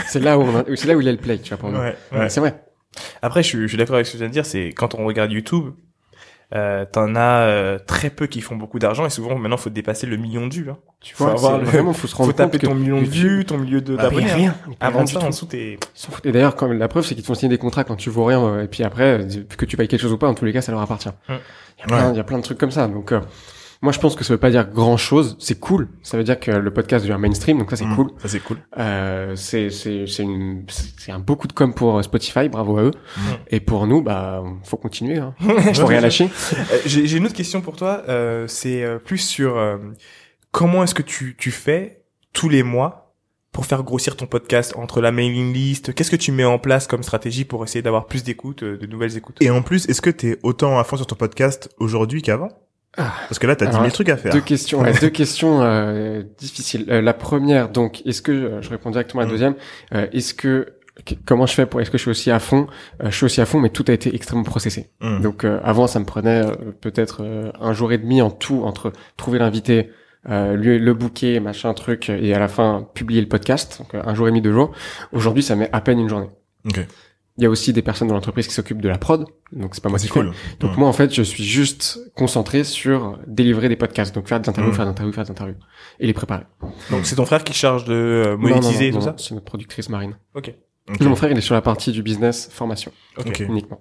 c'est 0.07 0.19
là 0.19 0.37
où 0.37 0.43
on- 0.43 0.65
c'est 0.75 0.87
là 0.87 0.95
où 0.95 1.01
il 1.01 1.05
y 1.05 1.09
a 1.09 1.13
le 1.13 1.17
play, 1.17 1.39
tu 1.39 1.49
vois 1.49 1.57
pour 1.57 1.69
nous. 1.71 1.79
Ouais, 1.79 1.95
Ouais, 2.11 2.19
ouais. 2.19 2.29
C'est 2.29 2.39
vrai. 2.39 2.63
Après, 3.23 3.41
je 3.41 3.47
suis, 3.47 3.61
je 3.63 3.67
suis 3.67 3.77
d'accord 3.77 3.95
avec 3.95 4.05
ce 4.05 4.11
que 4.11 4.17
tu 4.17 4.19
viens 4.19 4.27
de 4.27 4.33
dire. 4.33 4.45
C'est 4.45 4.69
quand 4.69 4.93
on 4.95 5.05
regarde 5.05 5.31
YouTube, 5.31 5.71
euh, 6.53 6.85
t'en 6.91 7.15
as 7.15 7.41
euh, 7.47 7.79
très 7.79 8.09
peu 8.09 8.27
qui 8.27 8.41
font 8.41 8.55
beaucoup 8.57 8.77
d'argent 8.79 9.05
et 9.05 9.09
souvent 9.09 9.37
maintenant 9.37 9.57
faut 9.57 9.69
dépasser 9.69 10.05
le 10.05 10.17
million 10.17 10.47
de 10.47 10.53
vues. 10.53 10.69
Hein. 10.69 10.77
Tu 10.99 11.15
Faut 11.15 11.23
vois, 11.25 11.33
avoir 11.33 11.57
le- 11.59 11.63
vraiment, 11.65 11.93
faut 11.93 12.07
se 12.07 12.15
rendre 12.15 12.31
Faut 12.31 12.37
taper 12.37 12.59
compte 12.59 12.69
ton 12.69 12.75
que 12.75 12.79
million 12.81 13.01
de 13.01 13.05
vues, 13.07 13.45
ton 13.45 13.57
million 13.57 13.79
de 13.79 13.95
Bah, 13.95 14.03
d'abonnés. 14.03 14.31
Rien, 14.31 14.55
Avant 14.79 15.05
ça, 15.05 15.19
en 15.19 15.29
dessous, 15.29 15.45
t'es. 15.45 15.77
Et 16.25 16.31
d'ailleurs, 16.31 16.55
quand 16.55 16.67
la 16.67 16.87
preuve, 16.87 17.05
c'est 17.05 17.15
qu'ils 17.15 17.23
te 17.23 17.27
font 17.27 17.35
signer 17.35 17.49
des 17.49 17.57
contrats 17.57 17.83
quand 17.85 17.95
tu 17.95 18.09
vaux 18.09 18.25
rien, 18.25 18.43
euh, 18.43 18.63
et 18.63 18.67
puis 18.67 18.83
après, 18.83 19.25
que 19.57 19.65
tu 19.65 19.77
payes 19.77 19.87
quelque 19.87 20.01
chose 20.01 20.11
ou 20.11 20.17
pas, 20.17 20.27
en 20.27 20.33
tous 20.33 20.45
les 20.45 20.53
cas, 20.53 20.61
ça 20.61 20.71
leur 20.71 20.81
appartient. 20.81 21.09
Mm. 21.29 21.33
Il 21.77 21.81
y 21.81 21.83
a 21.83 21.87
plein, 21.87 22.05
Ouais. 22.07 22.13
il 22.13 22.17
y 22.17 22.19
a 22.19 22.23
plein 22.23 22.37
de 22.37 22.43
trucs 22.43 22.57
comme 22.57 22.71
ça. 22.71 22.87
Donc, 22.87 23.11
euh, 23.11 23.21
moi, 23.81 23.91
je 23.91 23.99
pense 23.99 24.15
que 24.15 24.23
ça 24.23 24.33
veut 24.33 24.39
pas 24.39 24.51
dire 24.51 24.69
grand 24.69 24.95
chose. 24.97 25.35
C'est 25.39 25.59
cool. 25.59 25.89
Ça 26.03 26.15
veut 26.17 26.23
dire 26.23 26.39
que 26.39 26.51
le 26.51 26.71
podcast 26.71 27.03
devient 27.05 27.17
mainstream, 27.19 27.57
donc 27.57 27.69
ça, 27.71 27.75
c'est 27.77 27.85
Mm, 27.85 27.95
cool. 27.95 28.11
Ça 28.19 28.27
c'est 28.27 28.39
cool. 28.39 28.57
Euh, 28.77 29.35
c'est, 29.35 29.69
c'est, 29.71 30.05
c'est 30.05 30.21
une, 30.23 30.65
c'est 30.69 31.11
un 31.11 31.17
beaucoup 31.19 31.47
de 31.47 31.53
com 31.53 31.73
pour 31.73 31.97
euh, 31.97 32.01
Spotify. 32.03 32.47
Bravo 32.47 32.77
à 32.77 32.83
eux. 32.83 32.91
Mm. 33.17 33.21
Et 33.49 33.59
pour 33.59 33.87
nous, 33.87 34.01
bah, 34.03 34.43
faut 34.63 34.77
continuer, 34.77 35.17
hein. 35.17 35.33
Faut 35.73 35.87
rien 35.87 36.01
lâcher. 36.01 36.29
Euh, 36.53 36.77
J'ai 36.85 37.07
j'ai 37.07 37.17
une 37.17 37.25
autre 37.25 37.33
question 37.33 37.61
pour 37.61 37.75
toi. 37.75 38.03
Euh, 38.07 38.45
c'est 38.47 38.83
euh, 38.83 38.99
plus 38.99 39.17
sur 39.17 39.57
euh, 39.57 39.77
comment 40.51 40.83
est-ce 40.83 40.93
que 40.93 41.01
tu, 41.01 41.35
tu 41.37 41.49
fais 41.49 42.03
tous 42.33 42.49
les 42.49 42.61
mois 42.63 43.15
pour 43.51 43.65
faire 43.65 43.83
grossir 43.83 44.15
ton 44.15 44.27
podcast 44.27 44.73
entre 44.77 45.01
la 45.01 45.11
mailing 45.11 45.51
list? 45.53 45.93
Qu'est-ce 45.93 46.11
que 46.11 46.15
tu 46.15 46.31
mets 46.31 46.45
en 46.45 46.59
place 46.59 46.85
comme 46.87 47.01
stratégie 47.03 47.45
pour 47.45 47.63
essayer 47.63 47.81
d'avoir 47.81 48.05
plus 48.05 48.23
d'écoutes, 48.23 48.63
de 48.63 48.85
nouvelles 48.85 49.17
écoutes? 49.17 49.37
Et 49.41 49.49
en 49.49 49.61
plus, 49.63 49.89
est-ce 49.89 50.01
que 50.01 50.09
t'es 50.11 50.37
autant 50.43 50.77
à 50.79 50.83
fond 50.83 50.97
sur 50.97 51.07
ton 51.07 51.15
podcast 51.15 51.69
aujourd'hui 51.79 52.21
qu'avant? 52.21 52.49
Parce 52.95 53.39
que 53.39 53.47
là, 53.47 53.55
t'as 53.55 53.65
10 53.65 53.69
Alors, 53.71 53.81
000 53.83 53.93
trucs 53.93 54.09
à 54.09 54.17
faire. 54.17 54.33
Deux 54.33 54.41
questions, 54.41 54.81
ouais, 54.81 54.93
deux 54.99 55.09
questions 55.09 55.61
euh, 55.61 56.23
difficiles. 56.37 56.85
Euh, 56.89 57.01
la 57.01 57.13
première, 57.13 57.69
donc, 57.69 58.05
est-ce 58.05 58.21
que 58.21 58.31
euh, 58.31 58.61
je 58.61 58.69
réponds 58.69 58.91
directement 58.91 59.21
à 59.21 59.25
la 59.25 59.29
Mm. 59.29 59.31
deuxième 59.31 59.55
euh, 59.93 60.07
Est-ce 60.11 60.33
que 60.33 60.67
comment 61.25 61.45
je 61.45 61.53
fais 61.53 61.65
pour 61.65 61.79
Est-ce 61.79 61.89
que 61.89 61.97
je 61.97 62.01
suis 62.03 62.11
aussi 62.11 62.31
à 62.31 62.39
fond 62.39 62.67
Euh, 63.01 63.09
Je 63.09 63.15
suis 63.15 63.25
aussi 63.25 63.39
à 63.41 63.45
fond, 63.45 63.59
mais 63.61 63.69
tout 63.69 63.85
a 63.87 63.93
été 63.93 64.13
extrêmement 64.13 64.43
processé. 64.43 64.89
Mm. 65.01 65.21
Donc 65.21 65.45
euh, 65.45 65.59
avant, 65.63 65.87
ça 65.87 65.99
me 65.99 66.05
prenait 66.05 66.43
euh, 66.45 66.51
peut-être 66.81 67.23
euh, 67.23 67.51
un 67.61 67.71
jour 67.73 67.93
et 67.93 67.97
demi 67.97 68.21
en 68.21 68.29
tout 68.29 68.63
entre 68.65 68.91
trouver 69.15 69.39
l'invité, 69.39 69.89
euh, 70.29 70.55
lui 70.57 70.77
le 70.77 70.93
bouquet, 70.93 71.39
machin 71.39 71.73
truc, 71.73 72.09
et 72.09 72.33
à 72.33 72.39
la 72.39 72.49
fin 72.49 72.85
publier 72.93 73.21
le 73.21 73.27
podcast. 73.29 73.77
Donc 73.79 73.95
euh, 73.95 74.01
un 74.05 74.13
jour 74.15 74.27
et 74.27 74.31
demi, 74.31 74.41
deux 74.41 74.51
jours. 74.53 74.71
Aujourd'hui, 75.13 75.43
ça 75.43 75.55
met 75.55 75.69
à 75.71 75.79
peine 75.79 75.99
une 75.99 76.09
journée. 76.09 76.29
Ok. 76.65 76.85
Il 77.37 77.43
y 77.43 77.47
a 77.47 77.49
aussi 77.49 77.71
des 77.71 77.81
personnes 77.81 78.09
dans 78.09 78.13
l'entreprise 78.13 78.45
qui 78.47 78.53
s'occupent 78.53 78.81
de 78.81 78.89
la 78.89 78.97
prod, 78.97 79.25
donc 79.53 79.73
c'est 79.73 79.81
pas 79.81 79.89
moi 79.89 79.97
qui 79.99 80.07
fais. 80.07 80.13
cool. 80.13 80.31
Donc 80.59 80.75
Mm. 80.75 80.79
moi 80.79 80.89
en 80.89 80.93
fait 80.93 81.13
je 81.13 81.21
suis 81.21 81.43
juste 81.45 81.99
concentré 82.15 82.63
sur 82.65 83.17
délivrer 83.25 83.69
des 83.69 83.77
podcasts, 83.77 84.13
donc 84.13 84.27
faire 84.27 84.39
des 84.41 84.49
interviews, 84.49 84.71
Mm. 84.73 84.75
faire 84.75 84.85
des 84.85 84.91
interviews, 84.91 85.13
faire 85.13 85.23
des 85.23 85.31
interviews 85.31 85.55
et 85.99 86.07
les 86.07 86.13
préparer. 86.13 86.43
Donc 86.91 87.05
c'est 87.05 87.15
ton 87.15 87.25
frère 87.25 87.43
qui 87.43 87.53
charge 87.53 87.85
de 87.85 87.93
euh, 87.93 88.25
Non, 88.25 88.31
non, 88.31 88.55
monétiser 88.55 88.87
et 88.87 88.91
non, 88.91 88.99
tout 88.99 89.05
non, 89.05 89.11
ça 89.17 89.23
C'est 89.23 89.33
notre 89.33 89.45
productrice 89.45 89.87
Marine. 89.89 90.17
Ok. 90.35 90.53
Ok. 90.89 90.99
Mon 91.01 91.15
frère 91.15 91.31
il 91.31 91.37
est 91.37 91.41
sur 91.41 91.55
la 91.55 91.61
partie 91.61 91.91
du 91.93 92.03
business 92.03 92.49
formation 92.51 92.91
Ok. 93.17 93.27
Ok. 93.29 93.39
uniquement. 93.39 93.79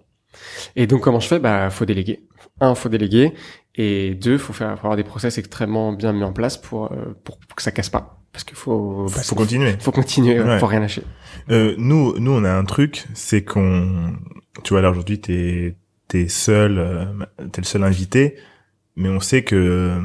Et 0.76 0.86
donc 0.86 1.00
comment 1.00 1.18
je 1.18 1.26
fais? 1.26 1.40
Bah 1.40 1.70
faut 1.70 1.84
déléguer. 1.84 2.20
Un 2.61 2.75
faut 2.75 2.88
déléguer 2.88 3.33
et 3.75 4.14
deux 4.14 4.38
faut 4.38 4.53
faire 4.53 4.73
faut 4.73 4.87
avoir 4.87 4.96
des 4.96 5.05
process 5.05 5.38
extrêmement 5.38 5.92
bien 5.92 6.12
mis 6.12 6.25
en 6.25 6.33
place 6.33 6.57
pour 6.59 6.92
euh, 6.92 7.14
pour 7.25 7.38
que 7.57 7.62
ça 7.62 7.70
casse 7.73 7.88
pas 7.90 8.20
parce 8.33 8.44
qu'il 8.44 8.57
faut 8.57 9.07
bah, 9.14 9.23
Faut 9.23 9.35
continuer. 9.35 9.75
faut 9.81 9.90
continuer, 9.92 10.40
Ouais. 10.40 10.59
faut 10.59 10.66
rien 10.66 10.81
lâcher. 10.81 11.03
Euh, 11.51 11.75
nous, 11.79 12.16
nous, 12.20 12.31
on 12.31 12.44
a 12.44 12.53
un 12.53 12.64
truc, 12.64 13.07
c'est 13.12 13.42
qu'on, 13.42 14.12
tu 14.62 14.73
vois, 14.73 14.83
là 14.83 14.90
aujourd'hui, 14.90 15.20
t'es, 15.20 15.75
t'es 16.07 16.29
seul, 16.29 16.79
euh, 16.79 17.05
t'es 17.51 17.61
le 17.61 17.66
seul 17.66 17.83
invité, 17.83 18.37
mais 18.94 19.09
on 19.09 19.18
sait 19.18 19.42
que 19.42 19.57
euh, 19.57 19.99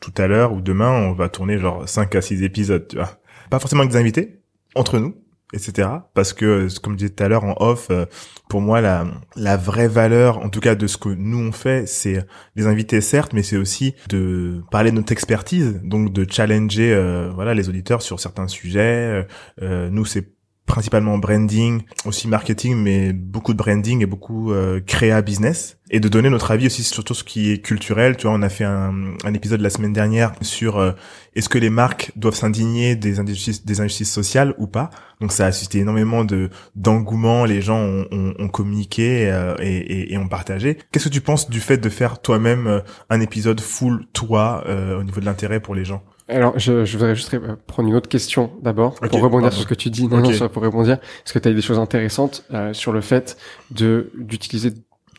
tout 0.00 0.12
à 0.18 0.26
l'heure 0.26 0.52
ou 0.52 0.60
demain, 0.60 0.90
on 0.90 1.12
va 1.14 1.30
tourner 1.30 1.58
genre 1.58 1.88
5 1.88 2.14
à 2.14 2.20
6 2.20 2.42
épisodes, 2.42 2.86
tu 2.88 2.96
vois. 2.96 3.18
Pas 3.48 3.58
forcément 3.58 3.80
avec 3.82 3.92
des 3.92 3.98
invités, 3.98 4.40
entre 4.74 4.98
nous, 4.98 5.14
etc. 5.52 5.88
Parce 6.14 6.32
que, 6.32 6.68
comme 6.80 6.94
je 6.94 6.98
disais 6.98 7.10
tout 7.10 7.22
à 7.22 7.28
l'heure 7.28 7.44
en 7.44 7.54
off, 7.60 7.88
euh, 7.90 8.06
pour 8.48 8.60
moi, 8.60 8.80
la, 8.80 9.06
la 9.36 9.56
vraie 9.56 9.88
valeur, 9.88 10.38
en 10.38 10.50
tout 10.50 10.60
cas 10.60 10.74
de 10.74 10.86
ce 10.86 10.98
que 10.98 11.08
nous 11.08 11.38
on 11.38 11.52
fait, 11.52 11.86
c'est 11.86 12.26
les 12.54 12.66
invités 12.66 13.00
certes, 13.00 13.32
mais 13.32 13.42
c'est 13.42 13.56
aussi 13.56 13.94
de 14.08 14.62
parler 14.70 14.90
de 14.90 14.96
notre 14.96 15.12
expertise, 15.12 15.80
donc 15.82 16.12
de 16.12 16.26
challenger, 16.30 16.92
euh, 16.92 17.30
voilà, 17.34 17.54
les 17.54 17.68
auditeurs 17.68 18.02
sur 18.02 18.20
certains 18.20 18.48
sujets. 18.48 18.80
Euh, 18.80 19.22
euh, 19.62 19.90
nous, 19.90 20.04
c'est 20.04 20.31
principalement 20.66 21.18
branding, 21.18 21.82
aussi 22.04 22.28
marketing, 22.28 22.76
mais 22.76 23.12
beaucoup 23.12 23.52
de 23.52 23.58
branding 23.58 24.02
et 24.02 24.06
beaucoup 24.06 24.52
euh, 24.52 24.80
créa 24.80 25.20
business. 25.22 25.78
Et 25.90 26.00
de 26.00 26.08
donner 26.08 26.30
notre 26.30 26.50
avis 26.50 26.66
aussi 26.66 26.82
sur 26.84 27.04
tout 27.04 27.12
ce 27.12 27.24
qui 27.24 27.50
est 27.52 27.58
culturel. 27.58 28.16
Tu 28.16 28.26
vois, 28.26 28.34
on 28.34 28.40
a 28.42 28.48
fait 28.48 28.64
un, 28.64 28.94
un 29.24 29.34
épisode 29.34 29.60
la 29.60 29.68
semaine 29.68 29.92
dernière 29.92 30.32
sur 30.40 30.78
euh, 30.78 30.92
est-ce 31.34 31.50
que 31.50 31.58
les 31.58 31.68
marques 31.68 32.12
doivent 32.16 32.34
s'indigner 32.34 32.96
des 32.96 33.20
injustices, 33.20 33.66
des 33.66 33.80
injustices 33.80 34.10
sociales 34.10 34.54
ou 34.56 34.66
pas. 34.66 34.88
Donc 35.20 35.32
ça 35.32 35.46
a 35.46 35.52
suscité 35.52 35.80
énormément 35.80 36.24
de 36.24 36.48
d'engouement. 36.76 37.44
Les 37.44 37.60
gens 37.60 37.78
ont, 37.78 38.06
ont, 38.10 38.34
ont 38.38 38.48
communiqué 38.48 39.30
euh, 39.30 39.54
et, 39.60 39.76
et, 39.76 40.14
et 40.14 40.18
ont 40.18 40.28
partagé. 40.28 40.78
Qu'est-ce 40.90 41.08
que 41.08 41.14
tu 41.14 41.20
penses 41.20 41.50
du 41.50 41.60
fait 41.60 41.76
de 41.76 41.88
faire 41.90 42.22
toi-même 42.22 42.66
euh, 42.66 42.80
un 43.10 43.20
épisode 43.20 43.60
full 43.60 44.06
toi 44.14 44.64
euh, 44.66 44.98
au 44.98 45.04
niveau 45.04 45.20
de 45.20 45.26
l'intérêt 45.26 45.60
pour 45.60 45.74
les 45.74 45.84
gens? 45.84 46.02
Alors, 46.28 46.58
je, 46.58 46.84
je 46.84 46.96
voudrais 46.96 47.14
juste 47.14 47.36
prendre 47.66 47.88
une 47.88 47.94
autre 47.94 48.08
question 48.08 48.52
d'abord 48.62 48.94
pour 48.94 49.20
rebondir 49.20 49.30
pardon. 49.50 49.50
sur 49.50 49.62
ce 49.62 49.66
que 49.68 49.74
tu 49.74 49.90
dis. 49.90 50.06
Non, 50.08 50.22
Ok. 50.24 50.40
non, 50.40 50.48
pour 50.48 50.62
rebondir 50.62 50.98
parce 51.00 51.32
que 51.32 51.38
tu 51.38 51.48
as 51.48 51.52
des 51.52 51.60
choses 51.62 51.78
intéressantes 51.78 52.44
euh, 52.52 52.72
sur 52.72 52.92
le 52.92 53.00
fait 53.00 53.36
de 53.70 54.10
d'utiliser 54.18 54.72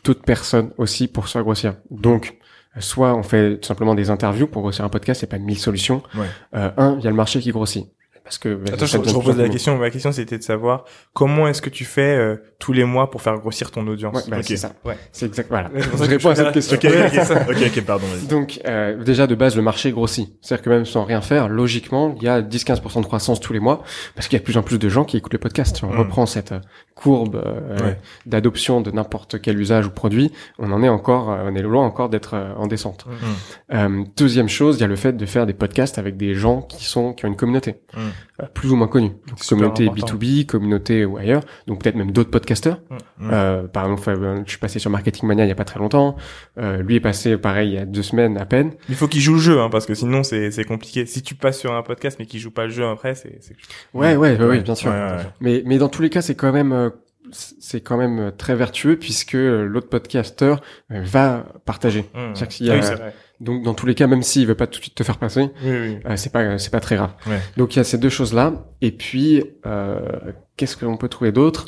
d'autres 0.04 0.22
personnes 0.24 0.70
aussi 0.78 1.06
pour 1.08 1.28
se 1.28 1.32
faire 1.32 1.42
grossir? 1.42 1.74
Donc, 1.90 2.36
soit 2.78 3.14
on 3.14 3.22
fait 3.22 3.58
tout 3.58 3.66
simplement 3.68 3.94
des 3.94 4.10
interviews 4.10 4.46
pour 4.46 4.62
grossir 4.62 4.84
un 4.84 4.88
podcast, 4.88 5.22
il 5.22 5.24
n'y 5.26 5.28
a 5.28 5.32
pas 5.38 5.38
mille 5.38 5.58
solutions. 5.58 6.02
Ouais. 6.16 6.26
Euh, 6.54 6.70
un, 6.76 6.96
il 6.98 7.04
y 7.04 7.06
a 7.06 7.10
le 7.10 7.16
marché 7.16 7.38
qui 7.40 7.50
grossit. 7.50 7.86
Parce 8.24 8.38
que 8.38 8.54
bah, 8.54 8.70
Attends, 8.72 8.86
je, 8.86 8.92
je 9.04 9.14
repose 9.14 9.36
la 9.36 9.50
question. 9.50 9.76
Ma 9.76 9.90
question, 9.90 10.10
c'était 10.10 10.38
de 10.38 10.42
savoir 10.42 10.84
comment 11.12 11.46
est-ce 11.46 11.60
que 11.60 11.68
tu 11.68 11.84
fais 11.84 12.16
euh, 12.16 12.36
tous 12.58 12.72
les 12.72 12.84
mois 12.84 13.10
pour 13.10 13.20
faire 13.20 13.36
grossir 13.36 13.70
ton 13.70 13.86
audience. 13.86 14.16
Ouais, 14.16 14.22
bah, 14.28 14.38
c'est 14.42 14.56
ça. 14.56 14.72
Ouais. 14.82 14.96
C'est 15.12 15.26
exact. 15.26 15.48
Voilà. 15.50 15.70
Ouais, 15.70 15.82
je 15.82 16.02
réponds 16.04 16.30
à 16.30 16.34
cette 16.34 16.52
question. 16.52 16.76
Ok, 16.76 16.86
ok, 16.86 17.20
ok, 17.50 17.56
ok, 17.76 17.84
pardon. 17.84 18.06
Donc 18.30 18.60
euh, 18.66 18.96
déjà 19.04 19.26
de 19.26 19.34
base 19.34 19.56
le 19.56 19.62
marché 19.62 19.92
grossit. 19.92 20.34
C'est-à-dire 20.40 20.64
que 20.64 20.70
même 20.70 20.86
sans 20.86 21.04
rien 21.04 21.20
faire, 21.20 21.48
logiquement, 21.48 22.14
il 22.16 22.22
y 22.22 22.28
a 22.28 22.40
10-15% 22.40 23.02
de 23.02 23.06
croissance 23.06 23.40
tous 23.40 23.52
les 23.52 23.60
mois 23.60 23.82
parce 24.14 24.26
qu'il 24.28 24.36
y 24.36 24.38
a 24.38 24.40
de 24.40 24.44
plus 24.44 24.56
en 24.56 24.62
plus 24.62 24.78
de 24.78 24.88
gens 24.88 25.04
qui 25.04 25.18
écoutent 25.18 25.34
le 25.34 25.38
podcast. 25.38 25.76
Si 25.76 25.84
on 25.84 25.92
Mm. 25.92 25.98
reprend 25.98 26.24
cette 26.24 26.52
euh, 26.52 26.60
courbe 26.94 27.36
euh, 27.44 27.78
Ouais. 27.84 27.98
d'adoption 28.24 28.80
de 28.80 28.90
n'importe 28.90 29.40
quel 29.42 29.60
usage 29.60 29.86
ou 29.86 29.90
produit, 29.90 30.32
on 30.58 30.72
en 30.72 30.82
est 30.82 30.88
encore, 30.88 31.30
euh, 31.30 31.44
on 31.50 31.54
est 31.54 31.60
loin 31.62 31.84
encore 31.84 32.08
d'être 32.08 32.32
euh, 32.34 32.54
en 32.56 32.66
descente. 32.66 33.04
Mm. 33.06 33.74
Euh, 33.74 34.04
deuxième 34.16 34.48
chose, 34.48 34.78
il 34.78 34.80
y 34.80 34.84
a 34.84 34.86
le 34.86 34.96
fait 34.96 35.12
de 35.12 35.26
faire 35.26 35.44
des 35.44 35.52
podcasts 35.52 35.98
avec 35.98 36.16
des 36.16 36.34
gens 36.34 36.62
qui 36.62 36.84
sont 36.86 37.12
qui 37.12 37.26
ont 37.26 37.28
une 37.28 37.36
communauté. 37.36 37.76
Mm. 37.94 38.00
Euh, 38.42 38.46
plus 38.52 38.72
ou 38.72 38.76
moins 38.76 38.88
connus. 38.88 39.12
Communauté 39.48 39.88
important. 39.88 40.14
B2B, 40.16 40.46
communauté 40.46 41.04
ou 41.04 41.16
ailleurs, 41.16 41.42
donc 41.66 41.82
peut-être 41.82 41.94
même 41.96 42.10
d'autres 42.10 42.30
podcasteurs. 42.30 42.80
Mm. 43.18 43.30
Euh, 43.32 43.62
par 43.68 43.84
exemple, 43.84 44.02
Fabien, 44.02 44.42
je 44.44 44.50
suis 44.50 44.58
passé 44.58 44.78
sur 44.78 44.90
Marketing 44.90 45.28
Mania 45.28 45.44
il 45.44 45.48
y 45.48 45.52
a 45.52 45.54
pas 45.54 45.64
très 45.64 45.78
longtemps. 45.78 46.16
Euh, 46.58 46.78
lui 46.82 46.96
est 46.96 47.00
passé 47.00 47.36
pareil 47.36 47.70
il 47.70 47.74
y 47.74 47.78
a 47.78 47.84
deux 47.84 48.02
semaines 48.02 48.36
à 48.38 48.44
peine. 48.46 48.72
Il 48.88 48.94
faut 48.94 49.08
qu'il 49.08 49.20
joue 49.20 49.34
le 49.34 49.40
jeu, 49.40 49.60
hein, 49.60 49.68
parce 49.70 49.86
que 49.86 49.94
sinon 49.94 50.22
c'est 50.22 50.50
c'est 50.50 50.64
compliqué. 50.64 51.06
Si 51.06 51.22
tu 51.22 51.34
passes 51.34 51.58
sur 51.58 51.72
un 51.74 51.82
podcast 51.82 52.16
mais 52.18 52.26
qu'il 52.26 52.40
joue 52.40 52.50
pas 52.50 52.64
le 52.64 52.70
jeu 52.70 52.84
après, 52.86 53.14
c'est 53.14 53.38
c'est 53.40 53.54
Ouais, 53.94 54.16
ouais, 54.16 54.36
ouais, 54.38 54.44
Ouais, 54.44 54.60
bien 54.60 54.74
sûr. 54.74 54.90
ouais, 54.90 54.96
ouais. 54.96 55.16
Mais, 55.40 55.62
mais 55.66 55.78
dans 55.78 55.88
tous 55.88 56.02
les 56.02 56.10
cas, 56.10 56.22
c'est 56.22 56.34
quand 56.34 56.52
même, 56.52 56.72
euh, 56.72 56.90
c'est 57.32 57.80
quand 57.80 57.96
même 57.96 58.18
euh, 58.18 58.30
très 58.30 58.54
vertueux 58.54 58.96
puisque 58.96 59.34
euh, 59.34 59.64
l'autre 59.64 59.88
podcasteur 59.88 60.60
euh, 60.92 61.00
va 61.04 61.46
partager. 61.64 62.00
Mmh. 62.14 62.34
C'est-à-dire 62.34 62.48
qu'il 62.48 62.66
y 62.66 62.70
a- 62.70 62.74
Oui, 62.74 62.80
c'est 62.82 62.94
vrai. 62.94 63.14
Donc, 63.44 63.62
dans 63.62 63.74
tous 63.74 63.86
les 63.86 63.94
cas, 63.94 64.06
même 64.06 64.22
s'il 64.22 64.46
veut 64.46 64.54
pas 64.54 64.66
tout 64.66 64.78
de 64.78 64.84
suite 64.84 64.94
te 64.94 65.02
faire 65.04 65.18
passer, 65.18 65.50
Oui, 65.62 65.70
oui. 65.70 65.98
euh, 66.06 66.16
c'est 66.16 66.32
pas, 66.32 66.58
c'est 66.58 66.70
pas 66.70 66.80
très 66.80 66.96
grave. 66.96 67.12
Ouais. 67.26 67.38
Donc, 67.56 67.74
il 67.74 67.78
y 67.78 67.80
a 67.80 67.84
ces 67.84 67.98
deux 67.98 68.08
choses-là. 68.08 68.66
Et 68.80 68.90
puis, 68.90 69.42
euh, 69.66 70.32
qu'est-ce 70.56 70.76
que 70.76 70.84
l'on 70.84 70.96
peut 70.96 71.08
trouver 71.08 71.30
d'autre? 71.32 71.66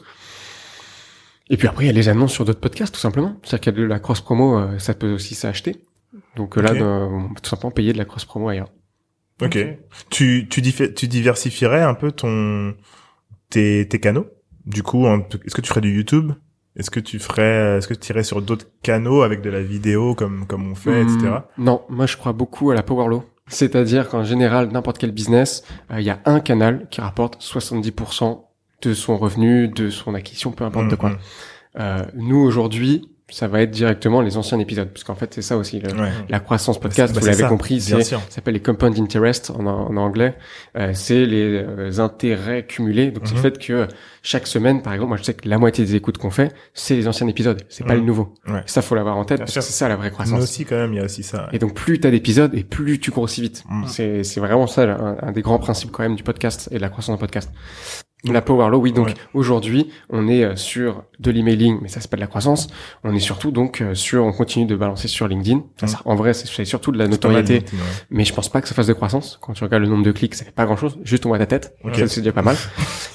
Et 1.48 1.56
puis 1.56 1.68
après, 1.68 1.84
il 1.84 1.86
y 1.86 1.90
a 1.90 1.92
les 1.92 2.08
annonces 2.08 2.32
sur 2.32 2.44
d'autres 2.44 2.60
podcasts, 2.60 2.92
tout 2.94 3.00
simplement. 3.00 3.36
C'est-à-dire 3.44 3.60
qu'il 3.60 3.72
y 3.74 3.76
a 3.76 3.82
de 3.82 3.86
la 3.86 4.00
cross 4.00 4.20
promo, 4.20 4.58
euh, 4.58 4.78
ça 4.78 4.94
peut 4.94 5.12
aussi 5.12 5.34
s'acheter. 5.34 5.76
Donc 6.34 6.58
euh, 6.58 6.62
là, 6.62 6.72
euh, 6.72 7.04
on 7.06 7.28
peut 7.34 7.40
tout 7.40 7.50
simplement 7.50 7.70
payer 7.70 7.92
de 7.92 7.98
la 7.98 8.04
cross 8.04 8.24
promo 8.24 8.48
ailleurs. 8.48 8.72
Ok. 9.42 9.58
Tu, 10.10 10.48
tu, 10.50 10.60
diffé- 10.62 10.92
tu 10.92 11.06
diversifierais 11.08 11.82
un 11.82 11.94
peu 11.94 12.10
ton, 12.10 12.74
tes, 13.50 13.86
tes 13.86 14.00
canaux? 14.00 14.26
Du 14.64 14.82
coup, 14.82 15.06
est-ce 15.06 15.54
que 15.54 15.60
tu 15.60 15.68
ferais 15.68 15.80
du 15.82 15.94
YouTube? 15.94 16.32
Est-ce 16.76 16.90
que 16.90 17.00
tu 17.00 17.18
ferais, 17.18 17.78
est-ce 17.78 17.88
que 17.88 17.94
tu 17.94 18.12
irais 18.12 18.22
sur 18.22 18.42
d'autres 18.42 18.66
canaux 18.82 19.22
avec 19.22 19.40
de 19.40 19.50
la 19.50 19.62
vidéo 19.62 20.14
comme, 20.14 20.46
comme 20.46 20.70
on 20.70 20.74
fait, 20.74 21.04
Hmm, 21.04 21.08
etc. 21.08 21.32
Non, 21.58 21.82
moi 21.88 22.06
je 22.06 22.16
crois 22.16 22.32
beaucoup 22.32 22.70
à 22.70 22.74
la 22.74 22.82
power 22.82 23.08
law. 23.08 23.24
C'est-à-dire 23.48 24.08
qu'en 24.08 24.24
général, 24.24 24.70
n'importe 24.72 24.98
quel 24.98 25.12
business, 25.12 25.62
euh, 25.90 26.00
il 26.00 26.06
y 26.06 26.10
a 26.10 26.18
un 26.24 26.40
canal 26.40 26.86
qui 26.90 27.00
rapporte 27.00 27.40
70% 27.40 28.42
de 28.82 28.92
son 28.94 29.16
revenu, 29.16 29.68
de 29.68 29.88
son 29.88 30.14
acquisition, 30.14 30.50
peu 30.50 30.64
importe 30.64 30.88
de 30.88 30.96
quoi. 30.96 31.10
Mhm. 31.10 31.18
Euh, 31.78 32.04
nous 32.14 32.38
aujourd'hui, 32.38 33.08
ça 33.28 33.48
va 33.48 33.60
être 33.62 33.72
directement 33.72 34.20
les 34.20 34.36
anciens 34.36 34.58
épisodes, 34.60 34.88
parce 34.88 35.02
qu'en 35.02 35.16
fait 35.16 35.34
c'est 35.34 35.42
ça 35.42 35.56
aussi 35.56 35.80
le- 35.80 35.92
Ouais. 35.92 36.10
la 36.28 36.38
croissance 36.38 36.78
podcast. 36.78 37.12
Bah, 37.12 37.20
vous 37.20 37.26
l'avez 37.26 37.42
compris, 37.44 37.80
c'est 37.80 38.00
ça 38.04 38.20
s'appelle 38.28 38.54
les 38.54 38.60
compound 38.62 38.96
interest 39.00 39.50
en, 39.50 39.66
en 39.66 39.96
anglais. 39.96 40.36
Euh, 40.78 40.92
c'est 40.94 41.26
les 41.26 41.64
euh, 41.66 41.98
intérêts 41.98 42.64
cumulés. 42.66 43.10
Donc 43.10 43.24
c'est 43.26 43.32
Mhm. 43.34 43.42
le 43.42 43.42
fait 43.50 43.58
que 43.58 43.88
chaque 44.22 44.46
semaine, 44.46 44.80
par 44.80 44.92
exemple, 44.92 45.08
moi 45.08 45.16
je 45.16 45.24
sais 45.24 45.34
que 45.34 45.48
la 45.48 45.58
moitié 45.58 45.84
des 45.84 45.96
écoutes 45.96 46.18
qu'on 46.18 46.30
fait, 46.30 46.52
c'est 46.72 46.94
les 46.94 47.08
anciens 47.08 47.26
épisodes. 47.26 47.60
C'est 47.68 47.84
pas 47.84 47.94
Mhm. 47.94 48.00
le 48.00 48.06
nouveau. 48.06 48.34
Ouais. 48.46 48.62
Ça 48.66 48.80
faut 48.80 48.94
l'avoir 48.94 49.16
en 49.16 49.24
tête 49.24 49.38
Bien 49.38 49.44
parce 49.44 49.52
sûr. 49.54 49.60
que 49.62 49.66
c'est 49.66 49.72
ça 49.72 49.88
la 49.88 49.96
vraie 49.96 50.10
croissance. 50.12 50.40
aussi, 50.42 50.64
quand 50.64 50.76
même, 50.76 50.92
il 50.92 50.96
y 50.96 51.00
a 51.00 51.04
aussi 51.04 51.24
ça. 51.24 51.48
Et 51.52 51.58
donc 51.58 51.74
plus 51.74 51.98
t'as 51.98 52.10
d'épisodes 52.12 52.54
et 52.54 52.62
plus 52.62 53.00
tu 53.00 53.10
grossis 53.10 53.42
vite. 53.42 53.64
Mm. 53.68 53.84
C'est 53.88 54.22
c'est 54.22 54.38
vraiment 54.40 54.68
ça 54.68 54.82
un, 54.84 55.16
un 55.20 55.32
des 55.32 55.42
grands 55.42 55.58
principes 55.58 55.90
quand 55.90 56.04
même 56.04 56.14
du 56.14 56.22
podcast 56.22 56.68
et 56.70 56.76
de 56.76 56.80
la 56.80 56.88
croissance 56.90 57.16
en 57.16 57.18
podcast. 57.18 57.50
La 58.32 58.42
power 58.42 58.68
law, 58.70 58.78
oui. 58.78 58.92
Donc 58.92 59.06
Ouais. 59.08 59.14
aujourd'hui, 59.34 59.88
on 60.10 60.28
est 60.28 60.44
euh, 60.44 60.56
sur 60.56 61.02
de 61.18 61.30
l'emailing, 61.30 61.78
mais 61.82 61.88
ça 61.88 62.00
c'est 62.00 62.10
pas 62.10 62.16
de 62.16 62.20
la 62.20 62.26
croissance. 62.26 62.68
On 63.04 63.14
est 63.14 63.18
surtout 63.20 63.50
donc 63.50 63.80
euh, 63.80 63.94
sur, 63.94 64.24
on 64.24 64.32
continue 64.32 64.66
de 64.66 64.76
balancer 64.76 65.08
sur 65.08 65.28
LinkedIn. 65.28 65.62
Ça, 65.80 65.86
ça, 65.86 66.00
en 66.04 66.14
vrai, 66.14 66.34
c'est 66.34 66.64
surtout 66.64 66.92
de 66.92 66.98
la 66.98 67.08
notoriété, 67.08 67.54
LinkedIn, 67.60 67.76
ouais. 67.78 67.82
mais 68.10 68.24
je 68.24 68.34
pense 68.34 68.48
pas 68.48 68.60
que 68.60 68.68
ça 68.68 68.74
fasse 68.74 68.86
de 68.86 68.92
croissance. 68.92 69.38
Quand 69.40 69.52
tu 69.52 69.64
regardes 69.64 69.82
le 69.82 69.88
nombre 69.88 70.04
de 70.04 70.12
clics, 70.12 70.34
ça 70.34 70.44
fait 70.44 70.50
pas 70.54 70.64
grand 70.66 70.76
chose. 70.76 70.98
Juste 71.04 71.24
on 71.26 71.30
voit 71.30 71.38
ta 71.38 71.46
tête. 71.46 71.76
Ok. 71.84 71.96
Ça 71.96 72.08
c'est 72.08 72.20
déjà 72.20 72.32
pas 72.32 72.42
mal. 72.42 72.56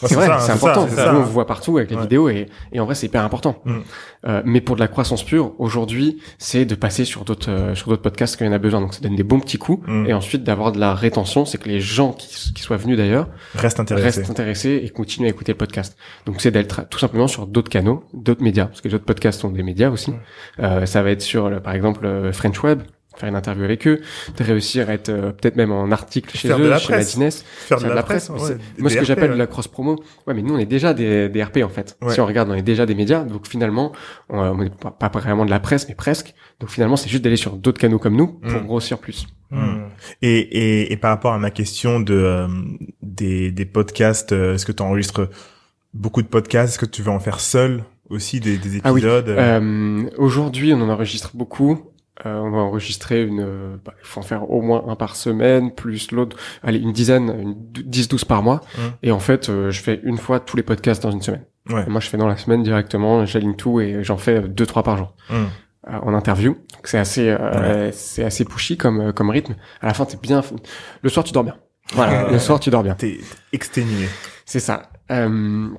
C'est 0.04 0.16
vrai, 0.16 0.30
c'est 0.40 0.52
important. 0.54 0.88
Nous, 0.88 0.96
ça. 0.96 1.14
on 1.16 1.22
vous 1.22 1.32
voit 1.32 1.46
partout 1.46 1.78
avec 1.78 1.92
les 1.92 1.96
Ouais. 1.96 2.02
vidéos 2.02 2.28
et, 2.28 2.48
et 2.74 2.80
en 2.80 2.86
vrai, 2.86 2.96
c'est 2.96 3.06
hyper 3.06 3.24
important. 3.24 3.62
Mm. 3.66 3.78
Euh, 4.28 4.42
mais 4.46 4.60
pour 4.60 4.76
de 4.76 4.80
la 4.82 4.88
croissance 4.88 5.24
pure, 5.24 5.54
aujourd'hui, 5.60 6.20
c'est 6.40 6.66
de 6.66 6.74
passer 6.74 7.06
sur 7.06 7.24
d'autres 7.24 7.52
euh, 7.52 7.76
sur 7.76 7.90
d'autres 7.90 8.02
podcasts 8.02 8.36
quand 8.36 8.44
il 8.44 8.48
y 8.48 8.52
en 8.52 8.54
a 8.54 8.58
besoin. 8.58 8.82
Donc 8.82 8.96
ça 8.96 9.02
donne 9.02 9.16
des 9.16 9.22
bons 9.24 9.40
petits 9.40 9.60
coups 9.60 9.88
Mm. 9.88 10.08
et 10.08 10.14
ensuite 10.14 10.44
d'avoir 10.44 10.72
de 10.72 10.80
la 10.80 10.96
rétention, 10.96 11.46
c'est 11.46 11.60
que 11.60 11.70
les 11.70 11.80
gens 11.80 12.14
qui, 12.14 12.52
qui 12.54 12.64
soient 12.64 12.78
venus 12.78 12.98
d'ailleurs 12.98 13.28
Reste 13.54 13.80
intéressé. 13.80 14.22
restent 14.22 14.30
intéressés 14.32 14.82
et 14.84 14.90
continuent 15.02 15.26
à 15.26 15.30
écouter 15.30 15.52
le 15.52 15.58
podcast. 15.58 15.98
Donc 16.28 16.42
c'est 16.42 16.52
d'être 16.52 16.88
tout 16.90 17.00
simplement 17.00 17.28
sur 17.28 17.48
d'autres 17.48 17.70
canaux, 17.70 18.04
d'autres 18.14 18.44
médias, 18.44 18.68
parce 18.68 18.82
que 18.82 18.88
les 18.88 18.94
autres 18.94 19.06
podcasts 19.06 19.44
ont 19.44 19.50
des 19.50 19.64
médias 19.64 19.90
aussi. 19.90 20.14
Euh, 20.60 20.86
ça 20.86 21.02
va 21.02 21.10
être 21.10 21.24
sur, 21.24 21.62
par 21.64 21.74
exemple, 21.74 22.06
euh, 22.06 22.32
French 22.32 22.64
Web, 22.64 22.84
faire 23.22 23.30
une 23.30 23.36
interview 23.36 23.64
avec 23.64 23.88
eux, 23.88 24.02
de 24.38 24.44
réussir 24.44 24.90
à 24.90 24.94
être 24.94 25.10
euh, 25.10 25.32
peut-être 25.32 25.56
même 25.56 25.72
en 25.72 25.90
article 25.92 26.36
chez 26.38 26.50
Faire 26.50 26.58
de 26.60 26.66
eux, 26.66 26.70
la 26.70 26.78
chez 26.80 26.92
presse. 26.92 27.16
Madines. 27.18 27.32
Faire 27.42 27.80
de 27.80 27.88
la, 27.88 28.04
presse. 28.04 28.30
ouais, 28.30 28.56
des 28.76 28.82
Moi, 28.82 28.90
ce 28.90 28.98
que 28.98 29.06
j'appelle 29.06 29.30
ouais. 29.30 29.36
de 29.36 29.40
la 29.40 29.48
cross 29.48 29.68
promo, 29.70 29.96
ouais, 30.28 30.34
mais 30.34 30.42
nous, 30.42 30.54
on 30.56 30.58
est 30.58 30.66
déjà 30.66 30.94
des, 30.94 31.30
des 31.30 31.44
RP 31.44 31.60
en 31.64 31.70
fait. 31.70 31.98
Ouais. 32.02 32.14
Si 32.14 32.20
on 32.20 32.26
regarde, 32.26 32.50
on 32.50 32.54
est 32.56 32.62
déjà 32.62 32.86
des 32.86 32.96
médias, 32.96 33.24
donc 33.24 33.48
finalement, 33.48 33.94
on, 34.30 34.40
on 34.40 34.62
est 34.64 34.76
pas, 34.76 34.92
pas 34.92 35.20
vraiment 35.20 35.46
de 35.46 35.50
la 35.52 35.60
presse, 35.62 35.88
mais 35.88 35.96
presque. 35.96 36.34
Donc 36.60 36.70
finalement, 36.70 36.98
c'est 36.98 37.10
juste 37.10 37.24
d'aller 37.24 37.38
sur 37.38 37.54
d'autres 37.56 37.80
canaux 37.80 38.00
comme 38.00 38.16
nous 38.16 38.28
pour 38.28 38.52
Mm. 38.62 38.66
grossir 38.68 38.98
plus. 38.98 39.28
Hmm. 39.52 39.84
Et, 40.22 40.40
et, 40.40 40.94
et 40.94 40.98
par 40.98 41.12
rapport 41.12 41.34
à 41.34 41.38
ma 41.38 41.52
question 41.52 42.00
de 42.00 42.14
euh, 42.14 42.48
des, 43.02 43.52
des 43.52 43.66
podcasts, 43.66 44.32
euh, 44.32 44.56
est-ce 44.56 44.66
que 44.66 44.72
tu 44.72 44.82
enregistres 44.82 45.30
beaucoup 45.94 46.22
de 46.22 46.28
podcasts? 46.28 46.74
Est-ce 46.74 46.80
que 46.80 46.86
tu 46.86 47.02
veux 47.02 47.12
en 47.12 47.20
faire 47.20 47.40
seul 47.40 47.84
aussi 48.10 48.40
des, 48.40 48.58
des 48.58 48.80
Ah 48.84 48.94
oui. 48.94 49.02
épisodes? 49.02 49.28
Euh, 49.30 50.04
Aujourd'hui, 50.18 50.74
on 50.74 50.82
en 50.82 50.90
enregistre 50.90 51.32
beaucoup. 51.34 51.91
Euh, 52.26 52.40
on 52.40 52.52
va 52.52 52.60
enregistrer 52.60 53.24
une, 53.24 53.42
euh, 53.42 53.78
bah, 53.84 53.94
il 54.00 54.06
faut 54.06 54.20
en 54.20 54.24
faire 54.24 54.50
au 54.52 54.62
moins 54.62 54.84
un 54.88 54.96
par 54.96 55.16
semaine, 55.16 55.74
plus 55.74 56.12
l'autre, 56.12 56.38
allez, 56.62 56.80
une 56.80 56.92
dizaine, 56.92 57.34
une 57.40 57.54
10-12 57.90 58.26
par 58.26 58.44
mois. 58.44 58.62
Et 59.02 59.12
en 59.12 59.20
fait, 59.20 59.50
euh, 59.50 59.72
je 59.72 59.82
fais 59.82 60.00
une 60.04 60.18
fois 60.18 60.40
tous 60.40 60.58
les 60.58 60.64
podcasts 60.64 61.02
dans 61.02 61.12
une 61.12 61.22
semaine. 61.22 61.46
Ouais. 61.70 61.84
Et 61.88 61.90
moi, 61.90 62.00
je 62.00 62.08
fais 62.10 62.18
dans 62.18 62.28
la 62.28 62.38
semaine 62.38 62.64
directement, 62.64 63.26
j'aligne 63.26 63.56
tout 63.56 63.80
et 63.80 64.04
j'en 64.04 64.18
fais 64.18 64.42
deux, 64.42 64.66
trois 64.66 64.84
par 64.84 64.98
jour. 64.98 65.16
Euh, 65.90 65.98
en 66.04 66.14
interview. 66.14 66.52
Donc 66.74 66.86
c'est 66.86 67.00
assez, 67.00 67.28
euh, 67.28 67.92
c'est 67.92 68.24
assez 68.24 68.46
pushy 68.46 68.78
comme 68.78 69.02
euh, 69.02 69.12
comme 69.12 69.32
rythme. 69.32 69.56
À 69.82 69.88
la 69.88 69.96
fin, 69.96 70.06
t'es 70.06 70.16
bien. 70.16 70.44
Le 71.02 71.10
soir, 71.10 71.26
tu 71.26 71.34
dors 71.34 71.44
bien. 71.44 71.58
Voilà, 71.94 72.30
le 72.30 72.38
soir, 72.38 72.60
tu 72.60 72.70
dors 72.70 72.84
bien. 72.84 72.94
T'es 72.94 73.18
exténué. 73.52 74.08
C'est 74.46 74.60
ça. 74.60 74.92
Euh, 75.10 75.70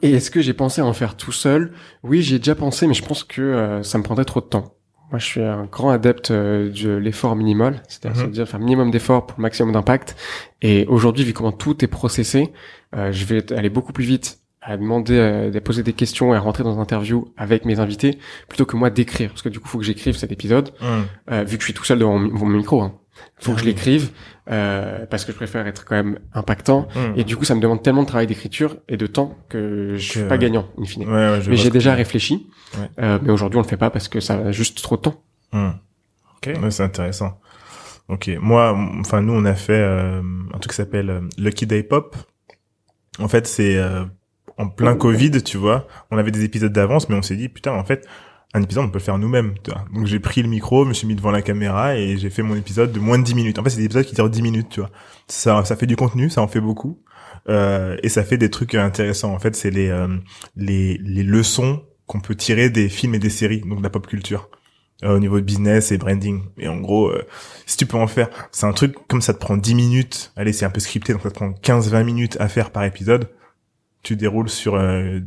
et 0.00 0.12
est-ce 0.12 0.30
que 0.30 0.40
j'ai 0.40 0.54
pensé 0.54 0.80
à 0.80 0.86
en 0.86 0.94
faire 0.94 1.18
tout 1.18 1.32
seul? 1.32 1.74
Oui, 2.02 2.22
j'y 2.22 2.36
ai 2.36 2.38
déjà 2.38 2.54
pensé, 2.54 2.86
mais 2.86 2.94
je 2.94 3.04
pense 3.04 3.24
que 3.24 3.42
euh, 3.42 3.82
ça 3.82 3.98
me 3.98 4.02
prendrait 4.02 4.24
trop 4.24 4.40
de 4.40 4.46
temps. 4.46 4.74
Moi, 5.12 5.18
je 5.18 5.24
suis 5.26 5.42
un 5.42 5.64
grand 5.70 5.90
adepte 5.90 6.30
euh, 6.30 6.70
de 6.70 6.90
l'effort 6.96 7.36
minimal, 7.36 7.82
c'est-à-dire 7.86 8.26
Mhm. 8.28 8.46
faire 8.46 8.58
minimum 8.60 8.90
d'effort 8.90 9.26
pour 9.26 9.38
le 9.38 9.42
maximum 9.42 9.72
d'impact. 9.72 10.16
Et 10.62 10.86
aujourd'hui, 10.88 11.22
vu 11.24 11.32
comment 11.34 11.52
tout 11.52 11.84
est 11.84 11.88
processé, 11.88 12.50
euh, 12.96 13.12
je 13.12 13.24
vais 13.26 13.52
aller 13.52 13.68
beaucoup 13.68 13.92
plus 13.92 14.04
vite 14.04 14.38
à 14.62 14.76
demander, 14.76 15.18
euh, 15.18 15.52
à 15.54 15.60
poser 15.60 15.82
des 15.82 15.92
questions 15.92 16.32
et 16.32 16.36
à 16.36 16.40
rentrer 16.40 16.64
dans 16.64 16.72
une 16.74 16.80
interview 16.80 17.28
avec 17.36 17.64
mes 17.66 17.78
invités, 17.78 18.18
plutôt 18.48 18.64
que 18.64 18.76
moi 18.76 18.88
d'écrire, 18.90 19.28
parce 19.30 19.42
que 19.42 19.48
du 19.50 19.60
coup, 19.60 19.68
faut 19.68 19.78
que 19.78 19.84
j'écrive 19.84 20.16
cet 20.16 20.32
épisode, 20.32 20.70
Hum. 20.80 21.04
euh, 21.30 21.44
vu 21.44 21.56
que 21.58 21.62
je 21.62 21.66
suis 21.66 21.74
tout 21.74 21.84
seul 21.84 21.98
devant 21.98 22.18
mon, 22.18 22.32
mon 22.32 22.46
micro. 22.56 22.80
Hein. 22.80 22.94
Faut 23.38 23.50
Ah 23.52 23.54
que 23.54 23.60
je 23.60 23.64
oui. 23.66 23.72
l'écrive, 23.72 24.10
euh, 24.50 25.06
parce 25.06 25.24
que 25.24 25.32
je 25.32 25.36
préfère 25.36 25.66
être 25.66 25.84
quand 25.84 25.94
même 25.94 26.18
impactant. 26.34 26.88
Hum. 26.96 27.12
Et 27.16 27.24
du 27.24 27.36
coup, 27.36 27.44
ça 27.44 27.54
me 27.54 27.60
demande 27.60 27.82
tellement 27.82 28.02
de 28.02 28.08
travail 28.08 28.26
d'écriture 28.26 28.76
et 28.88 28.96
de 28.96 29.06
temps 29.06 29.36
que 29.48 29.94
je 29.96 30.10
suis 30.10 30.20
Que- 30.20 30.28
pas 30.28 30.38
gagnant, 30.38 30.66
in 30.80 30.84
fine. 30.84 31.04
Ouais, 31.08 31.14
ouais, 31.14 31.40
mais 31.48 31.56
j'ai 31.56 31.70
déjà 31.70 31.94
réfléchi. 31.94 32.48
Ouais. 32.78 32.88
Euh, 33.00 33.18
mais 33.22 33.30
aujourd'hui, 33.30 33.58
on 33.58 33.62
le 33.62 33.68
fait 33.68 33.76
pas 33.76 33.90
parce 33.90 34.08
que 34.08 34.20
ça 34.20 34.34
a 34.38 34.52
juste 34.52 34.82
trop 34.82 34.96
de 34.96 35.02
temps. 35.02 35.22
Hum. 35.52 35.74
Ok. 36.36 36.54
Ouais, 36.60 36.70
c'est 36.70 36.82
intéressant. 36.82 37.38
Ok, 38.08 38.30
moi, 38.40 38.76
enfin 38.98 39.22
nous, 39.22 39.32
on 39.32 39.44
a 39.44 39.54
fait 39.54 39.72
euh, 39.80 40.20
un 40.52 40.58
truc 40.58 40.70
qui 40.72 40.76
s'appelle 40.76 41.08
euh, 41.10 41.20
Lucky 41.38 41.66
Day 41.66 41.82
Pop. 41.84 42.16
En 43.20 43.28
fait, 43.28 43.46
c'est 43.46 43.76
euh, 43.76 44.04
en 44.58 44.68
plein 44.68 44.96
Covid, 44.96 45.42
tu 45.42 45.56
vois. 45.56 45.86
On 46.10 46.18
avait 46.18 46.32
des 46.32 46.44
épisodes 46.44 46.72
d'avance, 46.72 47.08
mais 47.08 47.14
on 47.14 47.22
s'est 47.22 47.36
dit 47.36 47.48
putain, 47.48 47.72
en 47.72 47.84
fait, 47.84 48.06
un 48.54 48.62
épisode, 48.62 48.84
on 48.84 48.90
peut 48.90 48.98
le 48.98 49.04
faire 49.04 49.18
nous-mêmes. 49.18 49.54
Donc 49.94 50.06
j'ai 50.06 50.20
pris 50.20 50.42
le 50.42 50.48
micro, 50.48 50.84
je 50.84 50.88
me 50.90 50.94
suis 50.94 51.06
mis 51.06 51.14
devant 51.14 51.30
la 51.30 51.42
caméra 51.42 51.96
et 51.96 52.18
j'ai 52.18 52.30
fait 52.30 52.42
mon 52.42 52.54
épisode 52.54 52.92
de 52.92 53.00
moins 53.00 53.18
de 53.18 53.24
10 53.24 53.34
minutes. 53.34 53.58
En 53.58 53.64
fait, 53.64 53.70
c'est 53.70 53.78
des 53.78 53.84
épisodes 53.84 54.04
qui 54.04 54.14
durent 54.14 54.30
10 54.30 54.42
minutes, 54.42 54.68
tu 54.70 54.80
vois. 54.80 54.90
Ça, 55.26 55.64
ça 55.64 55.76
fait 55.76 55.86
du 55.86 55.96
contenu, 55.96 56.28
ça 56.28 56.42
en 56.42 56.48
fait 56.48 56.60
beaucoup. 56.60 56.98
Euh, 57.48 57.96
et 58.02 58.08
ça 58.08 58.22
fait 58.22 58.36
des 58.36 58.50
trucs 58.50 58.74
intéressants. 58.74 59.32
En 59.32 59.38
fait, 59.38 59.56
c'est 59.56 59.70
les, 59.70 59.88
euh, 59.88 60.08
les, 60.56 60.98
les 60.98 61.22
leçons 61.22 61.82
qu'on 62.06 62.20
peut 62.20 62.34
tirer 62.34 62.68
des 62.68 62.88
films 62.88 63.14
et 63.14 63.18
des 63.18 63.30
séries, 63.30 63.62
donc 63.62 63.78
de 63.78 63.82
la 63.82 63.90
pop 63.90 64.06
culture 64.06 64.50
euh, 65.04 65.16
au 65.16 65.18
niveau 65.18 65.40
de 65.40 65.44
business 65.44 65.90
et 65.90 65.98
branding. 65.98 66.42
Et 66.58 66.68
en 66.68 66.76
gros, 66.76 67.08
euh, 67.08 67.26
si 67.66 67.76
tu 67.76 67.86
peux 67.86 67.96
en 67.96 68.06
faire, 68.06 68.28
c'est 68.52 68.66
un 68.66 68.72
truc 68.72 68.94
comme 69.08 69.20
ça 69.20 69.34
te 69.34 69.38
prend 69.38 69.56
10 69.56 69.74
minutes. 69.74 70.32
Allez, 70.36 70.52
c'est 70.52 70.64
un 70.64 70.70
peu 70.70 70.78
scripté, 70.78 71.12
donc 71.12 71.22
ça 71.22 71.30
te 71.30 71.34
prend 71.34 71.50
15-20 71.50 72.04
minutes 72.04 72.36
à 72.38 72.48
faire 72.48 72.70
par 72.70 72.84
épisode. 72.84 73.28
Tu 74.02 74.16
déroules 74.16 74.48
sur 74.48 74.74
euh, 74.74 75.20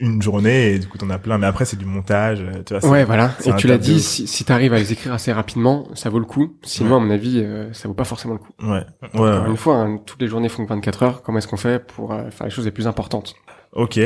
une 0.00 0.20
journée 0.22 0.72
et 0.72 0.78
du 0.80 0.88
coup 0.88 0.98
t'en 0.98 1.08
as 1.10 1.18
plein. 1.18 1.38
Mais 1.38 1.46
après 1.46 1.64
c'est 1.64 1.76
du 1.76 1.84
montage, 1.84 2.40
euh, 2.42 2.62
tu 2.66 2.72
vois. 2.74 2.80
c'est- 2.80 2.88
Ouais, 2.88 3.04
voilà. 3.04 3.30
Et 3.46 3.54
tu 3.56 3.68
l'as 3.68 3.78
dit, 3.78 4.00
si, 4.00 4.26
si 4.26 4.44
tu 4.44 4.50
arrives 4.52 4.72
à 4.72 4.78
les 4.78 4.92
écrire 4.92 5.12
assez 5.12 5.32
rapidement, 5.32 5.86
ça 5.94 6.10
vaut 6.10 6.18
le 6.18 6.24
coup. 6.24 6.56
Sinon, 6.62 6.90
Ouais. 6.90 6.96
à 6.96 6.98
mon 7.00 7.10
avis, 7.10 7.38
euh, 7.44 7.72
ça 7.72 7.86
vaut 7.86 7.94
pas 7.94 8.04
forcément 8.04 8.34
le 8.34 8.40
coup. 8.40 8.52
Ouais. 8.60 8.68
Ouais. 8.70 8.84
Encore 9.14 9.44
ouais. 9.44 9.50
une 9.50 9.56
fois, 9.56 9.76
hein, 9.76 9.98
toutes 10.04 10.20
les 10.20 10.26
journées 10.26 10.48
font 10.48 10.64
que 10.64 10.68
24 10.68 11.02
heures. 11.04 11.22
Comment 11.22 11.38
est-ce 11.38 11.46
qu'on 11.48 11.56
fait 11.56 11.78
pour 11.84 12.12
euh, 12.12 12.30
faire 12.30 12.46
les 12.46 12.50
choses 12.52 12.64
les 12.64 12.72
plus 12.72 12.88
importantes? 12.88 13.34
Ok. 13.72 14.00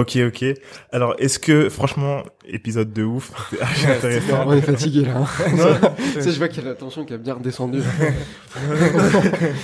Ok, 0.00 0.16
ok. 0.26 0.44
Alors, 0.92 1.14
est-ce 1.18 1.38
que, 1.38 1.68
franchement, 1.68 2.22
épisode 2.46 2.92
de 2.92 3.02
ouf, 3.02 3.32
c'est 3.74 3.86
intéressant. 3.96 4.44
On 4.46 4.52
est 4.52 4.60
fatigué 4.62 5.02
là. 5.02 5.14
Non. 5.56 5.90
tu 6.14 6.22
sais, 6.22 6.30
je 6.30 6.38
vois 6.38 6.48
qu'il 6.48 6.62
y 6.62 6.66
a 6.66 6.68
la 6.68 6.74
tension 6.76 7.04
qui 7.04 7.14
a 7.14 7.18
bien 7.18 7.34
redescendu. 7.34 7.80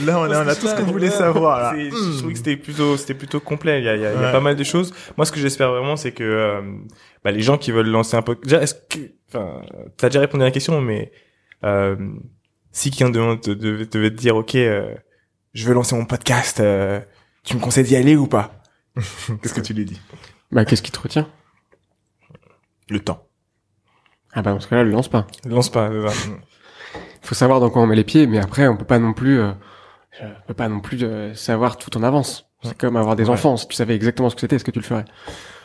Là, 0.04 0.18
on 0.20 0.24
a, 0.30 0.44
on 0.44 0.48
a 0.48 0.54
tout 0.54 0.66
ce 0.66 0.74
qu'on 0.74 0.84
voulait 0.90 1.10
savoir, 1.10 1.60
là. 1.60 1.74
Je 1.78 2.18
trouve 2.18 2.32
que 2.32 2.36
c'était 2.38 2.56
plutôt, 2.56 2.96
c'était 2.96 3.14
plutôt 3.14 3.40
complet. 3.40 3.80
Il 3.80 3.84
y 3.84 3.88
a, 3.88 3.96
il 3.96 4.02
y 4.02 4.06
a, 4.06 4.12
il 4.12 4.20
y 4.20 4.22
a 4.22 4.26
Ouais. 4.26 4.32
pas 4.32 4.40
mal 4.40 4.56
de 4.56 4.64
choses. 4.64 4.92
Moi, 5.16 5.24
ce 5.26 5.32
que 5.32 5.38
j'espère 5.40 5.70
vraiment, 5.70 5.96
c'est 5.96 6.12
que 6.12 6.24
euh, 6.24 6.60
bah, 7.22 7.30
les 7.30 7.40
gens 7.42 7.58
qui 7.58 7.70
veulent 7.72 7.88
lancer 7.88 8.16
un 8.16 8.22
podcast, 8.22 8.44
déjà, 8.44 8.62
est-ce 8.62 8.74
que, 8.74 8.98
enfin, 9.28 9.60
t'as 9.96 10.08
déjà 10.08 10.20
répondu 10.20 10.42
à 10.42 10.46
la 10.46 10.50
question, 10.52 10.80
mais 10.80 11.12
euh, 11.64 11.96
si 12.72 12.90
quelqu'un 12.90 13.10
devait, 13.10 13.36
te- 13.38 13.50
devait, 13.50 13.86
devait 13.86 14.10
te 14.10 14.16
dire, 14.16 14.36
ok, 14.36 14.54
euh, 14.56 14.94
je 15.52 15.66
veux 15.66 15.74
lancer 15.74 15.94
mon 15.94 16.04
podcast. 16.04 16.60
euh, 16.60 17.00
tu 17.44 17.54
me 17.56 17.60
conseilles 17.60 17.84
d'y 17.84 17.96
aller 17.96 18.16
ou 18.16 18.26
pas? 18.26 18.62
Qu'est-ce 19.42 19.54
que 19.54 19.60
tu 19.60 19.74
lui 19.74 19.84
dis 19.84 20.00
Bah, 20.52 20.64
qu'est-ce 20.64 20.82
qui 20.82 20.92
te 20.92 21.00
retient 21.00 21.28
Le 22.88 23.00
temps. 23.00 23.26
Ah 24.32 24.42
bah, 24.42 24.52
dans 24.52 24.60
ce 24.60 24.68
cas-là, 24.68 24.84
le 24.84 24.90
lance 24.90 25.08
pas. 25.08 25.26
Lance 25.44 25.70
pas. 25.70 25.90
ça. 26.10 26.30
faut 27.22 27.34
savoir 27.34 27.60
dans 27.60 27.70
quoi 27.70 27.82
on 27.82 27.86
met 27.86 27.96
les 27.96 28.04
pieds, 28.04 28.26
mais 28.26 28.38
après, 28.38 28.66
on 28.68 28.76
peut 28.76 28.84
pas 28.84 28.98
non 28.98 29.12
plus, 29.12 29.38
euh, 29.40 29.52
on 30.22 30.46
peut 30.48 30.54
pas 30.54 30.68
non 30.68 30.80
plus 30.80 30.98
euh, 31.02 31.34
savoir 31.34 31.76
tout 31.76 31.96
en 31.96 32.02
avance. 32.02 32.46
C'est 32.62 32.76
comme 32.78 32.96
avoir 32.96 33.14
des 33.14 33.24
Ouais. 33.24 33.30
enfants. 33.30 33.56
Si 33.58 33.68
tu 33.68 33.74
savais 33.76 33.94
exactement 33.94 34.30
ce 34.30 34.34
que 34.36 34.40
c'était, 34.40 34.56
est-ce 34.56 34.64
que 34.64 34.70
tu 34.70 34.78
le 34.78 34.84
ferais. 34.84 35.04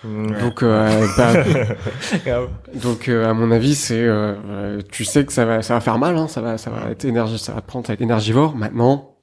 Donc, 0.03 0.63
euh, 0.63 1.07
bah, 1.17 1.33
donc, 2.75 3.07
euh, 3.07 3.29
à 3.29 3.33
mon 3.33 3.51
avis, 3.51 3.75
c'est, 3.75 4.01
euh, 4.01 4.35
euh, 4.49 4.81
tu 4.91 5.05
sais 5.05 5.25
que 5.25 5.31
ça 5.33 5.45
va, 5.45 5.61
ça 5.61 5.73
va 5.75 5.81
faire 5.81 5.97
mal, 5.97 6.17
hein, 6.17 6.27
ça 6.27 6.41
va, 6.41 6.57
ça 6.57 6.69
va 6.69 6.89
être 6.91 7.05
énergie, 7.05 7.37
ça 7.39 7.53
va 7.53 7.61
prendre, 7.61 7.85
ça 7.85 7.91
va 7.91 7.95
être 7.95 8.01
énergivore. 8.01 8.55
Maintenant, 8.55 9.15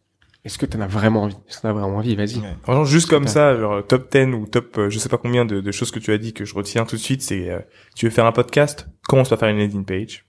est-ce 0.47 0.59
que 0.59 0.65
t'en 0.67 0.81
as 0.81 0.87
vraiment 0.87 1.25
envie? 1.25 1.37
Est-ce 1.49 1.59
que 1.59 1.63
t'en 1.63 1.69
as 1.69 1.73
vraiment 1.73 1.97
envie? 1.99 2.17
Vas-y. 2.17 2.39
Ouais. 2.39 2.85
Juste 2.87 3.11
comme 3.11 3.27
ça, 3.27 3.57
genre 3.59 3.87
top 3.87 4.11
10 4.11 4.33
ou 4.35 4.47
top, 4.47 4.79
euh, 4.79 4.89
je 4.91 4.99
sais 4.99 5.09
pas 5.09 5.19
combien 5.19 5.45
de, 5.45 5.61
de 5.61 5.73
choses 5.73 5.91
que 5.91 5.99
tu 5.99 6.13
as 6.13 6.19
dit 6.19 6.33
que 6.33 6.45
je 6.45 6.55
retiens 6.55 6.85
tout 6.87 6.97
de 6.97 7.01
suite, 7.01 7.21
c'est 7.23 7.51
euh, 7.51 7.59
tu 7.95 8.07
veux 8.07 8.11
faire 8.13 8.25
un 8.27 8.33
podcast, 8.33 8.89
commence 9.09 9.29
par 9.29 9.39
faire 9.39 9.49
une 9.49 9.59
landing 9.59 9.85
page. 9.85 10.25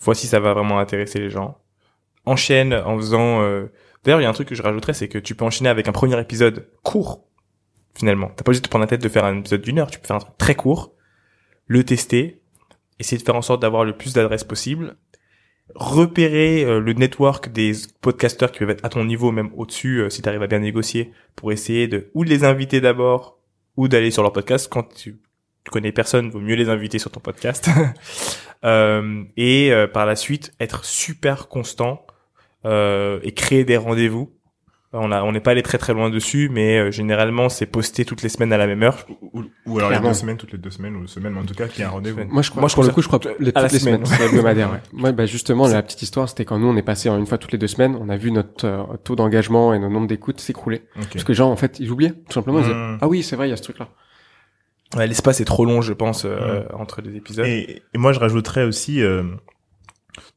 Voici 0.00 0.26
ça 0.26 0.40
va 0.40 0.54
vraiment 0.54 0.78
intéresser 0.78 1.18
les 1.18 1.28
gens. 1.30 1.58
Enchaîne 2.24 2.72
en 2.74 2.96
faisant. 2.96 3.42
euh, 3.42 3.66
D'ailleurs, 4.04 4.20
il 4.20 4.24
y 4.24 4.26
a 4.26 4.30
un 4.30 4.32
truc 4.34 4.48
que 4.48 4.54
je 4.54 4.62
rajouterais, 4.62 4.92
c'est 4.92 5.08
que 5.08 5.18
tu 5.18 5.34
peux 5.34 5.44
enchaîner 5.44 5.68
avec 5.70 5.88
un 5.88 5.92
premier 5.92 6.18
épisode 6.20 6.68
court. 6.84 7.24
Finalement, 7.94 8.30
t'as 8.36 8.44
pas 8.44 8.52
juste 8.52 8.64
de 8.64 8.68
prendre 8.68 8.84
la 8.84 8.86
tête 8.86 9.02
de 9.02 9.08
faire 9.08 9.24
un 9.24 9.38
épisode 9.38 9.60
d'une 9.60 9.80
heure. 9.80 9.90
Tu 9.90 9.98
peux 9.98 10.06
faire 10.06 10.16
un 10.16 10.20
truc 10.20 10.38
très 10.38 10.54
court, 10.54 10.92
le 11.66 11.82
tester, 11.82 12.40
essayer 13.00 13.18
de 13.18 13.24
faire 13.24 13.34
en 13.34 13.42
sorte 13.42 13.60
d'avoir 13.60 13.84
le 13.84 13.96
plus 13.96 14.12
d'adresses 14.12 14.44
possible, 14.44 14.96
repérer 15.74 16.64
euh, 16.64 16.80
le 16.80 16.92
network 16.92 17.50
des 17.52 17.72
podcasteurs 18.00 18.52
qui 18.52 18.60
peuvent 18.60 18.70
être 18.70 18.84
à 18.84 18.88
ton 18.88 19.04
niveau, 19.04 19.32
même 19.32 19.50
au-dessus, 19.56 20.00
euh, 20.00 20.10
si 20.10 20.22
tu 20.22 20.28
arrives 20.28 20.42
à 20.42 20.46
bien 20.46 20.60
négocier, 20.60 21.12
pour 21.36 21.52
essayer 21.52 21.88
de 21.88 22.10
ou 22.14 22.24
de 22.24 22.30
les 22.30 22.44
inviter 22.44 22.80
d'abord, 22.80 23.38
ou 23.76 23.88
d'aller 23.88 24.10
sur 24.10 24.22
leur 24.22 24.32
podcast. 24.32 24.68
Quand 24.70 24.92
tu, 24.94 25.20
connais 25.70 25.92
personne, 25.92 26.30
vaut 26.30 26.40
mieux 26.40 26.54
les 26.54 26.70
inviter 26.70 26.98
sur 26.98 27.10
ton 27.10 27.20
podcast. 27.20 27.68
Euh, 28.64 29.22
et 29.36 29.72
euh, 29.72 29.86
par 29.86 30.04
la 30.04 30.16
suite, 30.16 30.52
être 30.58 30.84
super 30.84 31.46
constant 31.46 32.04
et 32.64 33.32
créer 33.36 33.64
des 33.64 33.76
rendez-vous. 33.76 34.32
On 34.94 35.12
a, 35.12 35.22
on 35.22 35.32
n'est 35.32 35.40
pas 35.40 35.50
allé 35.50 35.62
très 35.62 35.76
très 35.76 35.92
loin 35.92 36.08
dessus, 36.08 36.48
mais 36.50 36.78
euh, 36.78 36.90
généralement 36.90 37.50
c'est 37.50 37.66
posté 37.66 38.06
toutes 38.06 38.22
les 38.22 38.30
semaines 38.30 38.54
à 38.54 38.56
la 38.56 38.66
même 38.66 38.82
heure. 38.82 39.04
Ou, 39.34 39.44
ou 39.66 39.78
alors 39.78 39.90
les 39.90 39.98
deux 40.00 40.14
semaines, 40.14 40.38
toutes 40.38 40.52
les 40.52 40.58
deux 40.58 40.70
semaines, 40.70 40.96
ou 40.96 41.00
une 41.00 41.08
semaine, 41.08 41.34
mais 41.34 41.40
en 41.40 41.44
tout 41.44 41.52
cas, 41.52 41.68
qu'il 41.68 41.80
y 41.80 41.84
a 41.84 41.88
un 41.88 41.90
rendez-vous. 41.90 42.24
Moi, 42.30 42.40
je 42.40 42.48
crois, 42.48 42.60
Moi, 42.62 42.68
je 42.70 42.74
pour 42.74 42.84
trouve 42.84 42.86
le 42.88 42.94
coup, 42.94 43.02
je 43.02 43.08
crois 43.08 43.20
les, 43.38 43.52
toutes 43.52 43.70
les 43.72 43.78
semaine. 43.78 44.06
semaines, 44.06 44.18
c'est 44.18 44.24
hebdomadaire, 44.24 44.70
ouais. 44.72 44.80
Moi, 44.94 45.12
bah, 45.12 45.26
justement, 45.26 45.68
la 45.68 45.82
petite 45.82 46.00
histoire, 46.00 46.26
c'était 46.28 46.46
quand 46.46 46.58
nous, 46.58 46.68
on 46.68 46.76
est 46.76 46.82
passé 46.82 47.10
en 47.10 47.18
une 47.18 47.26
fois 47.26 47.36
toutes 47.36 47.52
les 47.52 47.58
deux 47.58 47.66
semaines, 47.66 47.98
on 48.00 48.08
a 48.08 48.16
vu 48.16 48.30
notre 48.32 48.64
euh, 48.66 48.82
taux 49.04 49.14
d'engagement 49.14 49.74
et 49.74 49.78
notre 49.78 49.92
nombre 49.92 50.06
d'écoutes 50.06 50.40
s'écrouler. 50.40 50.82
Parce 50.94 51.22
que 51.22 51.28
les 51.32 51.34
gens, 51.36 51.50
en 51.50 51.56
fait, 51.56 51.78
ils 51.80 51.90
oubliaient, 51.90 52.12
tout 52.12 52.32
simplement. 52.32 52.60
Ils 52.60 52.62
disaient, 52.62 52.74
Mm. 52.74 52.98
ah 53.02 53.08
oui, 53.08 53.22
c'est 53.22 53.36
vrai, 53.36 53.48
il 53.48 53.50
y 53.50 53.52
a 53.52 53.56
ce 53.58 53.62
truc-là. 53.62 53.88
Ouais, 54.96 55.06
L'espace 55.06 55.38
est 55.42 55.44
trop 55.44 55.66
long, 55.66 55.82
je 55.82 55.92
pense, 55.92 56.24
euh, 56.24 56.62
entre 56.72 57.02
les 57.02 57.14
épisodes. 57.14 57.44
Et, 57.46 57.82
et 57.92 57.98
moi, 57.98 58.14
je 58.14 58.20
rajouterais 58.20 58.64
aussi 58.64 59.02
euh, 59.02 59.22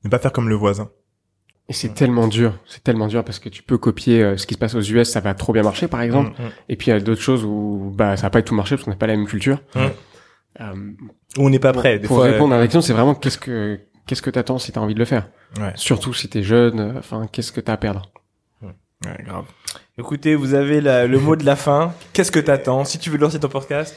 ne 0.04 0.10
pas 0.10 0.20
faire 0.20 0.34
comme 0.34 0.50
le 0.50 0.56
voisin. 0.56 0.90
Et 1.72 1.74
c'est 1.74 1.94
tellement 1.94 2.28
dur, 2.28 2.54
c'est 2.68 2.84
tellement 2.84 3.08
dur 3.08 3.24
parce 3.24 3.40
que 3.40 3.48
tu 3.48 3.64
peux 3.64 3.78
copier 3.78 4.22
euh, 4.22 4.36
ce 4.36 4.46
qui 4.46 4.56
se 4.56 4.60
passe 4.60 4.76
aux 4.76 4.82
US, 4.82 5.10
ça 5.10 5.22
va 5.22 5.34
trop 5.34 5.54
bien 5.54 5.64
marcher, 5.64 5.88
par 5.88 6.02
exemple. 6.02 6.32
Mm, 6.38 6.44
mm. 6.44 6.50
Et 6.68 6.76
puis 6.76 6.88
il 6.88 6.94
y 6.94 6.98
a 6.98 7.00
d'autres 7.00 7.22
choses 7.22 7.46
où 7.46 7.94
bah 7.96 8.18
ça 8.18 8.24
va 8.24 8.30
pas 8.30 8.42
du 8.42 8.46
tout 8.46 8.56
marcher 8.56 8.76
parce 8.76 8.84
qu'on 8.84 8.92
n'a 8.92 8.98
pas 8.98 9.08
la 9.08 9.16
même 9.16 9.26
culture. 9.26 9.60
Mm. 9.74 9.80
Euh, 10.60 10.74
Ou 11.38 11.46
on 11.46 11.50
n'est 11.50 11.60
pas 11.60 11.72
prêt. 11.72 11.98
Des 11.98 12.08
pour 12.08 12.18
fois, 12.18 12.26
répondre 12.26 12.54
à 12.54 12.58
la 12.58 12.64
question, 12.66 12.82
c'est 12.82 12.92
vraiment 12.92 13.16
qu'est-ce 13.16 13.38
que 13.38 13.80
qu'est-ce 14.06 14.22
que 14.22 14.30
t'attends 14.30 14.58
si 14.58 14.74
t'as 14.74 14.82
envie 14.82 14.96
de 14.96 15.00
le 15.00 15.06
faire? 15.06 15.30
Ouais. 15.62 15.72
Surtout 15.76 16.14
si 16.14 16.28
t'es 16.28 16.44
jeune. 16.44 16.80
euh, 16.82 16.94
Enfin, 17.00 17.26
qu'est-ce 17.32 17.54
que 17.54 17.62
t'as 17.62 17.72
à 17.74 17.78
perdre? 17.78 18.12
Ouais, 18.62 19.24
grave. 19.26 19.46
Écoutez, 19.98 20.36
vous 20.36 20.54
avez 20.54 20.82
la- 20.82 21.08
le 21.08 21.20
mot 21.20 21.36
de 21.38 21.46
la 21.46 21.56
fin. 21.56 21.94
Qu'est-ce 22.12 22.32
que 22.34 22.40
t'attends? 22.42 22.84
Si 22.84 23.00
tu 23.00 23.10
veux 23.10 23.18
lancer 23.18 23.40
ton 23.40 23.48
podcast, 23.48 23.96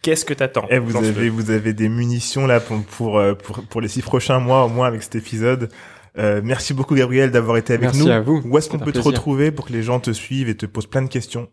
qu'est-ce 0.00 0.24
que 0.24 0.32
t'attends? 0.32 0.64
Eh, 0.70 0.78
vous 0.78 0.96
avez, 0.96 1.28
vous 1.28 1.50
avez 1.50 1.72
des 1.74 1.88
munitions 1.88 2.46
là 2.46 2.60
pour 2.60 2.80
pour 2.84 3.18
euh, 3.18 3.34
pour, 3.34 3.62
pour 3.64 3.80
les 3.80 3.88
six 3.88 4.00
prochains 4.02 4.38
mois 4.38 4.64
au 4.64 4.68
moins 4.68 4.86
avec 4.86 5.02
cet 5.02 5.16
épisode. 5.16 5.70
Euh, 6.18 6.40
merci 6.42 6.72
beaucoup 6.74 6.94
Gabriel 6.94 7.30
d'avoir 7.30 7.56
été 7.58 7.74
avec 7.74 7.82
Merci 7.84 8.00
nous. 8.04 8.10
à 8.10 8.20
vous. 8.20 8.40
Où 8.44 8.56
est-ce 8.58 8.68
qu'on 8.70 8.78
peut 8.78 8.86
te 8.86 8.98
plaisir. 9.00 9.10
retrouver 9.12 9.50
pour 9.50 9.66
que 9.66 9.72
les 9.72 9.82
gens 9.82 10.00
te 10.00 10.10
suivent 10.12 10.48
et 10.48 10.56
te 10.56 10.64
posent 10.66 10.86
plein 10.86 11.02
de 11.02 11.08
questions 11.08 11.48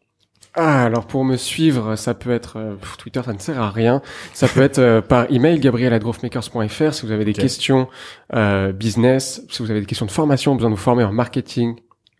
Ah, 0.55 0.83
alors 0.85 1.05
pour 1.05 1.25
me 1.25 1.35
suivre, 1.35 1.95
ça 1.97 2.13
peut 2.13 2.31
être 2.31 2.57
euh, 2.57 2.75
Twitter, 2.97 3.21
ça 3.25 3.33
ne 3.33 3.39
sert 3.39 3.59
à 3.59 3.69
rien. 3.71 4.01
Ça 4.33 4.47
peut 4.47 4.61
être 4.61 4.79
euh, 4.79 5.01
par 5.01 5.29
email 5.31 5.59
gabriel@growthmakers.fr 5.59 6.93
si 6.93 7.05
vous 7.05 7.11
avez 7.11 7.25
des 7.25 7.33
questions 7.33 7.87
euh, 8.33 8.71
business, 8.71 9.41
si 9.49 9.61
vous 9.63 9.69
avez 9.71 9.79
des 9.81 9.85
questions 9.85 10.05
de 10.05 10.11
formation, 10.11 10.55
besoin 10.55 10.69
de 10.69 10.75
vous 10.75 10.81
former 10.81 11.03
en 11.03 11.11
marketing, 11.11 11.75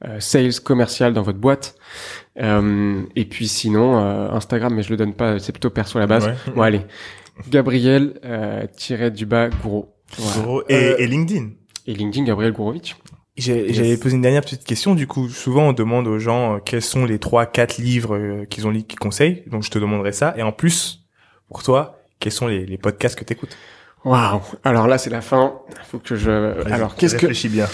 euh, 0.06 0.20
sales, 0.20 0.60
commercial 0.64 1.14
dans 1.14 1.22
votre 1.22 1.40
boîte. 1.40 1.76
Euh, 2.42 3.02
et 3.16 3.26
puis 3.26 3.48
sinon 3.48 3.98
euh, 4.00 4.30
Instagram, 4.32 4.74
mais 4.74 4.84
je 4.84 4.90
le 4.90 4.98
donne 4.98 5.14
pas, 5.14 5.40
c'est 5.40 5.52
plutôt 5.54 5.70
perso 5.70 5.98
à 5.98 6.02
la 6.02 6.08
base. 6.08 6.26
Ouais. 6.26 6.34
Bon 6.56 6.62
allez, 6.64 6.82
Gabriel 7.50 8.20
euh, 8.26 8.66
tiré 8.76 9.12
du 9.12 9.26
bas 9.26 9.50
Gouro. 9.50 9.94
Voilà. 10.18 10.42
Gros. 10.42 10.64
Et, 10.70 10.76
Euh, 10.76 10.96
et 11.00 11.08
LinkedIn. 11.08 11.50
Et 11.88 11.94
LinkedIn 11.94 12.26
Gabriel 12.26 12.52
Gourovitch. 12.54 12.96
J'ai- 13.36 13.66
Yes. 13.68 13.76
J'avais 13.76 13.98
posé 13.98 14.16
une 14.16 14.22
dernière 14.22 14.42
petite 14.42 14.64
question. 14.64 14.94
Du 14.96 15.08
coup, 15.08 15.28
souvent 15.30 15.70
on 15.70 15.74
demande 15.74 16.08
aux 16.08 16.20
gens 16.20 16.56
euh, 16.56 16.60
quels 16.64 16.82
sont 16.84 17.06
les 17.06 17.18
trois, 17.20 17.46
quatre 17.48 17.78
livres 17.78 18.16
euh, 18.16 18.46
qu'ils 18.46 18.68
ont 18.68 18.70
lu, 18.70 18.84
qu'ils 18.84 19.00
conseillent. 19.00 19.44
Donc 19.48 19.64
je 19.64 19.72
te 19.72 19.80
demanderai 19.80 20.12
ça. 20.12 20.34
Et 20.38 20.44
en 20.44 20.52
plus, 20.52 21.00
pour 21.50 21.64
toi, 21.64 22.00
quels 22.20 22.32
sont 22.32 22.48
les, 22.48 22.66
les 22.66 22.78
podcasts 22.78 23.18
que 23.18 23.24
t'écoutes? 23.24 23.58
Waouh. 24.06 24.42
Alors 24.64 24.88
là 24.88 24.98
c'est 24.98 25.10
la 25.10 25.22
fin. 25.22 25.56
Faut 25.90 25.98
que 26.00 26.16
je. 26.16 26.30
Alors 26.72 26.96
qu'est-ce 26.96 27.16
que 27.16 27.22
réfléchis 27.22 27.50
bien. 27.50 27.68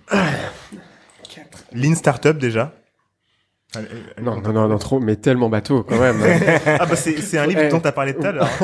Lean 1.72 1.94
Startup 1.94 2.36
déjà. 2.36 2.74
Non, 4.22 4.32
on 4.32 4.40
non, 4.40 4.52
non, 4.52 4.68
non, 4.68 4.78
trop, 4.78 5.00
mais 5.00 5.16
tellement 5.16 5.48
bateau 5.48 5.82
quand 5.82 5.98
même. 5.98 6.16
Ah 6.66 6.86
bah 6.86 6.96
c'est 6.96 7.20
c'est 7.20 7.38
un 7.38 7.46
livre 7.46 7.68
dont 7.68 7.80
t'as 7.80 7.92
parlé 7.92 8.14
tout 8.14 8.24
à 8.24 8.32
l'heure. 8.32 8.48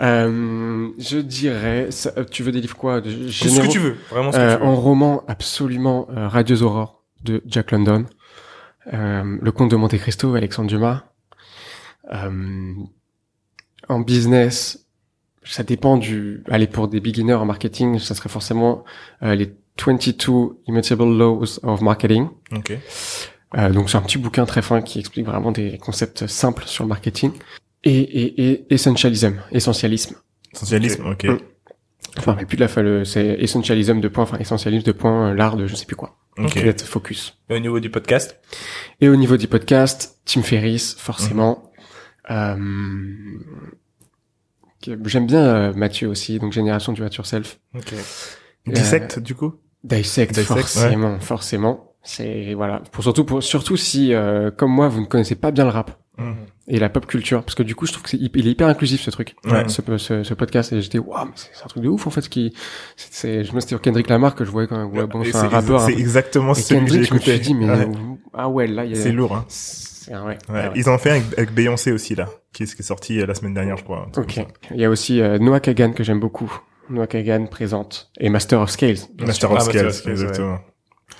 Euh, 0.00 0.88
je 0.98 1.18
dirais, 1.18 1.90
ça- 1.90 2.12
euh, 2.18 2.24
tu 2.30 2.42
veux 2.42 2.52
des 2.52 2.60
livres 2.60 2.76
quoi? 2.76 3.00
De- 3.00 3.10
Ce 3.30 3.44
que 3.44 3.48
généraux? 3.50 3.72
tu 3.72 3.78
veux, 3.78 3.96
vraiment 4.10 4.30
ce 4.32 4.36
que 4.36 4.42
Euh, 4.42 4.54
tu 4.56 4.60
veux. 4.62 4.66
En 4.68 4.76
roman, 4.76 5.24
absolument, 5.26 6.06
Radieuse 6.10 6.62
Aurore 6.62 7.02
de 7.24 7.42
Jack 7.46 7.70
London, 7.72 8.04
euh, 8.92 9.38
Le 9.40 9.52
Comte 9.52 9.70
de 9.70 9.76
Monte 9.76 9.96
Cristo, 9.96 10.34
Alexandre 10.34 10.68
Dumas. 10.68 11.04
Euh, 12.12 12.72
en 13.88 14.00
business, 14.00 14.86
ça 15.44 15.62
dépend 15.62 15.96
du. 15.96 16.42
Allez, 16.50 16.66
pour 16.66 16.88
des 16.88 17.00
beginners 17.00 17.34
en 17.34 17.44
marketing, 17.46 17.98
ça 17.98 18.14
serait 18.14 18.28
forcément 18.28 18.84
euh, 19.22 19.34
les 19.34 19.52
22 19.84 20.58
Immutable 20.66 21.04
Laws 21.16 21.58
of 21.62 21.80
Marketing. 21.80 22.28
Ok. 22.54 22.78
Euh, 23.56 23.70
donc 23.70 23.88
c'est 23.88 23.96
un 23.96 24.02
petit 24.02 24.18
bouquin 24.18 24.44
très 24.44 24.60
fin 24.62 24.82
qui 24.82 24.98
explique 24.98 25.24
vraiment 25.26 25.52
des 25.52 25.78
concepts 25.78 26.26
simples 26.26 26.64
sur 26.66 26.84
le 26.84 26.88
marketing. 26.88 27.32
Et, 27.86 28.00
et, 28.00 28.50
et 28.50 28.74
essentialism, 28.74 29.34
essentialisme. 29.52 30.16
Essentialisme. 30.52 31.06
Ok. 31.06 31.24
Mm. 31.24 31.38
Enfin, 32.18 32.34
mais 32.36 32.44
plus 32.44 32.56
de 32.56 32.64
la 32.64 33.04
c'est 33.04 33.26
essentialism 33.38 34.00
de 34.00 34.08
point, 34.08 34.24
enfin 34.24 34.38
essentialisme 34.38 34.84
de 34.84 34.92
point, 34.92 35.30
euh, 35.30 35.34
l'art 35.34 35.56
de 35.56 35.66
je 35.66 35.76
sais 35.76 35.86
plus 35.86 35.94
quoi. 35.94 36.16
Ok. 36.36 36.58
Focus. 36.82 37.38
Et 37.48 37.54
au 37.54 37.58
niveau 37.60 37.78
du 37.78 37.88
podcast, 37.90 38.40
Et 39.00 39.08
au 39.08 39.16
niveau 39.16 39.36
du 39.36 39.46
podcast, 39.46 40.18
Tim 40.24 40.42
Ferriss, 40.42 40.96
forcément. 40.98 41.70
Mhm. 42.28 42.36
Euh, 42.36 43.38
J'aime 45.04 45.26
bien 45.26 45.44
euh, 45.44 45.72
Mathieu 45.72 46.08
aussi, 46.08 46.38
donc 46.38 46.52
Génération 46.52 46.92
du 46.92 47.02
Mature 47.02 47.26
Self. 47.26 47.58
ok. 47.74 47.94
Dissect 48.66 49.20
du 49.20 49.34
coup? 49.36 49.54
Dissect, 49.84 50.32
Dissect, 50.34 50.44
forcément, 50.44 51.20
forcément. 51.20 51.92
C'est 52.02 52.54
voilà, 52.54 52.82
pour 52.92 53.02
surtout 53.02 53.24
pour 53.24 53.42
surtout 53.42 53.76
si 53.76 54.12
euh, 54.12 54.50
comme 54.50 54.72
moi 54.72 54.88
vous 54.88 55.00
ne 55.00 55.06
connaissez 55.06 55.34
pas 55.36 55.50
bien 55.50 55.64
le 55.64 55.70
rap 55.70 55.98
Mm. 56.18 56.32
et 56.68 56.78
la 56.78 56.88
pop 56.88 57.04
culture, 57.06 57.42
parce 57.42 57.54
que 57.54 57.62
du 57.62 57.74
coup 57.74 57.84
je 57.86 57.92
trouve 57.92 58.02
que 58.04 58.08
c'est 58.10 58.16
il 58.18 58.46
est 58.48 58.50
hyper 58.50 58.68
inclusif 58.68 59.02
ce 59.02 59.10
truc, 59.10 59.36
Ouais. 59.44 59.68
ce, 59.68 59.82
ce, 59.98 60.22
ce 60.22 60.34
podcast 60.34 60.72
et 60.72 60.80
j'étais 60.80 60.98
waouh, 60.98 61.26
mais 61.26 61.32
c'est 61.34 61.50
c'est 61.52 61.64
un 61.64 61.68
truc 61.68 61.82
de 61.82 61.88
ouf 61.88 62.06
en 62.06 62.10
fait 62.10 62.22
ce 62.22 62.30
qui, 62.30 62.54
c'est- 62.96 63.08
c'est, 63.12 63.44
je 63.44 63.52
me 63.54 63.60
c'était 63.60 63.70
sur 63.70 63.82
Kendrick 63.82 64.08
Lamar 64.08 64.34
que 64.34 64.44
je 64.46 64.50
voyais 64.50 64.66
quand 64.66 64.78
même, 64.78 64.90
ouais 64.96 65.06
bon 65.06 65.22
c'est 65.24 65.36
un 65.36 65.48
rappeur, 65.48 65.80
C'est 65.82 65.92
exactement 65.92 66.54
celui 66.54 66.64
que 66.86 66.86
j'ai 66.92 67.00
Kendrick 67.00 67.08
je 67.10 67.14
me 67.14 67.18
suis 67.18 67.30
écouté. 67.32 67.44
dit 67.46 67.54
mais 67.54 67.68
Ouais. 67.70 67.88
ah 68.32 68.48
ouais 68.48 68.66
là 68.66 68.84
il 68.86 68.92
y 68.96 68.98
a, 68.98 69.02
C'est 69.02 69.12
lourd. 69.12 69.34
Hein. 69.36 69.44
c'est 69.48 70.14
un 70.14 70.24
ouais, 70.24 70.38
ouais. 70.48 70.70
Ils 70.74 70.88
en 70.88 70.94
ont 70.94 70.98
fait 70.98 71.10
avec, 71.10 71.24
avec 71.36 71.52
Beyoncé 71.52 71.92
aussi 71.92 72.14
là, 72.14 72.28
qui 72.54 72.62
est, 72.62 72.66
qui 72.74 72.80
est 72.80 72.84
sorti 72.84 73.20
euh, 73.20 73.26
la 73.26 73.34
semaine 73.34 73.52
dernière 73.54 73.76
je 73.76 73.84
crois. 73.84 74.08
Ok. 74.16 74.40
Il 74.70 74.80
y 74.80 74.84
a 74.84 74.88
aussi 74.90 75.20
euh, 75.20 75.38
Noah 75.38 75.60
Kagan 75.60 75.92
que 75.92 76.02
j'aime 76.04 76.20
beaucoup. 76.20 76.50
Noah 76.88 77.08
Kagan 77.08 77.46
présente 77.46 78.10
et 78.18 78.30
Master 78.30 78.60
of 78.60 78.70
Scales. 78.70 78.96
Master 79.18 79.50
of 79.50 79.58
Ah, 79.58 79.64
Scales, 79.64 79.92
exactement. 80.12 80.58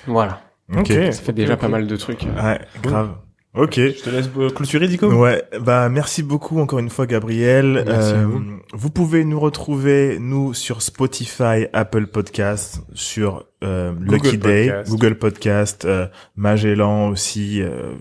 Voilà, 0.06 0.40
Ok. 0.72 0.78
Ok. 0.90 1.12
ça 1.12 1.22
fait 1.22 1.32
déjà 1.32 1.56
pas 1.56 1.68
mal 1.68 1.86
de 1.86 1.96
trucs. 1.96 2.22
Ouais, 2.22 2.60
grave. 2.82 3.16
Ok. 3.56 3.74
Je 3.76 4.02
te 4.02 4.10
laisse 4.10 4.28
euh, 4.38 4.50
clôturer, 4.50 4.86
Dico. 4.86 5.10
Ouais, 5.10 5.42
bah 5.60 5.88
merci 5.88 6.22
beaucoup 6.22 6.60
encore 6.60 6.78
une 6.78 6.90
fois 6.90 7.06
Gabriel. 7.06 7.84
Merci 7.86 8.12
à 8.12 8.24
vous. 8.24 8.42
vous 8.72 8.90
pouvez 8.90 9.24
nous 9.24 9.40
retrouver 9.40 10.18
nous 10.20 10.52
sur 10.52 10.82
Spotify, 10.82 11.66
Apple 11.72 12.06
Podcast, 12.06 12.82
sur 12.92 13.46
euh, 13.64 13.92
Lucky 14.00 14.36
Day, 14.36 14.66
Podcast. 14.66 14.90
Google 14.90 15.14
Podcast, 15.14 15.84
euh, 15.86 16.06
Magellan 16.36 17.08
aussi, 17.08 17.62
euh, 17.62 17.94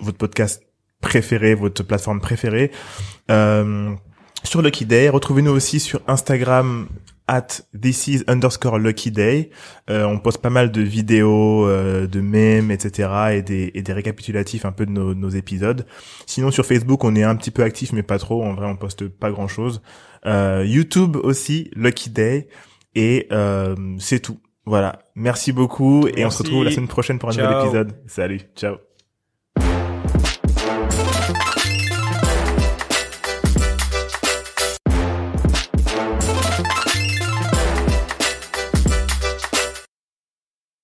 votre 0.00 0.18
podcast 0.18 0.62
préféré, 1.00 1.54
votre 1.54 1.84
plateforme 1.84 2.20
préférée. 2.20 2.72
Euh, 3.30 3.94
sur 4.42 4.62
Lucky 4.62 4.86
Day, 4.86 5.08
retrouvez-nous 5.08 5.52
aussi 5.52 5.80
sur 5.80 6.00
Instagram 6.06 6.88
at 7.28 7.62
this 7.78 8.06
is 8.06 8.24
underscore 8.28 8.78
lucky 8.78 9.10
day. 9.10 9.50
Euh, 9.90 10.04
on 10.04 10.18
poste 10.18 10.38
pas 10.38 10.50
mal 10.50 10.70
de 10.70 10.80
vidéos, 10.80 11.66
euh, 11.66 12.06
de 12.06 12.20
mèmes, 12.20 12.70
etc. 12.70 13.08
et 13.32 13.42
des, 13.42 13.70
et 13.74 13.82
des 13.82 13.92
récapitulatifs 13.92 14.64
un 14.64 14.72
peu 14.72 14.86
de 14.86 14.92
nos, 14.92 15.14
nos, 15.14 15.28
épisodes. 15.28 15.86
Sinon 16.26 16.50
sur 16.50 16.64
Facebook, 16.64 17.04
on 17.04 17.14
est 17.16 17.24
un 17.24 17.36
petit 17.36 17.50
peu 17.50 17.62
actif, 17.62 17.92
mais 17.92 18.02
pas 18.02 18.18
trop. 18.18 18.42
En 18.42 18.54
vrai, 18.54 18.66
on 18.66 18.76
poste 18.76 19.08
pas 19.08 19.30
grand 19.30 19.48
chose. 19.48 19.82
Euh, 20.24 20.64
YouTube 20.66 21.16
aussi, 21.16 21.70
lucky 21.74 22.10
day. 22.10 22.48
Et 22.94 23.28
c'est 23.98 24.20
tout. 24.20 24.38
Voilà. 24.64 25.00
Merci 25.14 25.52
beaucoup. 25.52 26.08
Et 26.08 26.24
on 26.24 26.30
se 26.30 26.42
retrouve 26.42 26.64
la 26.64 26.70
semaine 26.70 26.88
prochaine 26.88 27.18
pour 27.18 27.28
un 27.28 27.32
nouvel 27.32 27.64
épisode. 27.64 27.92
Salut. 28.06 28.40
Ciao. 28.56 28.76